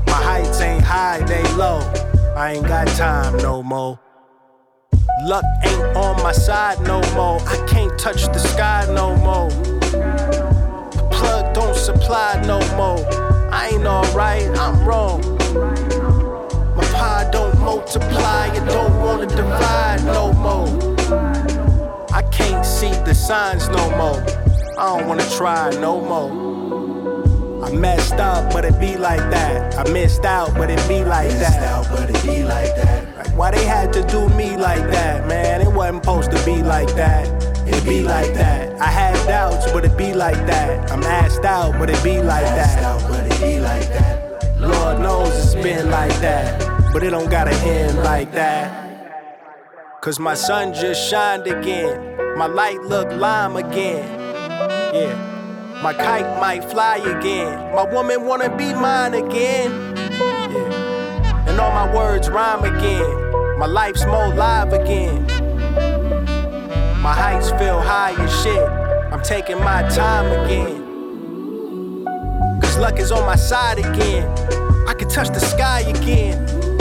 My 0.07 0.21
heights 0.29 0.61
ain't 0.61 0.83
high, 0.83 1.23
they 1.23 1.43
low. 1.55 1.81
I 2.37 2.55
ain't 2.55 2.67
got 2.67 2.87
time 2.89 3.37
no 3.39 3.63
more. 3.63 3.99
Luck 5.25 5.45
ain't 5.65 5.97
on 5.97 6.23
my 6.23 6.33
side 6.33 6.81
no 6.83 7.01
more. 7.15 7.41
I 7.49 7.65
can't 7.67 7.99
touch 7.99 8.27
the 8.27 8.39
sky 8.39 8.87
no 8.89 9.17
more. 9.17 9.51
The 9.51 11.09
plug 11.11 11.55
don't 11.55 11.77
supply 11.77 12.43
no 12.47 12.59
more. 12.77 13.05
I 13.53 13.71
ain't 13.73 13.87
alright, 13.87 14.49
I'm 14.59 14.85
wrong. 14.87 15.23
My 17.67 17.73
pie 17.73 17.79
don't 17.79 17.79
multiply, 17.79 18.47
it 18.55 18.65
don't 18.67 18.97
wanna 19.01 19.27
divide 19.27 20.05
no 20.05 20.33
more. 20.35 20.69
I 22.13 22.23
can't 22.31 22.65
see 22.65 22.93
the 23.05 23.13
signs 23.13 23.69
no 23.69 23.91
more. 23.97 24.25
I 24.79 24.97
don't 24.97 25.09
wanna 25.09 25.29
try 25.31 25.71
no 25.81 26.01
more. 26.01 27.65
I 27.65 27.73
messed 27.73 28.21
up, 28.21 28.53
but 28.53 28.65
it 28.65 28.79
be 28.79 28.97
like 28.97 29.31
that. 29.31 29.77
I 29.77 29.91
missed 29.91 30.25
out, 30.25 30.55
but 30.55 30.71
it 30.71 30.81
be 30.89 31.05
like 31.05 31.31
that. 31.31 31.89
but 31.91 32.09
it 32.09 32.23
be 32.23 32.45
like 32.45 32.77
that. 32.77 33.17
Like, 33.17 33.37
why 33.37 33.51
they 33.51 33.65
had 33.65 33.93
to 33.95 34.03
do 34.05 34.29
me 34.37 34.57
like 34.57 34.89
that, 34.93 35.27
man? 35.27 35.61
It 35.61 35.73
wasn't 35.73 36.05
supposed 36.05 36.31
to 36.31 36.45
be 36.45 36.63
like 36.63 36.95
that. 36.95 37.27
It 37.67 37.85
be 37.85 38.03
like 38.03 38.33
that. 38.35 38.81
I 38.81 38.87
had 38.87 39.15
doubts, 39.27 39.73
but 39.73 39.85
it 39.85 39.97
be 39.97 40.15
like 40.15 40.47
that. 40.47 40.93
I'm 40.93 41.03
asked 41.03 41.45
out, 41.45 41.73
but 41.81 41.91
it 41.91 42.01
be 42.05 42.23
like 42.23 42.45
that. 42.45 43.09
but 43.09 43.27
it 43.27 43.41
be 43.41 43.59
like 43.59 43.89
that. 43.89 44.17
Lord 44.61 45.01
knows 45.01 45.55
it's 45.55 45.55
been 45.63 45.91
like 45.91 46.15
that, 46.21 46.76
but 46.97 47.05
it 47.05 47.11
don't 47.11 47.31
gotta 47.31 47.55
end 47.57 47.99
like 47.99 48.33
that. 48.33 50.01
Cause 50.01 50.19
my 50.19 50.33
sun 50.33 50.73
just 50.73 51.11
shined 51.11 51.47
again. 51.47 52.17
My 52.39 52.47
light 52.47 52.81
look 52.81 53.13
lime 53.13 53.57
again. 53.57 54.09
Yeah. 54.95 55.81
My 55.83 55.93
kite 55.93 56.41
might 56.41 56.65
fly 56.65 56.97
again. 56.97 57.75
My 57.75 57.85
woman 57.85 58.25
wanna 58.25 58.49
be 58.57 58.73
mine 58.73 59.13
again. 59.13 59.95
Yeah. 60.09 61.45
And 61.47 61.61
all 61.61 61.71
my 61.71 61.95
words 61.95 62.31
rhyme 62.31 62.65
again. 62.65 63.59
My 63.59 63.67
life's 63.67 64.07
more 64.07 64.29
live 64.29 64.73
again. 64.73 65.27
My 67.03 67.13
heights 67.13 67.51
feel 67.51 67.79
high 67.79 68.15
as 68.19 68.43
shit. 68.43 68.69
I'm 69.13 69.23
taking 69.23 69.59
my 69.59 69.87
time 69.91 70.33
again. 70.47 70.83
Cause 72.63 72.79
luck 72.79 72.99
is 72.99 73.13
on 73.13 73.27
my 73.27 73.37
side 73.37 73.81
again. 73.81 74.27
I 74.89 74.95
can 74.95 75.11
touch 75.11 75.29
the 75.29 75.41
sky 75.41 75.81
again. 75.81 76.76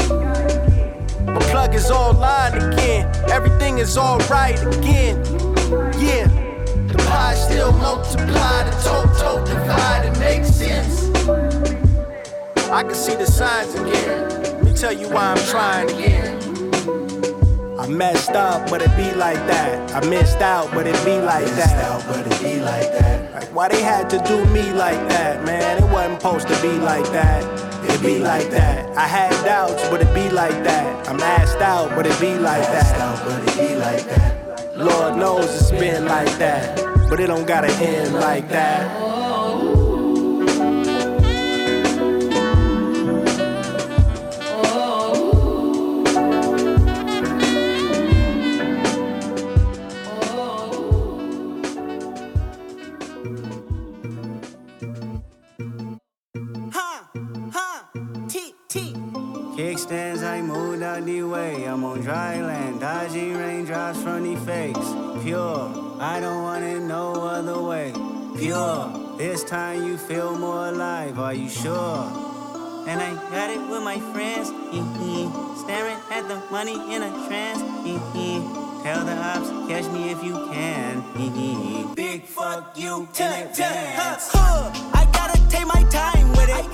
My 1.35 1.41
plug 1.51 1.75
is 1.75 1.91
online 1.91 2.53
again. 2.53 3.13
Everything 3.29 3.79
is 3.79 3.97
alright 3.97 4.57
again. 4.77 5.17
Yeah. 5.99 6.27
The 6.87 7.03
pie 7.09 7.35
still 7.35 7.73
multiply, 7.73 8.63
the 8.63 8.71
total 8.81 9.43
divide, 9.43 10.05
it 10.05 10.17
makes 10.17 10.49
sense. 10.49 11.09
I 12.71 12.83
can 12.83 12.95
see 12.95 13.15
the 13.15 13.25
signs 13.25 13.75
again. 13.75 14.29
Let 14.29 14.63
me 14.63 14.73
tell 14.73 14.93
you 14.93 15.09
why 15.09 15.33
I'm 15.33 15.45
trying 15.49 15.89
again. 15.89 16.41
I 17.77 17.85
messed 17.87 18.31
up, 18.31 18.69
but 18.69 18.81
it 18.81 18.95
be 18.95 19.11
like 19.13 19.45
that. 19.47 19.93
I 19.93 20.07
missed 20.07 20.37
out, 20.37 20.71
but 20.71 20.87
it 20.87 20.95
be 21.03 21.19
like 21.19 21.47
that. 21.47 22.05
but 22.07 22.25
it 22.25 22.41
be 22.41 22.61
like 22.61 22.93
that. 22.93 23.33
Like 23.33 23.53
why 23.53 23.67
they 23.67 23.81
had 23.81 24.09
to 24.11 24.19
do 24.19 24.45
me 24.53 24.71
like 24.71 25.09
that, 25.09 25.43
man? 25.43 25.83
It 25.83 25.91
wasn't 25.91 26.21
supposed 26.21 26.47
to 26.47 26.61
be 26.61 26.79
like 26.79 27.03
that. 27.11 27.64
It 27.89 28.01
be 28.01 28.19
like 28.19 28.49
that. 28.51 28.97
I 28.97 29.07
had 29.07 29.31
doubts, 29.43 29.87
but 29.89 30.01
it 30.01 30.13
be 30.13 30.29
like 30.29 30.63
that. 30.63 31.07
I'm 31.07 31.19
asked 31.19 31.61
out, 31.61 31.89
but 31.95 32.05
it 32.05 32.19
be 32.19 32.37
like 32.37 32.63
that. 32.63 33.25
but 33.25 33.57
it 33.57 33.69
be 33.69 33.75
like 33.75 34.03
that. 34.05 34.77
Lord 34.77 35.17
knows 35.17 35.45
it's 35.45 35.71
been 35.71 36.05
like 36.05 36.37
that, 36.37 36.77
but 37.09 37.19
it 37.19 37.27
don't 37.27 37.47
gotta 37.47 37.71
end 37.81 38.13
like 38.13 38.49
that. 38.49 39.14
Out 60.85 61.05
the 61.05 61.23
way. 61.23 61.65
I'm 61.65 61.83
on 61.83 62.01
dry 62.01 62.41
land, 62.41 62.79
dodging 62.79 63.35
raindrops 63.35 64.01
from 64.01 64.23
the 64.23 64.35
fakes. 64.45 64.87
Pure, 65.23 65.97
I 65.99 66.19
don't 66.19 66.43
want 66.43 66.63
it 66.63 66.79
no 66.81 67.13
other 67.23 67.61
way. 67.61 67.91
Pure, 68.37 69.17
this 69.17 69.43
time 69.43 69.85
you 69.85 69.97
feel 69.97 70.37
more 70.37 70.67
alive, 70.67 71.17
are 71.19 71.33
you 71.33 71.49
sure? 71.49 72.05
And 72.87 73.01
I 73.01 73.15
got 73.31 73.49
it 73.49 73.61
with 73.71 73.83
my 73.83 73.99
friends. 74.13 74.49
Staring 75.63 75.97
at 76.11 76.27
the 76.27 76.39
money 76.51 76.77
in 76.93 77.01
a 77.01 77.11
trance. 77.27 77.61
Tell 78.83 79.03
the 79.03 79.15
ops, 79.17 79.49
catch 79.67 79.87
me 79.91 80.11
if 80.11 80.23
you 80.23 80.35
can. 80.53 81.03
Big 81.95 82.25
fuck 82.25 82.77
you 82.77 83.09
in 83.19 83.31
advance. 83.41 84.29
Huh, 84.31 84.71
I 84.93 85.05
gotta 85.11 85.41
take 85.49 85.65
my 85.65 85.83
time 85.89 86.29
with 86.37 86.49
it. 86.49 86.65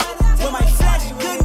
When 0.44 0.52
my 0.52 0.66
flesh 0.80 1.06
couldn't 1.22 1.41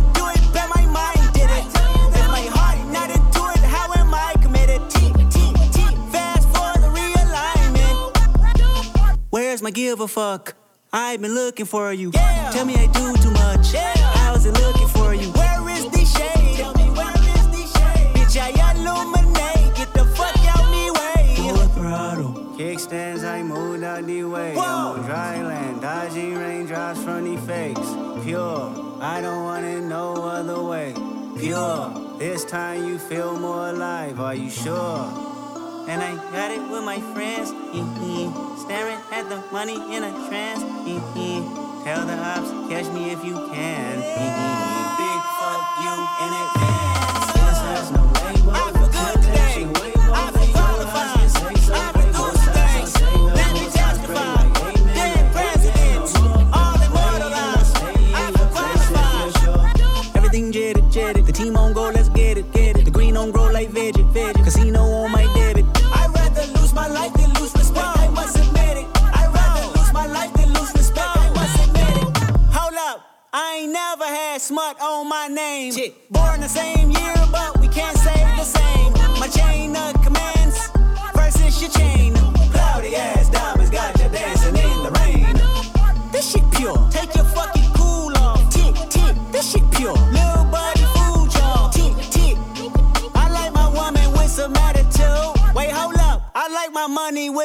Where's 9.57 9.63
my 9.63 9.71
give 9.71 10.01
a 10.01 10.07
fuck? 10.07 10.55
I've 10.93 11.23
been 11.23 11.33
looking 11.33 11.65
for 11.65 11.91
you. 11.91 12.11
Yeah. 12.13 12.51
Tell 12.51 12.67
me 12.67 12.75
I 12.75 12.89
do 12.89 13.17
too 13.23 13.31
much. 13.31 13.73
How's 13.73 14.45
it 14.45 14.53
looking 14.53 14.87
for 14.89 15.15
you? 15.15 15.31
Where 15.33 15.71
is 15.71 15.89
the 15.89 16.05
shade? 16.05 16.57
Tell 16.59 16.75
me 16.75 16.91
where 16.91 17.09
is 17.09 17.49
the 17.49 17.65
shade? 17.79 18.15
Bitch, 18.15 18.37
I 18.39 18.51
illuminate. 18.77 19.75
Get 19.75 19.95
the 19.95 20.05
fuck 20.15 20.37
out 20.55 20.71
me 20.71 20.91
way. 20.91 21.37
Full 21.37 21.69
throttle. 21.69 22.35
Kickstands, 22.59 23.25
I 23.25 23.43
moved 23.43 23.83
out 23.83 24.07
the 24.07 24.25
way. 24.25 24.53
I'm 24.53 24.59
on 24.59 25.03
dry 25.07 25.43
land, 25.43 25.81
dodging 25.81 26.37
raindrops 26.37 27.03
from 27.03 27.25
the 27.25 27.41
fakes. 27.41 27.89
Pure, 28.27 28.99
I 29.01 29.23
don't 29.23 29.43
want 29.43 29.65
it 29.65 29.81
no 29.81 30.23
other 30.23 30.63
way. 30.63 30.93
Pure, 31.39 32.19
this 32.19 32.45
time 32.45 32.87
you 32.87 32.99
feel 32.99 33.39
more 33.39 33.71
alive, 33.71 34.21
are 34.21 34.35
you 34.35 34.51
sure? 34.51 35.36
And 35.89 36.03
I 36.03 36.17
got 36.33 36.51
it 36.51 36.61
with 36.69 36.85
my 36.85 37.01
friends. 37.15 37.51
Staring 38.61 38.99
at 39.13 39.29
the 39.29 39.43
money 39.53 39.75
in 39.95 40.03
a 40.03 40.11
trance. 40.29 40.63
Tell 41.85 42.05
the 42.05 42.19
ops, 42.19 42.51
catch 42.69 42.93
me 42.93 43.11
if 43.11 43.25
you 43.25 43.35
can. 43.35 44.01
Big 44.01 45.21
fuck 45.39 45.63
you 45.85 45.95
in 46.25 46.33
advance. 46.43 47.33
There's 47.63 47.91
no 47.93 48.03
label. 48.27 48.76
My 75.09 75.29
name. 75.29 75.73
Born 76.11 76.41
the 76.41 76.49
same 76.49 76.91
year, 76.91 77.15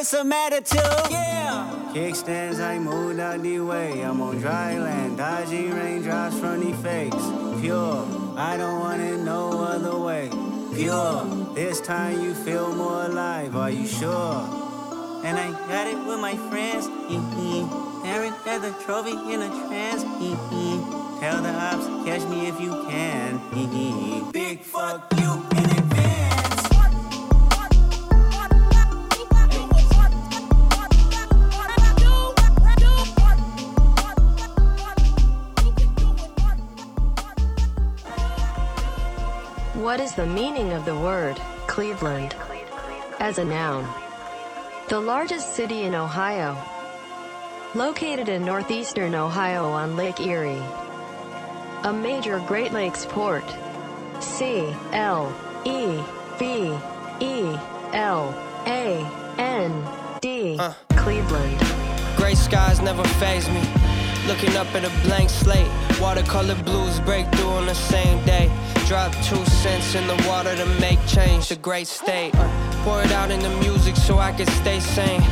with 0.02 0.08
some 0.08 0.32
attitude. 0.32 0.80
Yeah. 1.10 1.92
Kickstands, 1.94 2.60
I 2.60 2.76
moved 2.78 3.20
out 3.20 3.40
the 3.40 3.60
way. 3.60 4.00
I'm 4.00 4.20
on 4.20 4.40
dry 4.40 4.76
land, 4.76 5.16
dodging 5.16 5.70
raindrops 5.72 6.38
from 6.40 6.58
the 6.60 6.76
fakes. 6.78 7.24
Pure, 7.60 8.34
I 8.36 8.56
don't 8.56 8.80
want 8.80 9.00
it 9.00 9.18
no 9.18 9.62
other 9.62 9.96
way. 9.96 10.28
Pure, 10.74 11.54
this 11.54 11.80
time 11.80 12.20
you 12.20 12.34
feel 12.34 12.74
more 12.74 13.04
alive. 13.04 13.54
Are 13.54 13.70
you 13.70 13.86
sure? 13.86 14.42
And 15.24 15.38
I 15.38 15.52
got 15.68 15.86
it 15.86 15.98
with 16.08 16.18
my 16.18 16.36
friends. 16.50 16.88
Aaron 18.04 18.32
had 18.44 18.62
the 18.62 18.74
trophy 18.84 19.16
in 19.32 19.42
a 19.42 19.50
trance. 19.68 20.02
Tell 21.20 21.40
the 21.40 21.52
ops, 21.68 21.86
catch 22.04 22.24
me 22.28 22.48
if 22.48 22.60
you 22.60 22.72
can. 22.90 23.40
Big 24.32 24.62
fuck 24.62 25.12
you 25.20 25.81
What 39.82 39.98
is 39.98 40.14
the 40.14 40.26
meaning 40.26 40.72
of 40.74 40.84
the 40.84 40.94
word 40.94 41.40
Cleveland 41.66 42.36
as 43.18 43.38
a 43.38 43.44
noun? 43.44 43.84
The 44.88 45.00
largest 45.00 45.56
city 45.56 45.82
in 45.82 45.92
Ohio, 45.96 46.56
located 47.74 48.28
in 48.28 48.44
northeastern 48.44 49.12
Ohio 49.16 49.64
on 49.64 49.96
Lake 49.96 50.20
Erie. 50.20 50.62
A 51.82 51.92
major 51.92 52.38
Great 52.46 52.72
Lakes 52.72 53.06
port. 53.06 53.42
C 54.20 54.72
L 54.92 55.34
E 55.64 56.00
V 56.38 56.78
E 57.18 57.58
L 57.92 58.32
A 58.68 59.04
N 59.38 59.84
D. 60.20 60.58
Uh. 60.60 60.74
Cleveland. 60.90 61.58
Gray 62.16 62.36
skies 62.36 62.80
never 62.80 63.02
phase 63.18 63.48
me. 63.48 63.62
Looking 64.28 64.54
up 64.56 64.72
at 64.76 64.84
a 64.84 65.08
blank 65.08 65.28
slate. 65.28 65.66
Watercolor 66.00 66.54
blues 66.62 67.00
break 67.00 67.26
through 67.34 67.48
on 67.48 67.66
the 67.66 67.74
same 67.74 68.24
day. 68.24 68.48
Drop 68.92 69.10
two 69.24 69.42
cents 69.46 69.94
in 69.94 70.06
the 70.06 70.22
water 70.28 70.54
to 70.54 70.66
make 70.78 70.98
change. 71.06 71.48
The 71.48 71.56
great 71.56 71.86
state. 71.86 72.34
Pour 72.84 73.00
it 73.00 73.10
out 73.10 73.30
in 73.30 73.40
the 73.40 73.48
music 73.64 73.96
so 73.96 74.18
I 74.18 74.32
can 74.32 74.46
stay 74.60 74.80
sane. 74.80 75.22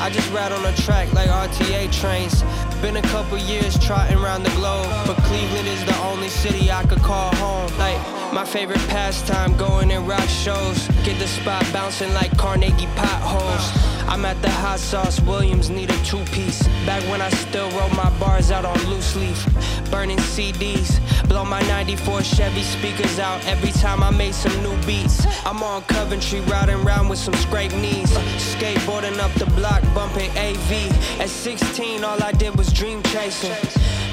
I 0.00 0.08
just 0.08 0.32
ride 0.32 0.52
on 0.52 0.64
a 0.64 0.74
track 0.76 1.12
like 1.12 1.28
RTA 1.28 1.92
trains. 1.92 2.42
Been 2.80 2.96
a 2.96 3.02
couple 3.12 3.36
years 3.36 3.78
trotting 3.78 4.16
around 4.16 4.44
the 4.44 4.50
globe, 4.52 4.88
but 5.06 5.18
Cleveland 5.24 5.68
is 5.68 5.84
the 5.84 5.98
only 5.98 6.30
city 6.30 6.70
I 6.72 6.82
could 6.84 7.02
call 7.02 7.34
home. 7.34 7.70
Like 7.76 8.00
my 8.32 8.46
favorite 8.46 8.80
pastime, 8.88 9.54
going 9.58 9.90
and 9.92 10.08
rock 10.08 10.26
shows. 10.26 10.88
Get 11.04 11.18
the 11.18 11.28
spot 11.28 11.62
bouncing 11.74 12.14
like 12.14 12.34
Carnegie 12.38 12.88
potholes. 12.96 13.99
I'm 14.08 14.24
at 14.24 14.40
the 14.42 14.50
hot 14.50 14.78
sauce, 14.78 15.20
Williams 15.20 15.70
need 15.70 15.90
a 15.90 16.04
two 16.04 16.24
piece. 16.32 16.62
Back 16.86 17.02
when 17.10 17.20
I 17.20 17.30
still 17.30 17.70
wrote 17.70 17.94
my 17.96 18.10
bars 18.18 18.50
out 18.50 18.64
on 18.64 18.78
loose 18.88 19.16
leaf. 19.16 19.46
Burning 19.90 20.18
CDs, 20.18 21.00
blow 21.28 21.44
my 21.44 21.60
94 21.62 22.22
Chevy 22.22 22.62
speakers 22.62 23.18
out 23.18 23.44
every 23.46 23.72
time 23.72 24.02
I 24.02 24.10
made 24.10 24.34
some 24.34 24.56
new 24.62 24.76
beats. 24.86 25.26
I'm 25.44 25.62
on 25.62 25.82
Coventry, 25.82 26.40
riding 26.42 26.80
around 26.84 27.08
with 27.08 27.18
some 27.18 27.34
scraped 27.34 27.76
knees. 27.76 28.10
Skateboarding 28.54 29.18
up 29.18 29.32
the 29.34 29.46
block, 29.56 29.82
bumping 29.94 30.30
AV. 30.38 30.72
At 31.20 31.28
16, 31.28 32.04
all 32.04 32.22
I 32.22 32.32
did 32.32 32.56
was 32.56 32.72
dream 32.72 33.02
chasing. 33.04 33.54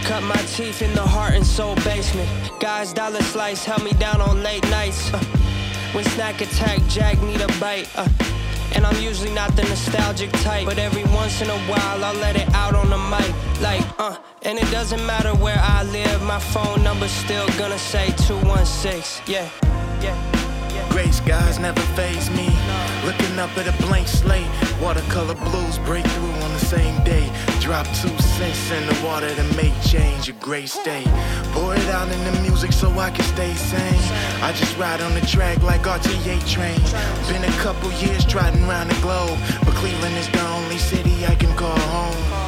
Cut 0.04 0.24
my 0.24 0.42
teeth 0.56 0.82
in 0.82 0.94
the 0.94 1.02
heart 1.02 1.34
and 1.34 1.46
soul 1.46 1.76
basement. 1.84 2.30
Guys, 2.60 2.94
dollar 2.94 3.22
slice 3.22 3.66
held 3.66 3.84
me 3.84 3.92
down 3.94 4.22
on 4.22 4.42
late 4.42 4.64
nights. 4.70 5.14
Uh, 5.14 5.20
when 5.94 6.04
snack 6.06 6.42
attack, 6.42 6.80
Jack 6.88 7.22
need 7.22 7.42
a 7.42 7.48
bite. 7.60 7.90
Uh, 7.96 8.08
and 8.76 8.86
I'm 8.86 9.02
usually 9.02 9.34
not 9.34 9.56
the 9.56 9.64
nostalgic 9.64 10.32
type, 10.44 10.66
but 10.66 10.78
every 10.78 11.04
once 11.16 11.42
in 11.42 11.50
a 11.50 11.60
while 11.72 12.04
I'll 12.04 12.14
let 12.16 12.36
it 12.36 12.50
out 12.54 12.76
on 12.76 12.90
the 12.90 12.98
mic. 12.98 13.32
Like, 13.62 13.84
uh, 14.00 14.18
and 14.44 14.58
it 14.58 14.70
doesn't 14.72 15.06
matter 15.06 15.34
where 15.36 15.60
I 15.60 15.84
live, 15.84 16.22
my 16.24 16.40
phone 16.40 16.84
number's 16.84 17.12
still 17.12 17.48
gonna 17.58 17.80
say 17.80 18.14
216. 18.28 19.24
Yeah, 19.28 19.50
yeah. 20.02 20.38
Gray 20.98 21.12
skies 21.12 21.60
never 21.60 21.82
phase 21.96 22.30
me. 22.32 22.50
Looking 23.06 23.38
up 23.38 23.56
at 23.58 23.68
a 23.68 23.86
blank 23.86 24.08
slate. 24.08 24.48
Watercolor 24.82 25.36
blues 25.36 25.78
break 25.80 26.04
through 26.06 26.32
on 26.46 26.52
the 26.54 26.66
same 26.66 27.04
day. 27.04 27.32
Drop 27.68 27.86
two 27.88 28.18
cents 28.20 28.72
in 28.72 28.88
the 28.88 29.06
water 29.06 29.28
to 29.36 29.44
make 29.58 29.74
change 29.82 30.30
a 30.30 30.32
great 30.32 30.70
state. 30.70 31.06
Pour 31.52 31.76
it 31.76 31.90
out 31.90 32.10
in 32.10 32.24
the 32.24 32.42
music 32.42 32.72
so 32.72 32.90
I 32.98 33.12
can 33.12 33.26
stay 33.26 33.54
sane. 33.56 34.00
I 34.42 34.54
just 34.54 34.78
ride 34.78 35.02
on 35.02 35.14
the 35.14 35.20
track 35.20 35.62
like 35.64 35.82
RTA 35.82 36.40
train. 36.48 36.80
Been 37.28 37.44
a 37.44 37.58
couple 37.58 37.92
years 37.92 38.24
trotting 38.26 38.64
around 38.64 38.88
the 38.88 39.02
globe, 39.02 39.38
but 39.66 39.74
Cleveland 39.74 40.16
is 40.16 40.30
the 40.30 40.48
only 40.48 40.78
city 40.78 41.26
I 41.26 41.36
can 41.36 41.54
call 41.58 41.78
home. 41.78 42.47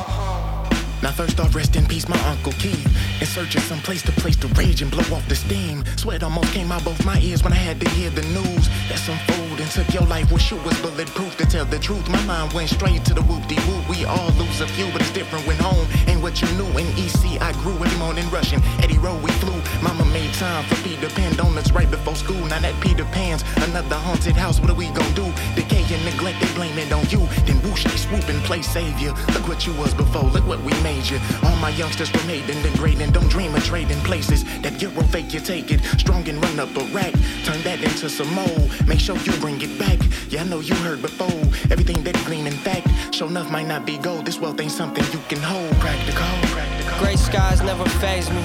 Now 1.02 1.12
first 1.12 1.40
off, 1.40 1.56
rest 1.56 1.78
in 1.78 1.86
peace, 1.86 2.10
my 2.10 2.20
Uncle 2.28 2.52
Keith. 2.54 2.86
In 3.22 3.28
search 3.28 3.56
of 3.56 3.64
some 3.64 3.80
place 3.80 4.02
to 4.04 4.12
place 4.12 4.36
the 4.36 4.48
rage 4.50 4.82
and 4.82 4.92
blow 4.92 5.16
off 5.16 5.28
the 5.30 5.36
steam. 5.36 5.86
Sweat 5.96 6.24
almost 6.24 6.52
came 6.52 6.72
out 6.74 6.84
both 6.84 7.06
my 7.06 7.18
ears 7.20 7.42
when 7.42 7.54
I 7.54 7.58
had 7.58 7.80
to 7.80 7.90
hear 7.92 8.10
the 8.10 8.24
news. 8.24 8.68
That 8.90 9.00
some 9.00 9.18
food 9.30 9.62
and 9.62 9.72
took 9.72 9.94
your 9.94 10.04
life 10.04 10.30
when 10.30 10.40
shit 10.40 10.62
was 10.66 10.78
bulletproof. 10.82 11.38
To 11.38 11.46
tell 11.46 11.66
the 11.66 11.80
truth, 11.80 12.10
my 12.10 12.22
mind 12.26 12.52
went 12.52 12.70
straight 12.70 13.06
to 13.06 13.14
the 13.14 13.22
whoop-de-whoop. 13.22 13.88
We 13.88 14.04
all 14.04 14.32
lose 14.34 14.60
a 14.60 14.68
few, 14.68 14.92
but 14.92 15.02
it's 15.02 15.12
different 15.12 15.48
when 15.48 15.56
home 15.58 15.88
ain't 16.08 16.22
what 16.22 16.42
you 16.42 16.50
knew. 16.58 16.68
In 16.78 16.88
EC, 17.00 17.40
I 17.42 17.54
grew 17.64 17.76
every 17.76 17.98
morning 17.98 18.30
rushing. 18.30 18.60
Eddy 18.84 18.98
Road, 18.98 19.24
we 19.24 19.32
flew. 19.40 19.56
Mama 19.82 20.04
made 20.12 20.34
time 20.34 20.66
for 20.66 20.76
Peter 20.84 21.10
Pan 21.10 21.34
donuts 21.36 21.72
right 21.72 21.90
before 21.90 22.16
school. 22.16 22.44
Now 22.48 22.60
that 22.60 22.76
Peter 22.82 23.06
Pan's 23.06 23.44
another 23.64 23.96
haunted 23.96 24.36
house. 24.36 24.60
What 24.60 24.70
are 24.70 24.76
we 24.76 24.88
gonna 24.92 25.16
do? 25.16 25.32
Decay 25.56 25.86
and 25.96 26.04
neglect, 26.04 26.42
they 26.42 26.52
blame 26.56 26.78
it 26.78 26.92
on 26.92 27.08
you. 27.08 27.24
Then 27.46 27.58
whoosh, 27.64 27.86
they 27.86 27.96
swoop 27.96 28.28
and 28.28 28.42
play 28.44 28.62
savior. 28.62 29.14
Look 29.34 29.48
what 29.48 29.66
you 29.66 29.74
was 29.74 29.94
before. 29.94 30.24
Look 30.24 30.46
what 30.46 30.60
we 30.64 30.74
made 30.82 30.89
All 30.90 31.56
my 31.58 31.70
youngsters 31.70 32.10
from 32.10 32.22
hating 32.22 32.66
and 32.66 32.78
grading. 32.80 33.12
Don't 33.12 33.30
dream 33.30 33.54
of 33.54 33.64
trading 33.64 34.00
places. 34.00 34.44
That 34.62 34.82
euro 34.82 35.04
fake, 35.04 35.34
you 35.34 35.40
take 35.40 35.70
it. 35.70 35.84
Strong 36.00 36.28
and 36.28 36.44
run 36.44 36.60
up 36.60 36.76
a 36.76 36.84
rack. 36.86 37.14
Turn 37.44 37.62
that 37.62 37.80
into 37.84 38.10
some 38.10 38.34
more. 38.34 38.60
Make 38.88 39.00
sure 39.00 39.16
you 39.18 39.32
bring 39.34 39.62
it 39.62 39.78
back. 39.78 40.00
Yeah, 40.30 40.42
I 40.42 40.46
know 40.46 40.62
you 40.62 40.74
heard 40.76 41.02
before. 41.04 41.42
Everything 41.70 42.04
that 42.06 42.16
green, 42.26 42.48
in 42.48 42.54
fact. 42.54 42.88
Show 43.14 43.28
enough 43.28 43.52
might 43.52 43.68
not 43.68 43.86
be 43.86 44.00
gold. 44.00 44.26
This 44.26 44.40
wealth 44.40 44.60
ain't 44.60 44.72
something 44.72 45.04
you 45.14 45.20
can 45.30 45.40
hold. 45.40 45.72
Practical. 45.78 46.26
practical. 46.50 46.98
Gray 46.98 47.16
skies 47.18 47.62
never 47.62 47.88
phase 48.02 48.28
me. 48.32 48.44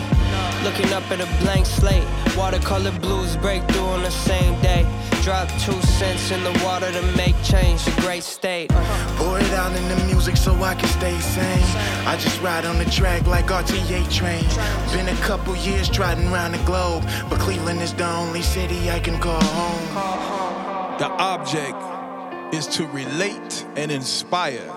Looking 0.62 0.92
up 0.92 1.10
at 1.10 1.20
a 1.20 1.42
blank 1.42 1.64
slate. 1.64 2.06
Watercolor 2.36 2.92
blues 3.00 3.36
break 3.38 3.62
through 3.68 3.88
on 3.96 4.02
the 4.02 4.10
same 4.10 4.60
day. 4.60 4.84
Drop 5.24 5.48
two 5.52 5.80
cents 5.80 6.30
in 6.32 6.44
the 6.44 6.52
water 6.62 6.92
to 6.92 7.00
make 7.16 7.34
change. 7.42 7.80
A 7.88 8.00
great 8.02 8.22
state. 8.22 8.70
Uh. 8.70 9.14
Pour 9.16 9.38
it 9.40 9.50
out 9.52 9.74
in 9.74 9.88
the 9.88 10.04
music 10.04 10.36
so 10.36 10.52
I 10.62 10.74
can 10.74 10.86
stay 10.90 11.18
sane. 11.18 11.64
I 12.06 12.18
just 12.18 12.42
ride 12.42 12.66
on 12.66 12.76
the 12.76 12.84
track 12.84 13.26
like 13.26 13.46
RTA 13.46 14.04
train. 14.12 14.44
Been 14.92 15.08
a 15.08 15.18
couple 15.22 15.56
years 15.56 15.88
trotting 15.88 16.28
around 16.28 16.52
the 16.52 16.62
globe, 16.66 17.04
but 17.30 17.40
Cleveland 17.40 17.80
is 17.80 17.94
the 17.94 18.06
only 18.06 18.42
city 18.42 18.90
I 18.90 19.00
can 19.00 19.18
call 19.18 19.42
home. 19.42 20.98
The 20.98 21.08
object 21.08 22.54
is 22.54 22.66
to 22.76 22.86
relate 22.88 23.64
and 23.76 23.90
inspire 23.90 24.70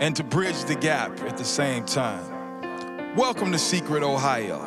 and 0.00 0.16
to 0.16 0.24
bridge 0.24 0.64
the 0.64 0.76
gap 0.76 1.20
at 1.24 1.36
the 1.36 1.44
same 1.44 1.84
time. 1.84 2.24
Welcome 3.16 3.52
to 3.52 3.58
Secret 3.58 4.02
Ohio. 4.02 4.66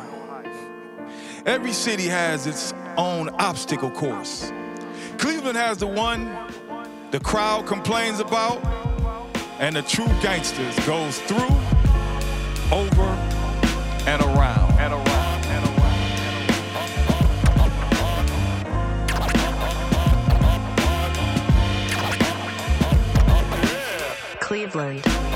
Every 1.44 1.72
city 1.72 2.06
has 2.06 2.46
its 2.46 2.72
own 2.96 3.30
obstacle 3.30 3.90
course. 3.90 4.52
Cleveland 5.18 5.58
has 5.58 5.78
the 5.78 5.86
one 5.86 6.32
the 7.10 7.20
crowd 7.20 7.66
complains 7.66 8.20
about, 8.20 8.64
and 9.58 9.74
the 9.76 9.82
true 9.82 10.06
gangsters 10.22 10.78
goes 10.86 11.18
through, 11.22 11.38
over, 12.70 13.02
and 14.06 14.22
around. 14.22 14.72
And 14.78 14.92
around. 14.92 15.18
Cleveland. 24.40 25.02
Cleveland. 25.02 25.27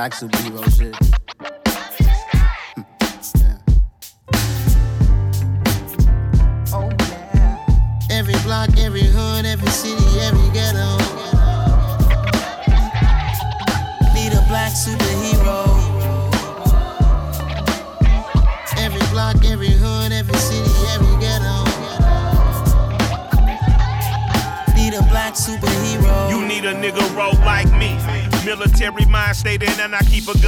Black 0.00 0.14
superhero 0.14 0.59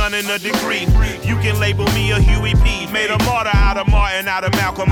gun 0.02 0.14
in 0.14 0.28
a 0.30 0.38
degree. 0.38 0.86
You 1.22 1.36
can 1.36 1.60
label 1.60 1.84
me 1.92 2.10
a 2.10 2.18
Huey 2.18 2.54
P. 2.64 2.86
Made 2.90 3.10
a 3.10 3.18
martyr 3.22 3.54
out 3.54 3.76
of 3.76 3.86
Martin, 3.86 4.26
out 4.26 4.42
of 4.42 4.50
Malcolm, 4.52 4.90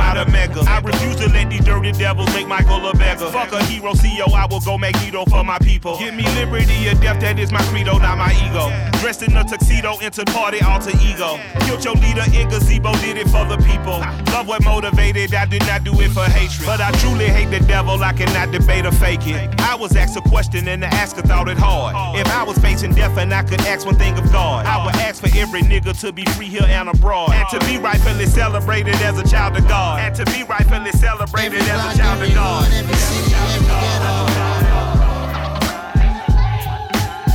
dirty 1.90 2.04
devils 2.04 2.32
make 2.34 2.46
Michael 2.46 2.88
a 2.88 2.94
beggar. 2.94 3.30
Fuck 3.30 3.52
a 3.52 3.62
hero 3.64 3.92
CEO, 3.92 4.32
I 4.32 4.46
will 4.46 4.60
go 4.60 4.78
Magneto 4.78 5.24
for 5.26 5.44
my 5.44 5.58
people. 5.58 5.98
Give 5.98 6.14
me 6.14 6.24
liberty 6.34 6.88
or 6.88 6.94
death, 6.94 7.20
that 7.20 7.38
is 7.38 7.52
my 7.52 7.62
credo, 7.64 7.98
not 7.98 8.18
my 8.18 8.32
ego. 8.46 8.70
Dressed 9.00 9.22
in 9.22 9.36
a 9.36 9.44
tuxedo, 9.44 9.98
into 9.98 10.24
party, 10.26 10.60
alter 10.60 10.92
ego. 11.02 11.38
Killed 11.60 11.84
your 11.84 11.94
leader 11.94 12.24
in 12.34 12.48
gazebo, 12.48 12.92
did 13.00 13.16
it 13.16 13.28
for 13.28 13.44
the 13.44 13.56
people. 13.58 13.98
Love 14.32 14.46
what 14.48 14.64
motivated, 14.64 15.34
I 15.34 15.46
did 15.46 15.62
not 15.66 15.84
do 15.84 15.92
it 16.00 16.10
for 16.10 16.24
hatred. 16.24 16.66
But 16.66 16.80
I 16.80 16.90
truly 16.98 17.26
hate 17.26 17.50
the 17.50 17.64
devil, 17.66 18.02
I 18.02 18.12
cannot 18.12 18.52
debate 18.52 18.86
or 18.86 18.92
fake 18.92 19.26
it. 19.26 19.60
I 19.60 19.74
was 19.74 19.96
asked 19.96 20.16
a 20.16 20.20
question 20.22 20.68
and 20.68 20.82
the 20.82 20.88
asker 20.88 21.22
thought 21.22 21.48
it 21.48 21.58
hard. 21.58 22.18
If 22.18 22.26
I 22.28 22.42
was 22.42 22.58
facing 22.58 22.94
death 22.94 23.16
and 23.18 23.32
I 23.32 23.42
could 23.42 23.60
ask 23.62 23.86
one 23.86 23.96
thing 23.96 24.16
of 24.18 24.30
God, 24.32 24.66
I 24.66 24.84
would 24.84 24.94
ask 24.96 25.20
for 25.20 25.30
every 25.36 25.62
nigga 25.62 25.98
to 26.00 26.12
be 26.12 26.24
free 26.36 26.46
here 26.46 26.66
and 26.66 26.88
abroad. 26.88 27.30
And 27.32 27.48
to 27.50 27.58
be 27.66 27.78
rightfully 27.78 28.26
celebrated 28.26 28.94
as 28.96 29.18
a 29.18 29.26
child 29.26 29.56
of 29.56 29.66
God. 29.68 30.00
And 30.00 30.14
to 30.16 30.24
be 30.26 30.42
rightfully 30.44 30.92
celebrated 30.92 31.60
as 31.60 31.79
a 31.80 31.96
child 31.96 32.22
of 32.22 32.34
God. 32.34 32.70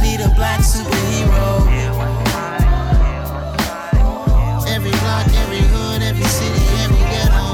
Need 0.02 0.22
a 0.22 0.30
black 0.36 0.62
superhero. 0.62 1.66
Every 4.68 4.92
block, 4.92 5.28
every 5.42 5.64
hood, 5.74 6.02
every 6.02 6.24
city, 6.24 6.66
every 6.84 7.04
ghetto. 7.12 7.46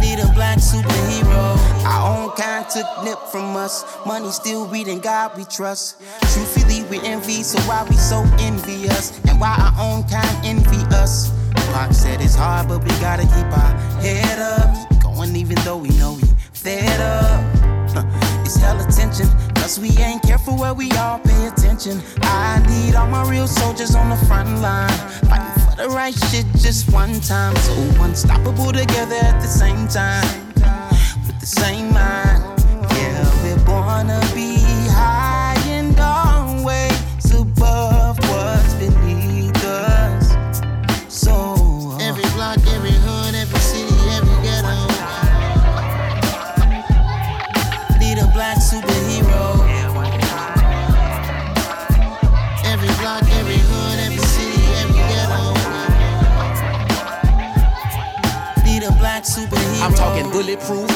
Need 0.00 0.20
a 0.20 0.32
black 0.34 0.58
superhero. 0.58 1.56
Our 1.84 2.02
own 2.16 2.30
kind 2.36 2.66
took 2.68 2.86
nip 3.04 3.18
from 3.30 3.56
us. 3.56 3.84
Money 4.06 4.30
still 4.30 4.66
reading 4.66 5.00
God 5.00 5.36
we 5.36 5.44
trust. 5.44 6.00
Truthfully, 6.32 6.82
we 6.84 6.98
envy, 7.06 7.42
so 7.42 7.58
why 7.68 7.84
we 7.88 7.96
so 7.96 8.24
envious? 8.38 9.18
And 9.28 9.38
why 9.40 9.54
our 9.58 9.74
own 9.78 10.02
kind 10.04 10.44
envy 10.44 10.82
us? 10.94 11.35
Pac 11.76 11.92
said 11.92 12.22
it's 12.22 12.34
hard, 12.34 12.68
but 12.68 12.82
we 12.82 12.88
gotta 13.04 13.24
keep 13.24 13.50
our 13.52 13.72
head 14.00 14.38
up. 14.38 15.02
Going 15.02 15.36
even 15.36 15.56
though 15.56 15.76
we 15.76 15.90
know 16.00 16.14
we 16.14 16.22
fed 16.54 17.00
up. 17.02 17.44
It's 18.46 18.56
hell 18.56 18.80
attention, 18.80 19.28
cause 19.56 19.78
we 19.78 19.90
ain't 19.98 20.22
careful 20.22 20.56
where 20.56 20.72
we 20.72 20.90
all 20.92 21.18
pay 21.18 21.48
attention. 21.48 22.00
I 22.22 22.64
need 22.66 22.94
all 22.94 23.08
my 23.08 23.28
real 23.28 23.46
soldiers 23.46 23.94
on 23.94 24.08
the 24.08 24.16
front 24.24 24.48
line, 24.60 24.88
fighting 25.28 25.62
for 25.64 25.76
the 25.76 25.88
right 25.90 26.14
shit 26.30 26.46
just 26.56 26.90
one 26.94 27.20
time. 27.20 27.54
So 27.56 27.74
unstoppable 28.00 28.72
together 28.72 29.20
at 29.30 29.38
the 29.42 29.46
same 29.62 29.86
time, 29.86 30.26
with 31.26 31.38
the 31.40 31.50
same 31.60 31.92
mind. 31.92 32.42
Yeah, 32.96 33.20
we're 33.42 33.62
born 33.66 34.06
to 34.06 34.34
be 34.34 34.45
bulletproof, 60.46 60.95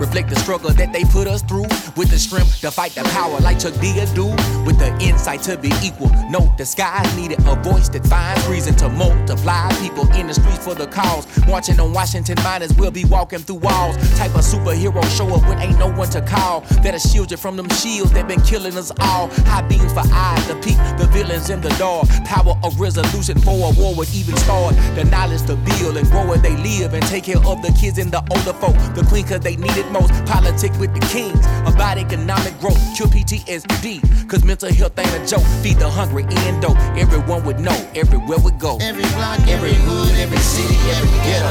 reflect 0.00 0.30
the 0.30 0.36
struggle 0.36 0.70
that 0.70 0.92
they 0.92 1.04
put 1.04 1.28
us 1.28 1.42
through. 1.42 1.68
With 1.96 2.10
the 2.10 2.18
strength 2.18 2.60
to 2.62 2.70
fight 2.70 2.92
the 2.92 3.02
power 3.12 3.38
like 3.40 3.60
Chuck 3.60 3.74
D 3.74 3.92
do. 4.14 4.26
With 4.64 4.78
the 4.78 4.96
insight 5.00 5.42
to 5.42 5.58
be 5.58 5.70
equal. 5.82 6.08
No, 6.30 6.52
the 6.56 6.64
skies 6.64 7.14
needed 7.16 7.38
a 7.46 7.54
voice 7.56 7.88
that 7.90 8.06
finds 8.06 8.46
reason 8.48 8.74
to 8.76 8.88
multiply 8.88 9.68
people 9.80 10.10
in 10.12 10.26
the 10.26 10.34
streets 10.34 10.64
for 10.64 10.74
the 10.74 10.86
cause. 10.86 11.26
Marching 11.46 11.78
on 11.78 11.92
Washington 11.92 12.36
miners 12.42 12.72
will 12.74 12.90
be 12.90 13.04
walking 13.04 13.40
through 13.40 13.56
walls. 13.56 13.96
Type 14.16 14.34
of 14.34 14.42
superhero 14.42 15.04
show 15.16 15.28
up 15.34 15.42
when 15.48 15.58
ain't 15.58 15.78
no 15.78 15.92
one 15.92 16.08
to 16.10 16.22
call. 16.22 16.62
That'll 16.82 16.98
shield 16.98 17.30
you 17.30 17.36
from 17.36 17.56
them 17.56 17.68
shields 17.68 18.12
that 18.12 18.26
been 18.26 18.40
killing 18.40 18.76
us 18.76 18.90
all. 19.00 19.28
High 19.44 19.62
beams 19.68 19.92
for 19.92 20.04
eyes 20.12 20.46
to 20.46 20.54
peek 20.56 20.78
the 20.98 21.08
villains 21.12 21.50
in 21.50 21.60
the 21.60 21.70
dark. 21.70 22.08
Power 22.24 22.58
of 22.64 22.80
resolution 22.80 23.38
for 23.38 23.70
a 23.70 23.74
war 23.78 23.94
would 23.96 24.08
even 24.14 24.36
start. 24.36 24.74
The 24.94 25.04
knowledge 25.04 25.42
to 25.46 25.56
build 25.56 25.96
and 25.96 26.08
grow 26.10 26.26
where 26.26 26.38
they 26.38 26.56
live 26.56 26.94
and 26.94 27.04
take 27.06 27.24
care 27.24 27.44
of 27.44 27.60
the 27.62 27.76
kids 27.78 27.98
and 27.98 28.10
the 28.10 28.22
older 28.30 28.56
folk. 28.58 28.76
The 28.94 29.04
queen 29.08 29.26
cause 29.26 29.40
they 29.40 29.56
need 29.56 29.76
it 29.76 29.89
most. 29.90 30.12
Politic 30.24 30.72
with 30.78 30.94
the 30.94 31.00
kings. 31.06 31.44
About 31.66 31.98
economic 31.98 32.58
growth. 32.60 32.80
Cure 32.96 33.08
PTSD. 33.08 34.28
Cause 34.28 34.44
mental 34.44 34.72
health 34.72 34.98
ain't 34.98 35.14
a 35.14 35.26
joke. 35.26 35.46
Feed 35.62 35.78
the 35.78 35.88
hungry 35.88 36.24
and 36.28 36.62
dope. 36.62 36.78
Everyone 36.96 37.44
would 37.44 37.60
know 37.60 37.76
everywhere 37.94 38.38
we 38.38 38.52
go. 38.52 38.78
Every 38.80 39.04
block, 39.18 39.40
every 39.48 39.74
hood, 39.74 40.14
every 40.16 40.38
city, 40.38 40.76
every 40.94 41.10
ghetto. 41.26 41.50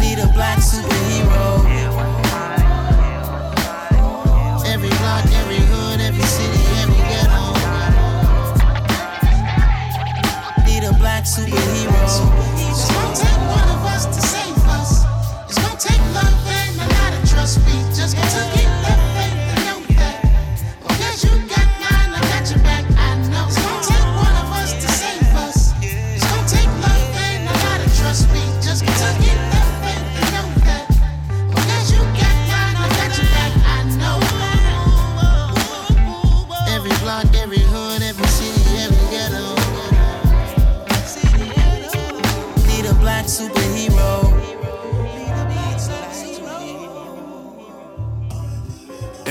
Need 0.00 0.18
a 0.18 0.26
black 0.32 0.58
superhero. 0.58 1.09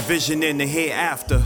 Envisioning 0.09 0.57
the 0.57 0.65
hereafter. 0.65 1.39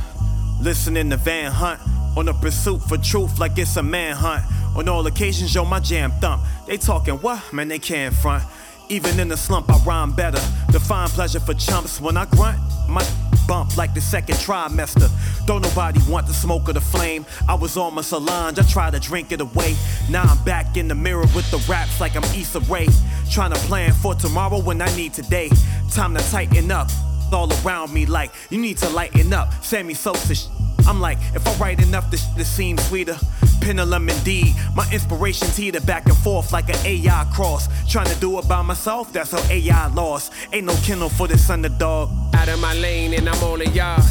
Listening 0.61 1.10
to 1.10 1.18
Van 1.18 1.52
Hunt. 1.52 1.81
On 2.15 2.26
a 2.30 2.34
pursuit 2.34 2.81
for 2.84 2.98
truth 2.98 3.38
like 3.38 3.57
it's 3.57 3.76
a 3.76 3.84
manhunt. 3.84 4.41
On 4.77 4.88
all 4.88 5.06
occasions, 5.06 5.53
yo, 5.53 5.65
my 5.65 5.81
jam 5.81 6.14
thump. 6.22 6.41
They 6.65 6.77
talking 6.77 7.15
what? 7.15 7.52
Man, 7.52 7.68
they 7.68 7.77
can't 7.77 8.15
front. 8.15 8.45
Even 8.88 9.19
in 9.19 9.27
the 9.27 9.35
slump, 9.35 9.69
I 9.69 9.77
rhyme 9.80 10.14
better. 10.14 10.40
Define 10.72 11.10
pleasure 11.10 11.41
for 11.41 11.53
chumps 11.56 11.99
when 11.99 12.15
I 12.15 12.23
grunt. 12.23 12.57
My 12.88 13.06
bump 13.49 13.76
like 13.76 13.94
the 13.94 13.99
second 13.99 14.35
trimester. 14.35 15.10
Don't 15.45 15.61
nobody 15.61 15.99
want 16.10 16.27
the 16.27 16.34
smoke 16.34 16.69
or 16.69 16.73
the 16.73 16.80
flame. 16.80 17.26
I 17.49 17.56
was 17.56 17.76
on 17.76 17.94
my 17.94 18.02
Solange, 18.02 18.60
I 18.60 18.64
tried 18.64 18.94
to 18.94 18.99
drink 19.02 19.34
it 19.34 19.41
away. 19.41 19.76
Now 20.10 20.23
I'm 20.23 20.41
back 20.45 20.77
in 20.77 20.88
the 20.88 20.95
mirror 20.95 21.27
with 21.35 21.52
the 21.52 21.61
raps 21.69 21.99
like 21.99 22.15
I'm 22.15 22.23
Issa 22.23 22.61
Rae. 22.61 22.88
Trying 23.30 23.52
to 23.52 23.60
plan 23.68 23.91
for 23.91 24.15
tomorrow 24.15 24.61
when 24.61 24.81
I 24.81 24.95
need 24.95 25.14
today. 25.14 25.49
Time 25.91 26.15
to 26.15 26.23
tighten 26.31 26.72
up. 26.72 26.88
All 27.34 27.52
around 27.66 27.92
me 27.92 28.06
like 28.06 28.32
you 28.52 28.60
need 28.60 28.78
to 28.78 28.90
lighten 28.90 29.34
up. 29.34 29.52
Sammy 29.64 29.96
Sosa. 29.96 30.36
sh- 30.36 30.46
I'm 30.88 31.00
like, 31.02 31.18
if 31.34 31.48
I 31.48 31.56
write 31.56 31.82
enough, 31.82 32.12
this, 32.12 32.26
this 32.38 32.48
seems 32.48 32.86
sweeter. 32.88 33.18
Pendulum 33.62 34.08
indeed. 34.10 34.54
My 34.76 34.88
inspiration 34.92 35.48
teeter 35.48 35.82
back 35.82 36.06
and 36.06 36.18
forth 36.18 36.52
like 36.52 36.70
an 36.70 36.86
AI 36.86 37.26
cross. 37.34 37.68
Trying 37.90 38.08
to 38.08 38.20
do 38.20 38.38
it 38.38 38.48
by 38.48 38.62
myself, 38.62 39.12
that's 39.14 39.32
how 39.32 39.42
AI 39.50 39.88
lost. 39.88 40.32
Ain't 40.52 40.68
no 40.68 40.76
kennel 40.84 41.10
for 41.10 41.28
this 41.28 41.50
underdog. 41.50 42.12
Out 42.36 42.50
of 42.50 42.60
my 42.60 42.74
lane 42.76 43.14
and 43.14 43.28
I'm 43.28 43.44
on 43.44 43.62
in 43.62 43.74
y'all. 43.74 44.04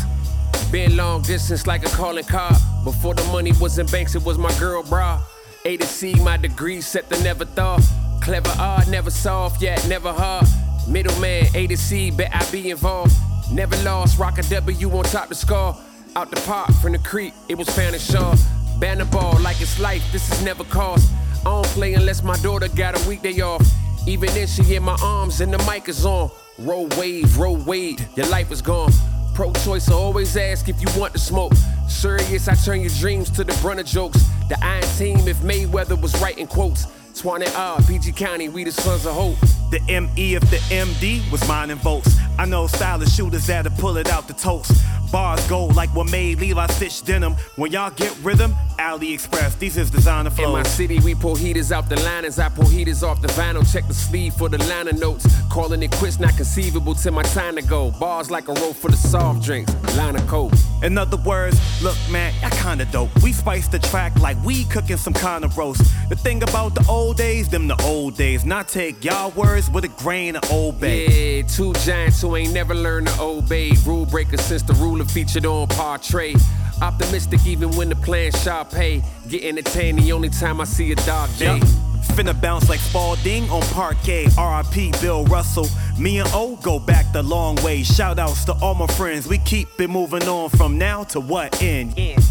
Been 0.72 0.96
long 0.96 1.22
distance 1.22 1.66
like 1.66 1.84
a 1.86 1.90
calling 1.90 2.24
car. 2.24 2.52
Before 2.82 3.14
the 3.14 3.24
money 3.24 3.52
was 3.60 3.78
in 3.78 3.86
banks, 3.86 4.14
it 4.14 4.24
was 4.24 4.38
my 4.38 4.52
girl 4.58 4.82
bra. 4.82 5.22
A 5.64 5.76
to 5.76 5.86
C, 5.86 6.14
my 6.14 6.38
degree 6.38 6.80
set 6.80 7.08
the 7.08 7.22
never 7.22 7.44
thought. 7.44 7.82
Clever 8.22 8.52
art, 8.58 8.88
never 8.88 9.10
soft 9.10 9.60
yet, 9.60 9.86
never 9.86 10.12
hard. 10.12 10.46
Middleman, 10.88 11.46
A 11.54 11.66
to 11.66 11.76
C, 11.76 12.10
bet 12.10 12.34
I 12.34 12.44
be 12.50 12.70
involved. 12.70 13.14
Never 13.52 13.76
lost, 13.82 14.18
rock 14.18 14.38
a 14.38 14.42
W 14.42 14.90
on 14.90 15.04
top 15.04 15.28
the 15.28 15.34
scar. 15.34 15.76
Out 16.16 16.30
the 16.30 16.40
park, 16.42 16.70
from 16.82 16.92
the 16.92 16.98
creek, 16.98 17.34
it 17.48 17.56
was 17.56 17.68
found 17.70 17.94
in 17.94 18.00
Shaw. 18.00 18.36
Banner 18.78 19.04
ball 19.06 19.38
like 19.40 19.60
it's 19.60 19.78
life, 19.78 20.02
this 20.12 20.30
is 20.30 20.42
never 20.44 20.64
cost. 20.64 21.10
I 21.40 21.44
don't 21.44 21.66
play 21.66 21.94
unless 21.94 22.22
my 22.22 22.36
daughter 22.38 22.68
got 22.68 23.00
a 23.00 23.08
weekday 23.08 23.40
off. 23.40 23.66
Even 24.06 24.28
then, 24.34 24.46
she 24.46 24.74
in 24.74 24.82
my 24.82 24.96
arms 25.02 25.40
and 25.40 25.52
the 25.52 25.58
mic 25.70 25.88
is 25.88 26.04
on. 26.04 26.30
Roll 26.58 26.88
wave, 26.98 27.38
roll 27.38 27.56
wade, 27.56 28.06
your 28.16 28.26
life 28.26 28.50
is 28.50 28.60
gone. 28.60 28.92
Pro 29.34 29.52
choice, 29.52 29.88
I 29.88 29.94
always 29.94 30.36
ask 30.36 30.68
if 30.68 30.80
you 30.80 30.88
want 31.00 31.12
to 31.14 31.18
smoke. 31.18 31.54
Serious, 31.88 32.48
I 32.48 32.54
turn 32.54 32.80
your 32.80 32.90
dreams 32.98 33.30
to 33.30 33.44
the 33.44 33.56
brunt 33.62 33.80
of 33.80 33.86
jokes. 33.86 34.22
The 34.48 34.62
iron 34.62 34.82
team, 34.98 35.28
if 35.28 35.38
Mayweather 35.38 36.00
was 36.00 36.20
writing 36.20 36.46
quotes. 36.46 36.86
Swan 37.12 37.42
and 37.42 37.54
R, 37.54 37.80
PG 37.82 38.12
County, 38.12 38.48
we 38.48 38.64
the 38.64 38.72
sons 38.72 39.06
of 39.06 39.14
hope. 39.14 39.38
The 39.70 39.80
ME 39.86 40.34
of 40.34 40.42
the 40.50 40.56
MD 40.70 41.30
was 41.30 41.46
mining 41.46 41.76
votes. 41.76 42.16
I 42.38 42.46
know 42.46 42.66
stylish 42.66 43.10
shooters 43.12 43.46
that'll 43.46 43.72
pull 43.72 43.96
it 43.96 44.10
out 44.10 44.26
the 44.26 44.34
toast. 44.34 44.72
Bars 45.12 45.46
go 45.46 45.66
like 45.66 45.94
what 45.94 46.10
made 46.10 46.40
Levi 46.40 46.66
Stitch 46.68 47.04
denim. 47.04 47.34
When 47.56 47.70
y'all 47.70 47.90
get 47.90 48.16
rhythm, 48.22 48.54
AliExpress, 48.78 49.58
these 49.58 49.76
is 49.76 49.90
designer 49.90 50.30
flows. 50.30 50.46
In 50.46 50.52
my 50.52 50.62
city, 50.62 51.00
we 51.00 51.14
pull 51.14 51.36
heaters 51.36 51.70
out 51.70 51.90
the 51.90 52.00
liners. 52.00 52.38
I 52.38 52.48
pull 52.48 52.64
heaters 52.64 53.02
off 53.02 53.20
the 53.20 53.28
vinyl. 53.28 53.70
Check 53.70 53.86
the 53.86 53.94
sleeve 53.94 54.32
for 54.32 54.48
the 54.48 54.56
liner 54.64 54.92
notes. 54.92 55.26
Calling 55.50 55.82
it 55.82 55.90
quits, 55.92 56.18
not 56.18 56.34
conceivable 56.34 56.94
till 56.94 57.12
my 57.12 57.22
time 57.24 57.56
to 57.56 57.62
go. 57.62 57.90
Bars 57.90 58.30
like 58.30 58.48
a 58.48 58.54
roll 58.54 58.72
for 58.72 58.90
the 58.90 58.96
soft 58.96 59.42
drinks. 59.42 59.74
Line 59.98 60.16
of 60.16 60.26
coke. 60.26 60.54
In 60.82 60.96
other 60.96 61.18
words, 61.18 61.60
look, 61.82 61.96
man, 62.10 62.32
I 62.42 62.48
kinda 62.48 62.86
dope. 62.86 63.10
We 63.22 63.34
spice 63.34 63.68
the 63.68 63.78
track 63.78 64.18
like 64.18 64.42
we 64.42 64.64
cooking 64.64 64.96
some 64.96 65.12
kind 65.12 65.44
of 65.44 65.58
roast. 65.58 65.82
The 66.08 66.16
thing 66.16 66.42
about 66.42 66.74
the 66.74 66.84
old 66.88 67.18
days, 67.18 67.50
them 67.50 67.68
the 67.68 67.80
old 67.84 68.16
days. 68.16 68.46
Not 68.46 68.66
take 68.68 69.04
y'all 69.04 69.30
words 69.32 69.68
with 69.70 69.84
a 69.84 69.88
grain 69.88 70.36
of 70.36 70.50
old 70.50 70.80
bay. 70.80 71.36
Yeah, 71.36 71.42
two 71.46 71.74
giants 71.84 72.22
who 72.22 72.34
ain't 72.34 72.54
never 72.54 72.74
learned 72.74 73.08
to 73.08 73.20
obey. 73.20 73.72
Rule 73.84 74.06
breakers 74.06 74.40
since 74.40 74.62
the 74.62 74.72
ruler 74.74 75.01
featured 75.06 75.46
on 75.46 75.68
Portrait. 75.68 76.36
Optimistic 76.80 77.46
even 77.46 77.70
when 77.76 77.88
the 77.88 77.96
plan 77.96 78.32
sharp 78.32 78.70
pay. 78.70 79.02
Get 79.28 79.44
entertained 79.44 79.98
the 79.98 80.12
only 80.12 80.28
time 80.28 80.60
I 80.60 80.64
see 80.64 80.92
a 80.92 80.96
dog 80.96 81.30
day. 81.38 81.56
Yup. 81.56 81.68
Finna 82.16 82.38
bounce 82.38 82.68
like 82.68 82.80
Spalding 82.80 83.48
on 83.50 83.62
parquet. 83.72 84.26
RIP 84.36 85.00
Bill 85.00 85.24
Russell. 85.26 85.68
Me 85.98 86.18
and 86.18 86.28
O 86.32 86.56
go 86.56 86.78
back 86.78 87.10
the 87.12 87.22
long 87.22 87.56
way. 87.62 87.82
Shout 87.82 88.18
outs 88.18 88.44
to 88.46 88.52
all 88.54 88.74
my 88.74 88.86
friends. 88.88 89.28
We 89.28 89.38
keep 89.38 89.68
it 89.80 89.88
moving 89.88 90.24
on 90.24 90.50
from 90.50 90.76
now 90.76 91.04
to 91.04 91.20
what 91.20 91.62
end? 91.62 91.94
end. 91.96 92.22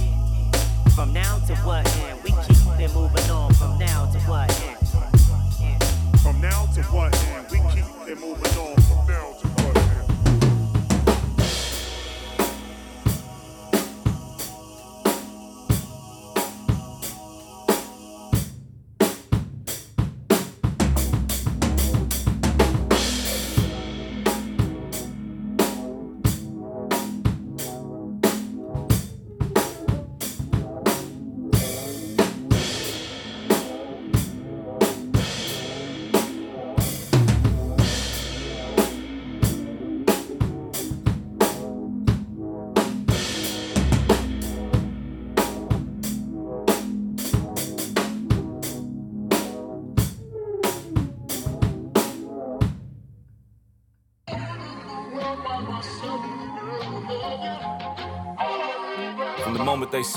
From 0.94 1.14
now 1.14 1.40
to 1.48 1.56
what 1.58 1.88
end? 1.98 2.20
We 2.24 2.32
keep 2.32 2.80
it 2.80 2.94
moving 2.94 3.32
on 3.32 3.54
from 3.54 3.80
now 3.80 4.12
to 4.12 4.20
what 4.22 4.52
end? 4.62 4.78
From 6.20 6.42
now 6.42 6.66
to 6.76 6.84
what 6.84 7.16
end? 7.26 7.48
We 7.50 7.60
keep 7.72 7.86
it 8.08 8.20
moving 8.20 8.58
on 8.58 8.81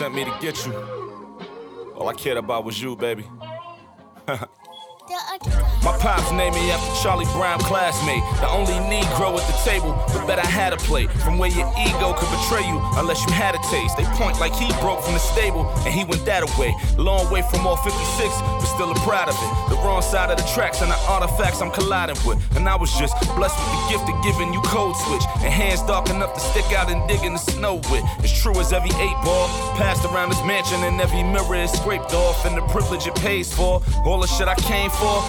sent 0.05 0.14
me 0.14 0.24
to 0.24 0.36
get 0.39 0.66
you, 0.66 0.74
all 1.97 2.06
I 2.10 2.12
cared 2.12 2.36
about 2.36 2.62
was 2.66 2.78
you, 2.82 2.94
baby. 2.94 3.24
My 5.85 5.93
pops 5.98 6.32
named 6.32 6.56
me 6.56 6.70
after 6.70 6.89
Charlie 7.02 7.28
Brown 7.36 7.61
classmate. 7.61 8.24
The 8.40 8.48
only 8.48 8.73
Negro 8.89 9.36
at 9.36 9.44
the 9.44 9.59
table, 9.69 9.93
but 10.09 10.27
bet 10.27 10.39
I 10.39 10.47
had 10.47 10.73
a 10.73 10.78
plate. 10.78 11.12
From 11.20 11.36
where 11.36 11.51
your 11.51 11.69
ego 11.77 12.16
could 12.16 12.32
betray 12.40 12.65
you 12.65 12.81
unless 12.97 13.20
you 13.20 13.31
had 13.31 13.55
a 13.55 13.61
taste. 13.69 13.98
They 13.98 14.05
point 14.16 14.40
like 14.40 14.56
he 14.56 14.73
broke 14.81 15.05
from 15.05 15.12
the 15.12 15.20
stable 15.20 15.69
and 15.85 15.93
he 15.93 16.05
went 16.05 16.24
that 16.24 16.40
away. 16.40 16.74
Long 16.97 17.31
way 17.31 17.44
from 17.52 17.66
all 17.66 17.77
56, 17.77 17.93
but 17.93 18.65
still 18.65 18.90
a 18.93 18.94
proud 19.05 19.28
of 19.28 19.36
it. 19.36 19.51
The 19.69 19.77
wrong 19.85 20.01
side 20.01 20.31
of 20.31 20.39
the 20.39 20.48
tracks 20.56 20.81
and 20.81 20.90
the 20.90 20.97
artifacts 21.05 21.61
I'm 21.61 21.70
colliding 21.70 22.16
with. 22.24 22.40
And 22.56 22.66
I 22.66 22.77
was 22.77 22.89
just 22.97 23.12
blessed 23.36 23.61
with 23.61 23.73
the 23.77 23.85
gift 23.93 24.09
of 24.09 24.16
giving 24.24 24.55
you 24.56 24.62
code 24.65 24.97
switch 25.05 25.24
and 25.44 25.52
hands 25.52 25.82
dark 25.82 26.09
enough 26.09 26.32
to 26.32 26.40
stick 26.40 26.73
out 26.73 26.89
and 26.89 27.06
dig 27.06 27.23
in 27.28 27.35
the 27.35 27.44
snow 27.44 27.77
with. 27.93 28.05
As 28.24 28.32
true 28.32 28.56
as 28.59 28.73
every 28.73 28.94
eight 29.05 29.19
ball 29.20 29.52
passed 29.77 30.05
around 30.09 30.31
this 30.31 30.40
mansion 30.48 30.81
and 30.89 30.98
every 30.98 31.23
mirror 31.23 31.61
is 31.61 31.73
scraped 31.77 32.15
off 32.15 32.47
and 32.47 32.56
the 32.56 32.65
privilege 32.73 33.06
it 33.06 33.15
pays 33.16 33.52
for. 33.52 33.82
All 34.06 34.19
the 34.19 34.27
shit 34.27 34.48
I 34.48 34.56
came 34.56 34.89
for, 34.89 35.20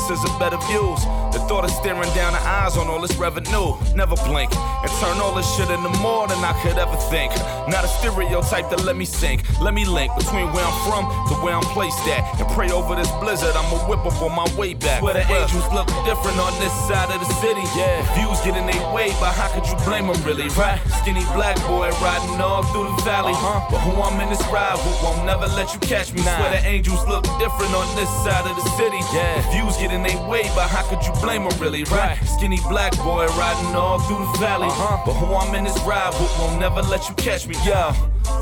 promises 0.00 0.30
of 0.30 0.38
better 0.38 0.56
views. 0.66 1.00
The 1.32 1.38
thought 1.46 1.64
of 1.64 1.70
staring 1.70 2.10
down 2.14 2.32
the 2.32 2.42
eyes 2.42 2.76
on 2.76 2.88
all 2.88 3.00
this 3.00 3.14
revenue, 3.16 3.78
never 3.94 4.16
blink 4.26 4.50
and 4.56 4.90
turn 4.98 5.20
all 5.20 5.34
this 5.34 5.46
shit 5.54 5.70
into 5.70 5.88
more 6.00 6.26
than 6.26 6.42
I 6.42 6.52
could 6.62 6.78
ever 6.78 6.96
think. 7.06 7.30
Not 7.68 7.84
a 7.84 7.88
stereotype 8.00 8.68
that 8.70 8.82
let 8.84 8.96
me 8.96 9.04
sink, 9.04 9.46
let 9.60 9.74
me 9.74 9.84
link 9.84 10.10
between 10.16 10.50
where 10.52 10.64
I'm 10.64 10.78
from 10.88 11.04
to 11.30 11.34
where 11.44 11.54
I'm 11.54 11.66
placed 11.70 12.02
at 12.08 12.26
and 12.40 12.48
pray 12.50 12.70
over 12.70 12.96
this 12.96 13.10
blizzard. 13.22 13.54
I'ma 13.54 13.78
whip 13.86 14.02
up 14.02 14.20
on 14.22 14.34
my 14.34 14.48
way 14.58 14.74
back. 14.74 15.02
Where 15.02 15.14
the 15.14 15.26
angels 15.30 15.66
look 15.72 15.86
different 16.02 16.38
on 16.38 16.52
this 16.58 16.72
side 16.90 17.10
of 17.14 17.20
the 17.20 17.30
city. 17.38 17.62
Yeah, 17.78 18.02
views 18.18 18.40
get 18.42 18.56
in 18.56 18.66
their 18.66 18.86
way, 18.92 19.14
but 19.22 19.30
how 19.30 19.54
could 19.54 19.66
you 19.70 19.76
blame 19.86 20.10
them 20.10 20.18
really, 20.26 20.48
right? 20.58 20.80
Skinny 21.02 21.22
black 21.38 21.56
boy 21.70 21.90
riding 22.02 22.40
all 22.40 22.66
through 22.74 22.90
the 22.90 23.02
valley. 23.06 23.32
Uh-huh. 23.38 23.70
But 23.70 23.80
who 23.86 23.94
I'm 24.02 24.18
in 24.18 24.28
this 24.30 24.42
ride 24.50 24.74
with 24.82 24.98
won't 25.02 25.22
never 25.24 25.46
let 25.54 25.70
you 25.74 25.80
catch 25.80 26.12
me. 26.12 26.22
Swear 26.22 26.50
the 26.50 26.62
angels 26.66 27.06
look 27.06 27.22
different 27.38 27.70
on 27.70 27.86
this 27.94 28.10
side 28.26 28.50
of 28.50 28.56
the 28.58 28.66
city. 28.74 28.98
Yeah, 29.14 29.38
views 29.54 29.76
get 29.78 29.89
in 29.92 30.02
their 30.02 30.18
way, 30.28 30.42
but 30.54 30.68
how 30.68 30.82
could 30.88 31.04
you 31.06 31.12
blame 31.20 31.48
them 31.48 31.58
really, 31.58 31.84
right? 31.84 32.16
Skinny 32.24 32.58
black 32.68 32.96
boy 32.98 33.26
riding 33.38 33.74
all 33.74 33.98
through 34.00 34.18
the 34.32 34.38
valley. 34.38 34.68
huh 34.70 35.02
But 35.04 35.14
who 35.14 35.34
I'm 35.34 35.54
in 35.54 35.64
this 35.64 35.78
ride 35.82 36.12
with 36.20 36.32
won't 36.38 36.60
never 36.60 36.82
let 36.82 37.08
you 37.08 37.14
catch 37.16 37.46
me, 37.46 37.54
yeah. 37.64 37.94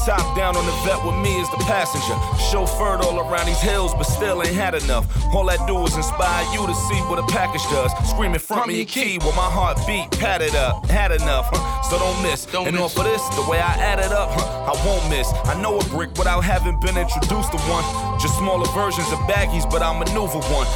Top 0.04 0.36
down 0.36 0.56
on 0.56 0.64
the 0.64 0.72
vet 0.84 1.04
with 1.04 1.16
me 1.16 1.40
is 1.40 1.50
the 1.50 1.58
passenger. 1.64 2.14
Chauffeured 2.48 3.00
all 3.00 3.20
around 3.20 3.46
these 3.46 3.60
hills, 3.60 3.92
but 3.94 4.04
still 4.04 4.42
ain't 4.42 4.54
had 4.54 4.74
enough. 4.74 5.04
All 5.34 5.48
I 5.50 5.56
do 5.66 5.84
is 5.84 5.96
inspire 5.96 6.44
you 6.52 6.66
to 6.66 6.74
see 6.74 6.98
what 7.08 7.18
a 7.18 7.26
package 7.26 7.62
does. 7.64 7.92
Screaming 8.08 8.38
front 8.40 8.68
me 8.68 8.84
key 8.84 9.18
while 9.18 9.36
my 9.36 9.50
heart 9.50 9.78
beat, 9.86 10.10
pad 10.18 10.40
it 10.40 10.54
up, 10.54 10.86
had 10.86 11.12
enough, 11.12 11.48
huh? 11.52 11.82
so 11.82 11.98
don't 11.98 12.22
miss. 12.22 12.46
Don't 12.46 12.68
and 12.68 12.78
off 12.78 12.96
of 12.96 13.04
this, 13.04 13.22
the 13.36 13.44
way 13.50 13.58
I 13.58 13.74
add 13.74 13.98
it 13.98 14.12
up, 14.12 14.30
huh? 14.32 14.72
I 14.72 14.86
won't 14.86 15.08
miss. 15.10 15.28
I 15.44 15.60
know 15.60 15.78
a 15.78 15.84
brick 15.84 16.10
without 16.16 16.42
having 16.42 16.78
been 16.80 16.96
introduced 16.96 17.52
to 17.52 17.58
one. 17.68 17.84
Just 18.18 18.38
smaller 18.38 18.66
versions 18.72 19.10
of 19.12 19.18
baggies, 19.30 19.68
but 19.70 19.82
I 19.82 19.92
maneuver 19.98 20.40
one. 20.52 20.66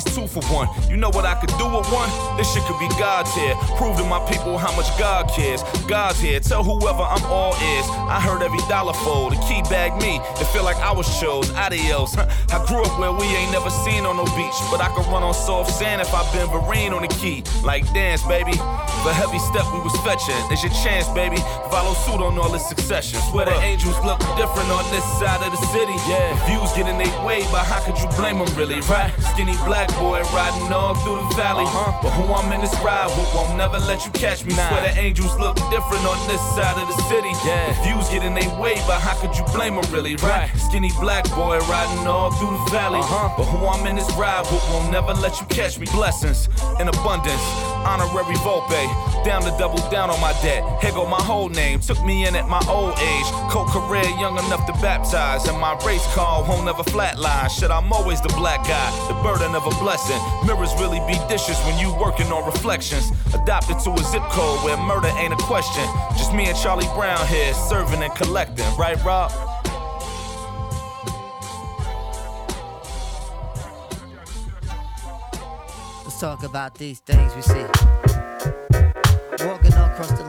Siamese 0.00 0.16
two 0.16 0.26
for 0.26 0.44
one. 0.52 0.68
You 0.90 0.96
know 0.96 1.10
what 1.10 1.24
I 1.24 1.34
could 1.34 1.50
do 1.58 1.66
with 1.66 1.86
one? 1.92 2.10
This 2.36 2.52
shit 2.52 2.62
could 2.64 2.78
be 2.78 2.88
God's 2.98 3.32
here. 3.34 3.54
Prove 3.76 3.96
to 3.98 4.04
my 4.04 4.20
people 4.30 4.58
how 4.58 4.74
much 4.76 4.86
God 4.98 5.28
cares. 5.30 5.62
God's 5.88 6.20
here. 6.20 6.40
Tell 6.40 6.62
whoever 6.62 7.02
I'm 7.02 7.24
all 7.26 7.54
ears. 7.54 7.86
I 8.08 8.20
heard 8.20 8.42
every 8.42 8.60
dollar 8.68 8.92
fold. 8.92 9.32
The 9.32 9.36
key 9.48 9.62
bag 9.68 10.00
me. 10.02 10.20
It 10.40 10.46
feel 10.52 10.64
like 10.64 10.76
I 10.76 10.92
was 10.92 11.06
chose. 11.20 11.50
Adios. 11.54 12.14
Huh? 12.14 12.28
I 12.52 12.64
grew 12.66 12.82
up 12.82 12.98
where 12.98 13.12
we 13.12 13.24
ain't 13.24 13.52
never 13.52 13.70
seen 13.70 14.04
on 14.06 14.16
no 14.16 14.24
beach, 14.36 14.58
but 14.70 14.80
I 14.80 14.88
could 14.94 15.06
run 15.06 15.22
on 15.22 15.34
soft 15.34 15.72
sand 15.72 16.00
if 16.00 16.12
I 16.12 16.22
been 16.32 16.48
Vereen 16.48 16.92
on 16.92 17.02
the 17.02 17.08
key. 17.08 17.42
Like 17.64 17.84
dance, 17.92 18.22
baby. 18.26 18.52
The 18.52 19.12
heavy 19.14 19.38
step 19.38 19.64
we 19.72 19.80
was 19.80 19.94
fetching. 20.02 20.36
It's 20.50 20.62
your 20.62 20.72
chance, 20.82 21.08
baby. 21.10 21.36
Follow 21.70 21.94
suit 21.94 22.20
on 22.20 22.38
all 22.38 22.50
this 22.50 22.66
succession. 22.68 23.20
Swear 23.30 23.46
the 23.46 23.56
angels 23.62 23.96
look 24.04 24.18
different 24.36 24.68
on 24.70 24.84
this 24.90 25.04
side 25.18 25.40
of 25.46 25.52
the 25.52 25.62
city. 25.70 25.94
Yeah, 26.10 26.34
views 26.46 26.72
get 26.72 26.88
in 26.88 26.98
their 26.98 27.14
way, 27.24 27.42
but 27.52 27.64
how 27.64 27.80
could 27.80 27.98
you 27.98 28.08
blame 28.16 28.38
them 28.38 28.50
really, 28.56 28.80
right? 28.90 29.12
Skinny 29.32 29.56
black 29.64 29.85
boy 29.94 30.22
riding 30.34 30.72
all 30.72 30.94
through 30.94 31.16
the 31.28 31.34
valley. 31.34 31.64
huh 31.66 31.98
But 32.02 32.10
who 32.10 32.32
I'm 32.32 32.52
in 32.52 32.60
this 32.60 32.74
ride 32.80 33.08
with 33.16 33.28
won't 33.34 33.56
never 33.56 33.78
let 33.78 34.04
you 34.04 34.12
catch 34.12 34.44
me. 34.44 34.52
Swear 34.52 34.82
the 34.82 34.98
angels 34.98 35.38
look 35.38 35.56
different 35.70 36.04
on 36.06 36.18
this 36.28 36.42
side 36.54 36.76
of 36.80 36.88
the 36.88 36.98
city. 37.08 37.30
Yeah, 37.44 37.72
views 37.82 38.08
get 38.08 38.24
in 38.24 38.34
their 38.34 38.50
way, 38.60 38.74
but 38.86 39.00
how 39.00 39.14
could 39.20 39.36
you 39.36 39.44
blame 39.52 39.76
them 39.76 39.86
really, 39.92 40.16
right? 40.16 40.50
Skinny 40.56 40.90
black 41.00 41.24
boy 41.34 41.58
riding 41.68 42.06
all 42.06 42.30
through 42.32 42.52
the 42.52 42.70
valley. 42.70 43.00
huh 43.02 43.34
But 43.36 43.44
who 43.44 43.66
I'm 43.66 43.86
in 43.86 43.96
this 43.96 44.10
ride 44.14 44.46
with 44.50 44.64
won't 44.70 44.90
never 44.90 45.12
let 45.12 45.40
you 45.40 45.46
catch 45.46 45.78
me. 45.78 45.86
Blessings 45.92 46.48
in 46.80 46.88
abundance 46.88 47.75
honorary 47.86 48.36
Volpe. 48.42 48.82
Down 49.24 49.42
to 49.42 49.50
double 49.58 49.78
down 49.90 50.10
on 50.10 50.20
my 50.20 50.32
debt. 50.42 50.62
Here 50.82 50.92
my 51.06 51.22
whole 51.22 51.48
name. 51.48 51.80
Took 51.80 52.02
me 52.04 52.26
in 52.26 52.34
at 52.34 52.48
my 52.48 52.62
old 52.68 52.98
age. 52.98 53.26
Cold 53.50 53.68
career, 53.68 54.04
young 54.18 54.36
enough 54.38 54.66
to 54.66 54.72
baptize. 54.82 55.46
And 55.46 55.58
my 55.58 55.78
race 55.86 56.06
car 56.14 56.42
won't 56.42 56.68
ever 56.68 56.82
flatline. 56.82 57.48
Shit, 57.50 57.70
I'm 57.70 57.92
always 57.92 58.20
the 58.20 58.32
black 58.34 58.66
guy. 58.66 58.90
The 59.08 59.14
burden 59.22 59.54
of 59.54 59.66
a 59.66 59.74
blessing. 59.78 60.18
Mirrors 60.46 60.74
really 60.74 61.00
be 61.06 61.18
dishes 61.28 61.58
when 61.66 61.78
you 61.78 61.94
working 61.94 62.26
on 62.32 62.44
reflections. 62.44 63.12
Adopted 63.34 63.78
to 63.80 63.90
a 63.90 64.02
zip 64.10 64.22
code 64.34 64.62
where 64.64 64.76
murder 64.76 65.10
ain't 65.18 65.32
a 65.32 65.42
question. 65.46 65.84
Just 66.18 66.34
me 66.34 66.46
and 66.46 66.58
Charlie 66.58 66.90
Brown 66.94 67.24
here, 67.28 67.54
serving 67.54 68.02
and 68.02 68.14
collecting. 68.14 68.66
Right, 68.76 69.02
Rob? 69.04 69.30
Let's 76.16 76.22
talk 76.22 76.44
about 76.44 76.74
these 76.76 77.00
things 77.00 77.36
we 77.36 77.42
see. 77.42 77.66
Walking 79.44 79.74
across 79.74 80.12
the 80.12 80.25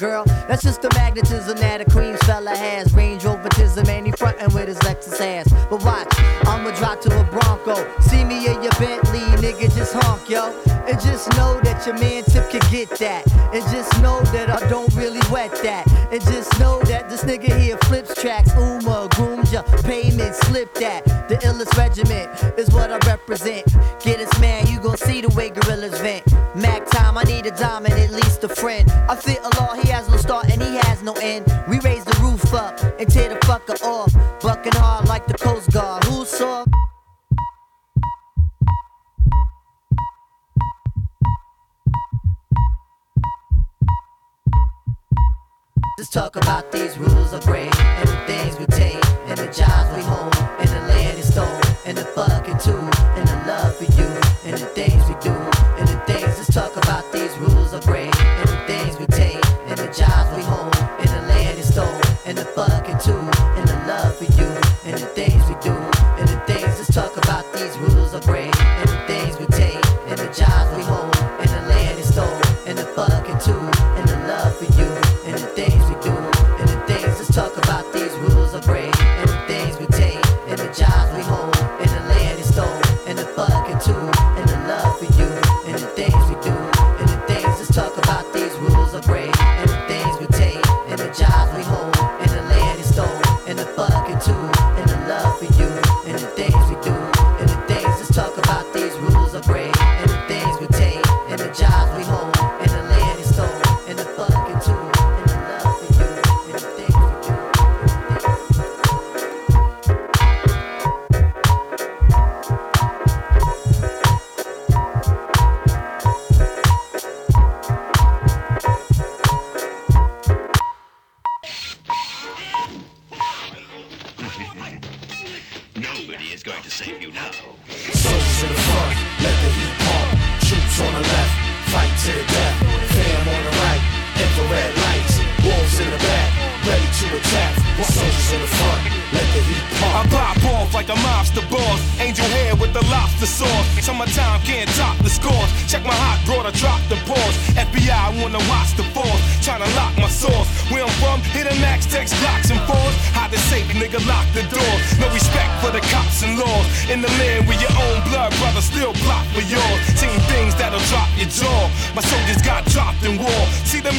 girl. 0.00 0.29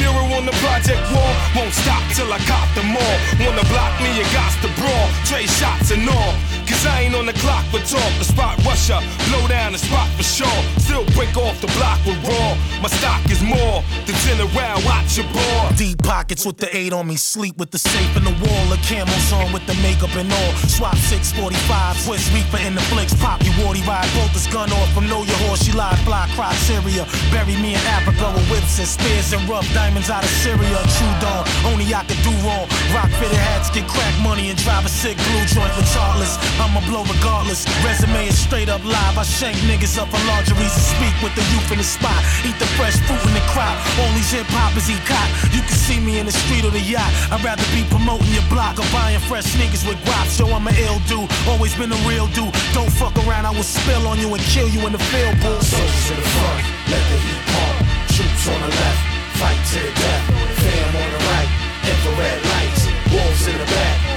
Mural 0.02 0.34
on 0.34 0.46
the 0.48 0.58
project 0.66 1.04
wall? 1.14 1.34
Won't 1.56 1.74
stop 1.74 2.02
till 2.18 2.34
I 2.34 2.40
cop 2.50 2.68
them 2.74 2.98
all. 2.98 3.18
Wanna 3.38 3.66
block 3.70 3.94
me, 4.02 4.10
you 4.18 4.26
got 4.34 4.52
to 4.66 4.70
brawl. 4.82 5.08
Trade 5.30 5.50
shots 5.62 5.92
and 5.92 6.10
all. 6.10 6.51
I 6.86 7.02
ain't 7.02 7.16
on 7.16 7.26
the 7.26 7.34
clock 7.34 7.66
for 7.70 7.80
talk. 7.80 8.12
The 8.18 8.26
spot 8.26 8.58
rusher, 8.66 9.00
blow 9.30 9.48
down 9.48 9.74
the 9.74 9.78
spot 9.78 10.10
for 10.18 10.24
sure. 10.24 10.62
Still 10.78 11.06
break 11.18 11.36
off 11.38 11.60
the 11.62 11.68
block 11.78 12.00
with 12.06 12.18
raw. 12.26 12.56
My 12.82 12.90
stock 12.90 13.22
is 13.30 13.42
more 13.42 13.84
than 14.06 14.16
10 14.26 14.42
around, 14.42 14.84
watch 14.86 15.18
your 15.18 15.28
board. 15.34 15.76
Deep 15.78 16.02
pockets 16.04 16.46
with 16.46 16.58
the 16.58 16.70
eight 16.76 16.94
on 16.94 17.08
me, 17.08 17.16
sleep 17.16 17.58
with 17.58 17.72
the 17.72 17.78
safe 17.78 18.16
in 18.18 18.24
the 18.24 18.36
wall. 18.42 18.64
The 18.74 18.80
camos 18.88 19.32
on 19.34 19.54
with 19.54 19.66
the 19.68 19.76
makeup 19.82 20.16
and 20.16 20.32
all. 20.32 20.54
Swap 20.68 20.96
645, 20.96 22.06
twist 22.06 22.34
reaper 22.34 22.62
in 22.66 22.76
the 22.76 22.86
flicks. 22.90 23.14
Pop 23.14 23.44
you 23.44 23.52
warty 23.64 23.82
ride, 23.84 24.10
both 24.16 24.34
this 24.34 24.48
gun 24.48 24.72
off 24.72 24.90
from 24.94 25.08
Know 25.08 25.24
Your 25.24 25.38
Horse. 25.46 25.64
She 25.64 25.72
lied, 25.72 26.00
fly, 26.08 26.30
criteria. 26.36 27.06
Bury 27.30 27.56
me 27.62 27.76
in 27.76 27.84
Africa 27.92 28.32
with 28.34 28.48
whips 28.50 28.80
and 28.80 28.88
spears 28.88 29.34
and 29.34 29.44
rough 29.48 29.68
diamonds 29.74 30.10
out 30.10 30.24
of 30.24 30.30
Syria. 30.30 30.80
True 30.98 31.16
dawn, 31.22 31.46
only 31.66 31.94
I 31.94 32.04
could 32.06 32.22
do 32.24 32.34
wrong. 32.42 32.66
Rock 32.96 33.12
fitted 33.20 33.38
hats, 33.38 33.70
get 33.70 33.88
crack 33.88 34.14
money 34.24 34.50
and 34.50 34.58
drive 34.58 34.86
a 34.86 34.90
sick 34.90 35.18
blue 35.18 35.46
joint 35.46 35.74
regardless. 35.78 36.38
I'ma 36.72 36.80
blow 36.88 37.04
regardless. 37.04 37.68
Resume 37.84 38.32
is 38.32 38.40
straight 38.40 38.72
up 38.72 38.80
live. 38.88 39.20
I 39.20 39.28
shank 39.28 39.60
niggas 39.68 40.00
up 40.00 40.08
for 40.08 40.24
lingeries 40.24 40.72
and 40.72 40.88
speak 40.96 41.12
with 41.20 41.36
the 41.36 41.44
youth 41.52 41.68
in 41.68 41.84
the 41.84 41.84
spot. 41.84 42.16
Eat 42.48 42.56
the 42.64 42.70
fresh 42.80 42.96
fruit 43.04 43.20
in 43.28 43.36
the 43.36 43.44
crop. 43.52 43.76
All 44.00 44.08
these 44.16 44.32
hip 44.32 44.48
hoppers 44.48 44.88
eat 44.88 45.04
cot. 45.04 45.28
You 45.52 45.60
can 45.68 45.76
see 45.76 46.00
me 46.00 46.24
in 46.24 46.26
the 46.26 46.32
street 46.32 46.64
or 46.64 46.72
the 46.72 46.80
yacht. 46.80 47.12
I'd 47.28 47.44
rather 47.44 47.68
be 47.76 47.84
promoting 47.92 48.32
your 48.32 48.48
block 48.48 48.80
or 48.80 48.88
buying 48.96 49.20
fresh 49.28 49.52
sneakers 49.52 49.84
with 49.84 50.00
guaps. 50.08 50.40
Yo, 50.40 50.48
I'm 50.48 50.64
an 50.64 50.76
ill 50.80 51.04
dude. 51.12 51.28
Always 51.44 51.76
been 51.76 51.92
a 51.92 52.02
real 52.08 52.32
dude. 52.32 52.56
Don't 52.72 52.88
fuck 52.88 53.20
around, 53.28 53.44
I 53.44 53.52
will 53.52 53.68
spill 53.68 54.08
on 54.08 54.16
you 54.24 54.32
and 54.32 54.40
kill 54.48 54.72
you 54.72 54.88
in 54.88 54.96
the 54.96 55.04
field, 55.12 55.36
bull. 55.44 55.60
Soldiers 55.60 56.08
in 56.08 56.24
the 56.24 56.30
front, 56.40 56.64
let 56.88 57.04
the 57.12 57.20
heat 57.20 57.44
pump. 57.52 57.76
Troops 58.16 58.48
on 58.48 58.60
the 58.64 58.72
left, 58.72 59.02
fight 59.44 59.60
to 59.76 59.80
the 59.84 59.92
death. 59.92 60.24
Fam 60.56 60.92
on 61.04 61.10
the 61.20 61.22
right, 61.36 61.52
infrared 61.84 62.40
lights. 62.48 62.88
Wolves 63.12 63.44
in 63.52 63.60
the 63.60 63.68
back, 63.76 64.11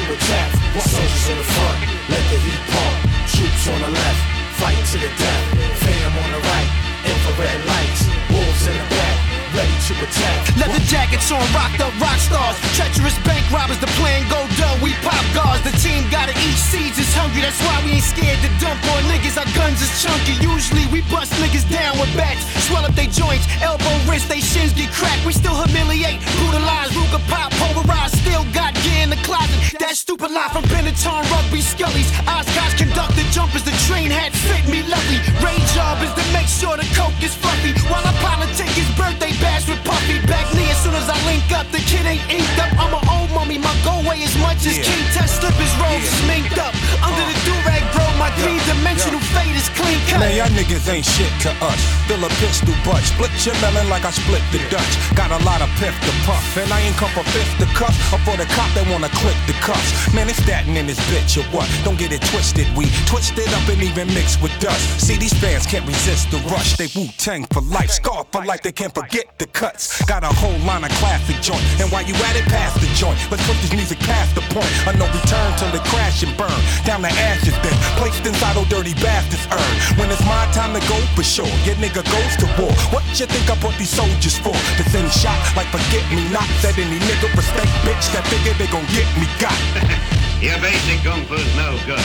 ready 0.00 0.16
to 0.16 0.24
attack. 0.24 0.50
Soldiers 0.80 1.28
in 1.30 1.36
the 1.36 1.44
front, 1.44 1.78
let 2.08 2.24
the 2.30 2.38
heat 2.38 2.62
pump. 2.72 2.96
Troops 3.28 3.68
on 3.68 3.80
the 3.80 3.90
left, 3.90 4.22
fight 4.60 4.80
to 4.92 4.98
the 4.98 5.08
death. 5.08 5.44
Fam 5.82 6.12
on 6.24 6.30
the 6.32 6.40
right, 6.40 6.70
infrared 7.04 7.60
lights. 7.66 8.02
Wolves 8.30 8.66
in 8.66 8.76
the 8.76 8.86
back, 8.90 9.09
ready 9.54 9.74
to 9.88 9.94
attack. 10.02 10.56
Leather 10.56 10.82
jackets 10.86 11.30
on, 11.30 11.42
rocked 11.54 11.80
up 11.80 11.92
rock 12.00 12.18
stars. 12.18 12.56
Treacherous 12.76 13.16
bank 13.26 13.42
robbers, 13.50 13.78
the 13.78 13.90
plan 13.98 14.22
go 14.28 14.40
dumb. 14.58 14.78
We 14.80 14.94
pop 15.02 15.22
guards, 15.34 15.62
the 15.62 15.74
team 15.82 16.06
gotta 16.10 16.34
eat 16.46 16.58
seeds, 16.58 16.98
is 16.98 17.10
hungry. 17.14 17.42
That's 17.42 17.58
why 17.62 17.76
we 17.84 17.98
ain't 17.98 18.06
scared 18.06 18.38
to 18.42 18.50
dump 18.62 18.80
on 18.94 19.02
niggas. 19.10 19.38
Our 19.38 19.48
guns 19.56 19.82
is 19.82 19.90
chunky. 20.02 20.38
Usually 20.42 20.86
we 20.94 21.02
bust 21.10 21.32
niggas 21.42 21.66
down 21.70 21.98
with 21.98 22.10
bats. 22.16 22.42
Swell 22.66 22.84
up 22.84 22.94
they 22.94 23.06
joints, 23.06 23.46
elbow, 23.62 23.94
wrist, 24.06 24.28
they 24.28 24.40
shins 24.40 24.72
get 24.72 24.90
cracked. 24.92 25.24
We 25.26 25.32
still 25.32 25.56
humiliate, 25.56 26.20
brutalize, 26.38 26.90
Ruger 26.94 27.22
pop, 27.28 27.50
pulverize. 27.58 28.12
Still 28.20 28.44
got 28.52 28.74
gear 28.82 29.02
in 29.02 29.10
the 29.10 29.20
closet. 29.26 29.78
That 29.80 29.96
stupid 29.96 30.30
lie 30.30 30.50
from 30.52 30.64
Benetton 30.70 31.24
rugby 31.32 31.64
scullies. 31.64 32.10
Oscars 32.28 32.76
conducted 32.76 33.26
jumpers, 33.32 33.64
the 33.64 33.74
train 33.88 34.10
hat 34.10 34.32
fit 34.32 34.64
me 34.68 34.82
lovely. 34.86 35.18
Ray 35.42 35.58
job 35.74 35.98
is 36.04 36.12
to 36.14 36.24
make 36.36 36.46
sure 36.46 36.76
the 36.76 36.86
coke 36.94 37.16
is 37.22 37.34
fluffy. 37.34 37.72
While 37.88 38.04
I 38.04 38.12
politic 38.20 38.68
his 38.76 38.88
birthday 38.94 39.32
bash 39.40 39.68
with 39.68 39.82
Puffy. 39.84 40.20
Back 40.26 40.46
knee 40.54 40.70
as 40.70 40.78
soon 40.82 40.94
as 40.94 41.08
I 41.08 41.16
link 41.26 41.44
up, 41.52 41.66
the 41.72 41.82
kid 41.84 42.04
ain't 42.06 42.24
inked 42.30 42.58
up. 42.60 42.70
I'm 42.78 42.92
an 42.94 43.04
old 43.08 43.30
mummy, 43.32 43.58
my 43.58 43.72
go 43.82 44.00
weigh 44.06 44.22
as 44.22 44.36
much 44.38 44.64
as 44.68 44.76
Yeah. 44.78 44.84
King 44.84 45.04
Test 45.16 45.40
slippers 45.40 45.74
rolls 45.80 46.04
is 46.04 46.20
minked 46.28 46.58
up. 46.58 46.72
Under 47.00 47.24
the 47.24 47.36
do-rag, 47.48 47.82
bro, 47.92 48.04
my 48.20 48.30
three 48.38 48.60
dimensional 48.68 49.20
fade 49.34 49.56
is 49.56 49.68
clean 49.72 49.98
cut. 50.08 50.20
Man, 50.20 50.36
y'all 50.36 50.52
niggas 50.52 50.86
ain't 50.88 51.04
shit 51.04 51.32
to 51.44 51.50
us. 51.64 51.80
Fill 52.06 52.22
a 52.24 52.30
pistol 52.42 52.74
butt, 52.84 53.02
split 53.02 53.32
your 53.46 53.56
melon 53.64 53.88
like 53.88 54.04
I 54.04 54.10
split 54.10 54.42
the 54.52 54.60
Dutch. 54.68 54.92
Got 55.16 55.30
a 55.32 55.40
lot 55.44 55.62
of 55.62 55.70
piff 55.80 55.96
to 56.06 56.12
puff, 56.26 56.44
and 56.56 56.70
I 56.72 56.80
ain't 56.80 56.96
come 56.96 57.10
for 57.16 57.24
fifth 57.32 57.56
to 57.58 57.66
cuff 57.74 57.94
or 58.12 58.18
for 58.26 58.36
the 58.36 58.46
cop 58.56 58.70
that 58.74 58.86
wanna 58.90 59.08
click 59.20 59.36
the 59.46 59.54
cuffs. 59.64 60.12
Man, 60.14 60.28
it's 60.28 60.44
that 60.46 60.66
in 60.68 60.86
this 60.86 61.00
bitch 61.08 61.38
or 61.40 61.46
what? 61.54 61.68
Don't 61.84 61.98
get 61.98 62.12
it 62.12 62.22
twisted. 62.28 62.66
We 62.76 62.86
twist 63.06 63.38
it 63.38 63.48
up 63.54 63.66
and 63.68 63.82
even 63.82 64.08
mix 64.08 64.40
with 64.42 64.52
dust. 64.60 65.00
See, 65.00 65.16
these 65.16 65.34
fans 65.34 65.66
can't 65.66 65.86
resist 65.86 66.30
the 66.30 66.38
rush. 66.52 66.76
They 66.76 66.88
Wu 66.94 67.08
Tang 67.16 67.46
for 67.52 67.62
life, 67.62 67.90
scar 67.90 68.26
for 68.32 68.44
life. 68.44 68.62
They 68.62 68.72
can't 68.72 68.94
forget 68.94 69.26
the 69.40 69.48
cuts. 69.56 70.04
Got 70.04 70.22
a 70.22 70.28
whole 70.28 70.54
line 70.68 70.84
of 70.84 70.92
classic 71.00 71.40
joint, 71.40 71.64
and 71.80 71.88
while 71.88 72.04
you 72.04 72.12
at 72.28 72.36
it, 72.36 72.44
pass 72.52 72.76
the 72.76 72.86
joint. 72.92 73.16
Let's 73.32 73.40
put 73.48 73.56
this 73.64 73.72
music 73.72 73.98
past 74.04 74.36
the 74.36 74.44
point. 74.52 74.68
I 74.84 74.92
know 75.00 75.08
return 75.08 75.48
till 75.56 75.72
it 75.72 75.80
crash 75.88 76.20
and 76.22 76.36
burn 76.36 76.52
down 76.84 77.00
to 77.02 77.10
ashes. 77.32 77.56
Then 77.64 77.72
placed 77.96 78.20
inside 78.28 78.60
Ol' 78.60 78.68
Dirty 78.68 78.92
Bastard's 79.00 79.48
urn. 79.48 79.74
When 79.96 80.12
it's 80.12 80.22
my 80.28 80.44
time 80.52 80.76
to 80.76 80.82
go, 80.84 81.00
for 81.16 81.24
sure, 81.24 81.48
your 81.64 81.74
nigga 81.80 82.04
goes 82.04 82.34
to 82.44 82.46
war. 82.60 82.70
What 82.92 83.02
you 83.16 83.24
think 83.24 83.48
I 83.48 83.56
brought 83.64 83.80
these 83.80 83.90
soldiers 83.90 84.36
for? 84.36 84.52
To 84.52 84.82
send 84.92 85.08
shot 85.08 85.40
like 85.56 85.72
forget 85.72 86.04
me 86.12 86.28
not. 86.28 86.46
That 86.60 86.76
any 86.76 87.00
nigga 87.00 87.32
respect 87.32 87.72
bitch 87.88 88.04
that 88.12 88.28
figure 88.28 88.52
they 88.60 88.68
gon' 88.68 88.84
get 88.92 89.08
me 89.16 89.24
got. 89.40 89.56
Your 90.44 90.60
basic 90.60 91.00
kung 91.00 91.24
fu's 91.24 91.48
no 91.56 91.80
good. 91.88 92.04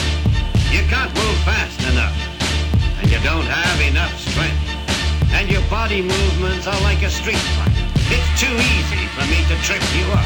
You 0.72 0.88
can't 0.88 1.12
move 1.12 1.38
fast 1.44 1.84
enough. 1.92 2.16
And 3.04 3.12
you 3.12 3.20
don't 3.28 3.44
have 3.44 3.80
enough 3.84 4.16
strength. 4.24 4.75
And 5.32 5.50
your 5.50 5.62
body 5.70 6.02
movements 6.02 6.68
are 6.68 6.80
like 6.82 7.04
a 7.04 7.10
street 7.10 7.44
fight. 7.58 7.72
It's 8.08 8.40
too 8.40 8.52
easy 8.52 9.08
for 9.16 9.26
me 9.28 9.44
to 9.50 9.56
trip 9.64 9.84
you 9.96 10.06
up. 10.12 10.26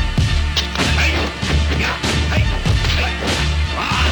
Hey, 1.00 1.14
yeah, 1.80 1.96
hey, 2.34 2.44
ah, 3.76 4.06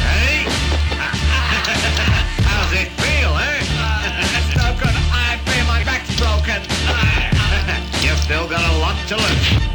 hey. 0.00 0.46
How's 2.48 2.72
it 2.72 2.88
feel, 3.00 3.32
eh? 3.36 3.60
Good. 4.80 4.96
I 5.12 5.38
feel 5.44 5.64
my 5.66 5.84
back's 5.84 6.14
broken. 6.16 6.60
You've 8.04 8.18
still 8.20 8.48
got 8.48 8.64
a 8.72 8.78
lot 8.78 8.96
to 9.08 9.16
learn. 9.16 9.73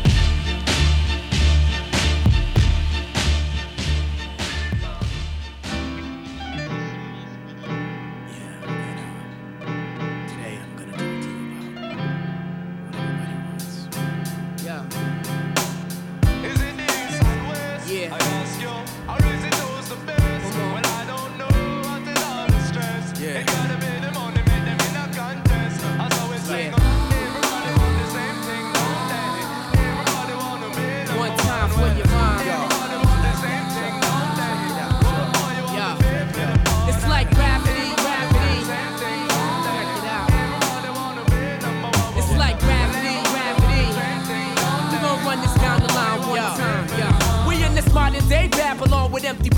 With 49.20 49.26
empty 49.26 49.50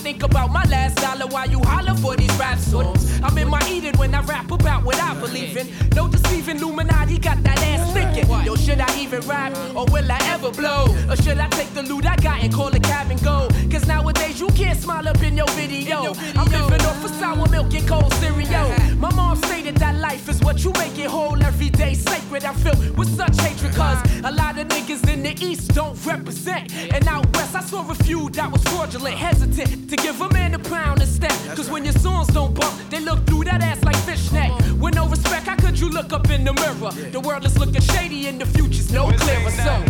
think 0.00 0.22
about 0.22 0.50
my 0.50 0.64
last 0.64 0.96
dollar 0.96 1.26
while 1.26 1.48
you 1.48 1.60
holler 1.60 1.94
for 1.94 2.16
these 2.16 2.32
rap 2.38 2.58
songs. 2.58 3.20
I'm 3.22 3.36
in 3.36 3.48
my 3.48 3.60
Eden 3.68 3.96
when 3.98 4.14
I 4.14 4.22
rap 4.22 4.50
about 4.50 4.82
what 4.82 4.96
I 4.96 5.14
believe 5.20 5.56
in. 5.56 5.68
No 5.94 6.08
deceiving 6.08 6.56
Illuminati 6.56 7.18
got 7.18 7.42
that 7.42 7.58
ass 7.62 7.92
thinking. 7.92 8.28
Yo, 8.44 8.56
should 8.56 8.80
I 8.80 8.90
even 8.98 9.20
rap 9.28 9.52
or 9.76 9.84
will 9.86 10.10
I 10.10 10.18
ever 10.34 10.50
blow? 10.50 10.86
Or 11.10 11.16
should 11.16 11.38
I 11.38 11.48
take 11.48 11.72
the 11.74 11.82
loot 11.82 12.06
I 12.06 12.16
got 12.16 12.42
and 12.42 12.52
call 12.52 12.74
a 12.74 12.80
cab 12.80 13.10
and 13.10 13.22
go? 13.22 13.48
Cause 13.70 13.86
nowadays 13.86 14.40
you 14.40 14.48
can't 14.48 14.78
smile 14.80 15.06
up 15.06 15.22
in 15.22 15.36
your 15.36 15.48
video. 15.50 16.14
I'm 16.34 16.48
living 16.48 16.80
off 16.86 17.04
of 17.04 17.10
sour 17.20 17.46
milk 17.48 17.74
and 17.74 17.86
cold 17.86 18.12
cereal. 18.14 18.68
My 18.96 19.12
mom 19.14 19.36
stated 19.36 19.76
that 19.76 19.96
life 19.96 20.28
is 20.30 20.40
what 20.40 20.64
you 20.64 20.72
make 20.78 20.98
it 20.98 21.08
whole 21.08 21.42
every 21.42 21.68
day 21.68 21.92
sacred. 21.92 22.44
I 22.44 22.54
feel 22.54 22.94
with 22.94 23.14
such 23.16 23.38
hatred 23.40 23.74
cause 23.74 24.00
a 24.24 24.30
lot 24.30 24.58
of 24.58 24.66
niggas 24.68 25.06
in 25.12 25.22
the 25.22 25.34
east 25.44 25.74
don't 25.74 25.94
represent. 26.06 26.74
And 26.94 27.06
out 27.06 27.26
west 27.36 27.54
I 27.54 27.60
saw 27.60 27.88
a 27.90 27.94
few 27.94 28.30
that 28.30 28.50
was 28.50 28.62
fraudulent, 28.64 29.16
hesitant 29.16 29.89
to 29.90 29.96
give 29.96 30.20
a 30.20 30.28
man 30.32 30.54
a 30.54 30.58
pound 30.58 31.00
instead. 31.00 31.32
Cause 31.56 31.68
when 31.68 31.84
your 31.84 31.94
songs 31.94 32.28
don't 32.28 32.54
bump, 32.54 32.72
they 32.90 33.00
look 33.00 33.26
through 33.26 33.44
that 33.44 33.60
ass 33.60 33.82
like 33.82 33.96
fishnet. 33.96 34.52
With 34.78 34.94
no 34.94 35.08
respect, 35.08 35.46
how 35.48 35.56
could 35.56 35.78
you 35.78 35.90
look 35.90 36.12
up 36.12 36.30
in 36.30 36.44
the 36.44 36.52
mirror? 36.52 36.92
The 37.10 37.18
world 37.18 37.44
is 37.44 37.58
looking 37.58 37.80
shady 37.80 38.28
and 38.28 38.40
the 38.40 38.46
future's 38.46 38.92
no 38.92 39.10
clearer. 39.10 39.50
So. 39.50 39.84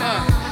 Uh. 0.00 0.47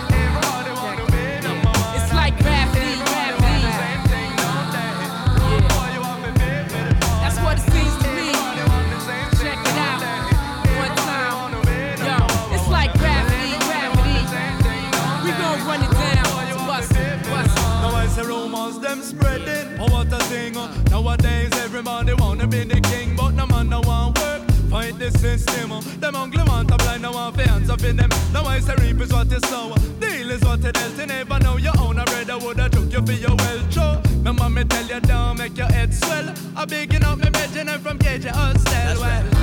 them 18.97 19.05
spreading. 19.05 19.81
Oh, 19.81 19.91
what 19.92 20.12
a 20.12 20.18
thing. 20.25 20.55
Nowadays, 20.91 21.52
everybody 21.55 22.15
wanna 22.15 22.47
be 22.47 22.65
the 22.65 22.81
king, 22.81 23.15
but 23.16 23.31
no 23.33 23.47
man, 23.47 23.68
no 23.68 23.81
want 23.81 24.18
work. 24.18 24.42
Fight 24.70 24.99
the 24.99 25.10
system. 25.10 25.73
Uh. 25.73 25.81
Them 26.00 26.16
ugly 26.16 26.42
want 26.44 26.68
to 26.68 26.76
blind, 26.76 27.02
no 27.02 27.12
one 27.12 27.34
hands 27.34 27.70
up 27.70 27.83
in 27.83 27.97
them. 27.97 28.10
Now 28.33 28.44
I 28.44 28.60
say 28.60 28.75
reap 28.76 29.00
is 29.00 29.12
what 29.12 29.31
you 29.31 29.41
sow. 29.41 29.73
Uh. 29.73 29.78
Deal 30.00 30.31
is 30.31 30.42
what 30.42 30.65
it 30.65 30.76
is. 30.76 30.99
You 30.99 31.07
never 31.07 31.39
know 31.39 31.57
your 31.57 31.78
own. 31.78 31.99
I 31.99 32.05
read 32.12 32.31
I 32.31 32.36
would 32.36 32.58
have 32.58 32.70
took 32.73 32.92
you 32.92 33.05
for 33.05 33.12
your 33.12 33.36
well. 33.36 34.02
My 34.25 34.33
mommy 34.33 34.65
tell 34.65 34.84
you 34.84 35.00
down, 35.00 35.39
make 35.39 35.57
your 35.57 35.68
head 35.68 35.94
swell. 35.94 36.34
I 36.57 36.65
begin 36.65 37.05
up 37.05 37.18
my 37.18 37.31
bed 37.31 37.57
and 37.57 37.81
from 37.81 37.99
KJ 37.99 38.31
hostel. 38.31 39.00
Well, 39.00 39.36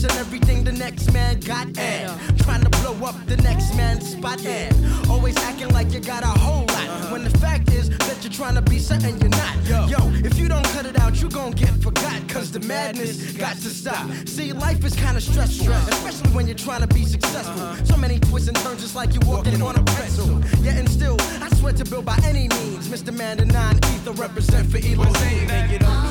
stressing 0.00 0.18
everything 0.18 0.64
the 0.64 0.72
next 0.72 1.12
man 1.12 1.38
got 1.40 1.66
and 1.78 2.38
trying 2.38 2.62
to 2.62 2.70
blow 2.80 2.94
up 3.06 3.14
the 3.26 3.36
next 3.38 3.74
man's 3.76 4.08
spot 4.10 4.44
and 4.46 4.74
always 5.10 5.36
acting 5.38 5.68
like 5.74 5.92
you 5.92 6.00
got 6.00 6.22
a 6.22 6.38
whole 6.40 6.64
lot. 6.66 7.12
When 7.12 7.22
the 7.22 7.38
fact 7.38 7.70
is 7.72 7.90
that 7.90 8.18
you're 8.22 8.32
trying 8.32 8.54
to 8.54 8.62
be 8.62 8.78
something 8.78 9.18
you're 9.20 9.28
not. 9.28 9.56
Yo, 9.88 9.98
if 10.24 10.38
you 10.38 10.48
don't 10.48 10.64
cut 10.68 10.86
it 10.86 10.98
out, 10.98 11.20
you 11.20 11.28
gon' 11.28 11.52
get 11.52 11.70
forgot, 11.82 12.26
cause 12.28 12.50
the 12.50 12.60
madness 12.60 13.32
got 13.32 13.56
to 13.56 13.68
stop. 13.68 14.08
See, 14.26 14.52
life 14.52 14.84
is 14.84 14.94
kinda 14.94 15.20
stress 15.20 15.52
stressful, 15.52 15.94
especially 15.94 16.30
when 16.30 16.46
you're 16.46 16.62
trying 16.68 16.80
to 16.80 16.94
be 16.94 17.04
successful. 17.04 17.62
So 17.84 17.96
many 17.96 18.18
twists 18.18 18.48
and 18.48 18.56
turns, 18.58 18.80
just 18.80 18.94
like 18.94 19.12
you're 19.12 19.28
walking 19.28 19.60
on 19.60 19.76
a 19.76 19.82
pretzel. 19.84 20.40
Yet 20.62 20.78
and 20.78 20.88
still, 20.88 21.16
I 21.42 21.48
swear 21.56 21.72
to 21.74 21.84
build 21.84 22.06
by 22.06 22.18
any 22.24 22.48
means. 22.48 22.88
Mr. 22.88 23.12
Man, 23.12 23.36
the 23.36 23.44
non 23.44 23.76
ether 23.76 24.12
represent 24.12 24.70
for 24.70 24.78
Elohim. 24.78 25.46
Make 25.46 25.72
it 25.72 25.82
up. 25.82 26.10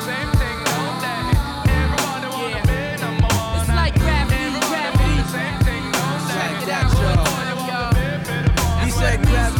It's 0.00 0.37
y'all. 9.00 9.18
He 9.20 9.57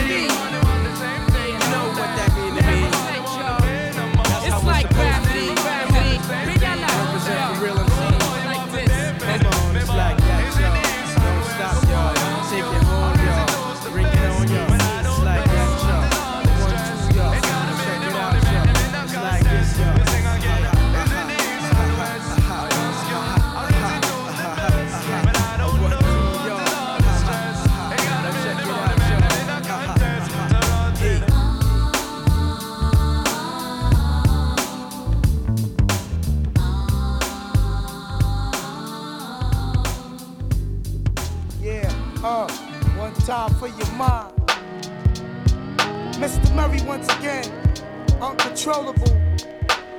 uncontrollable, 48.59 49.21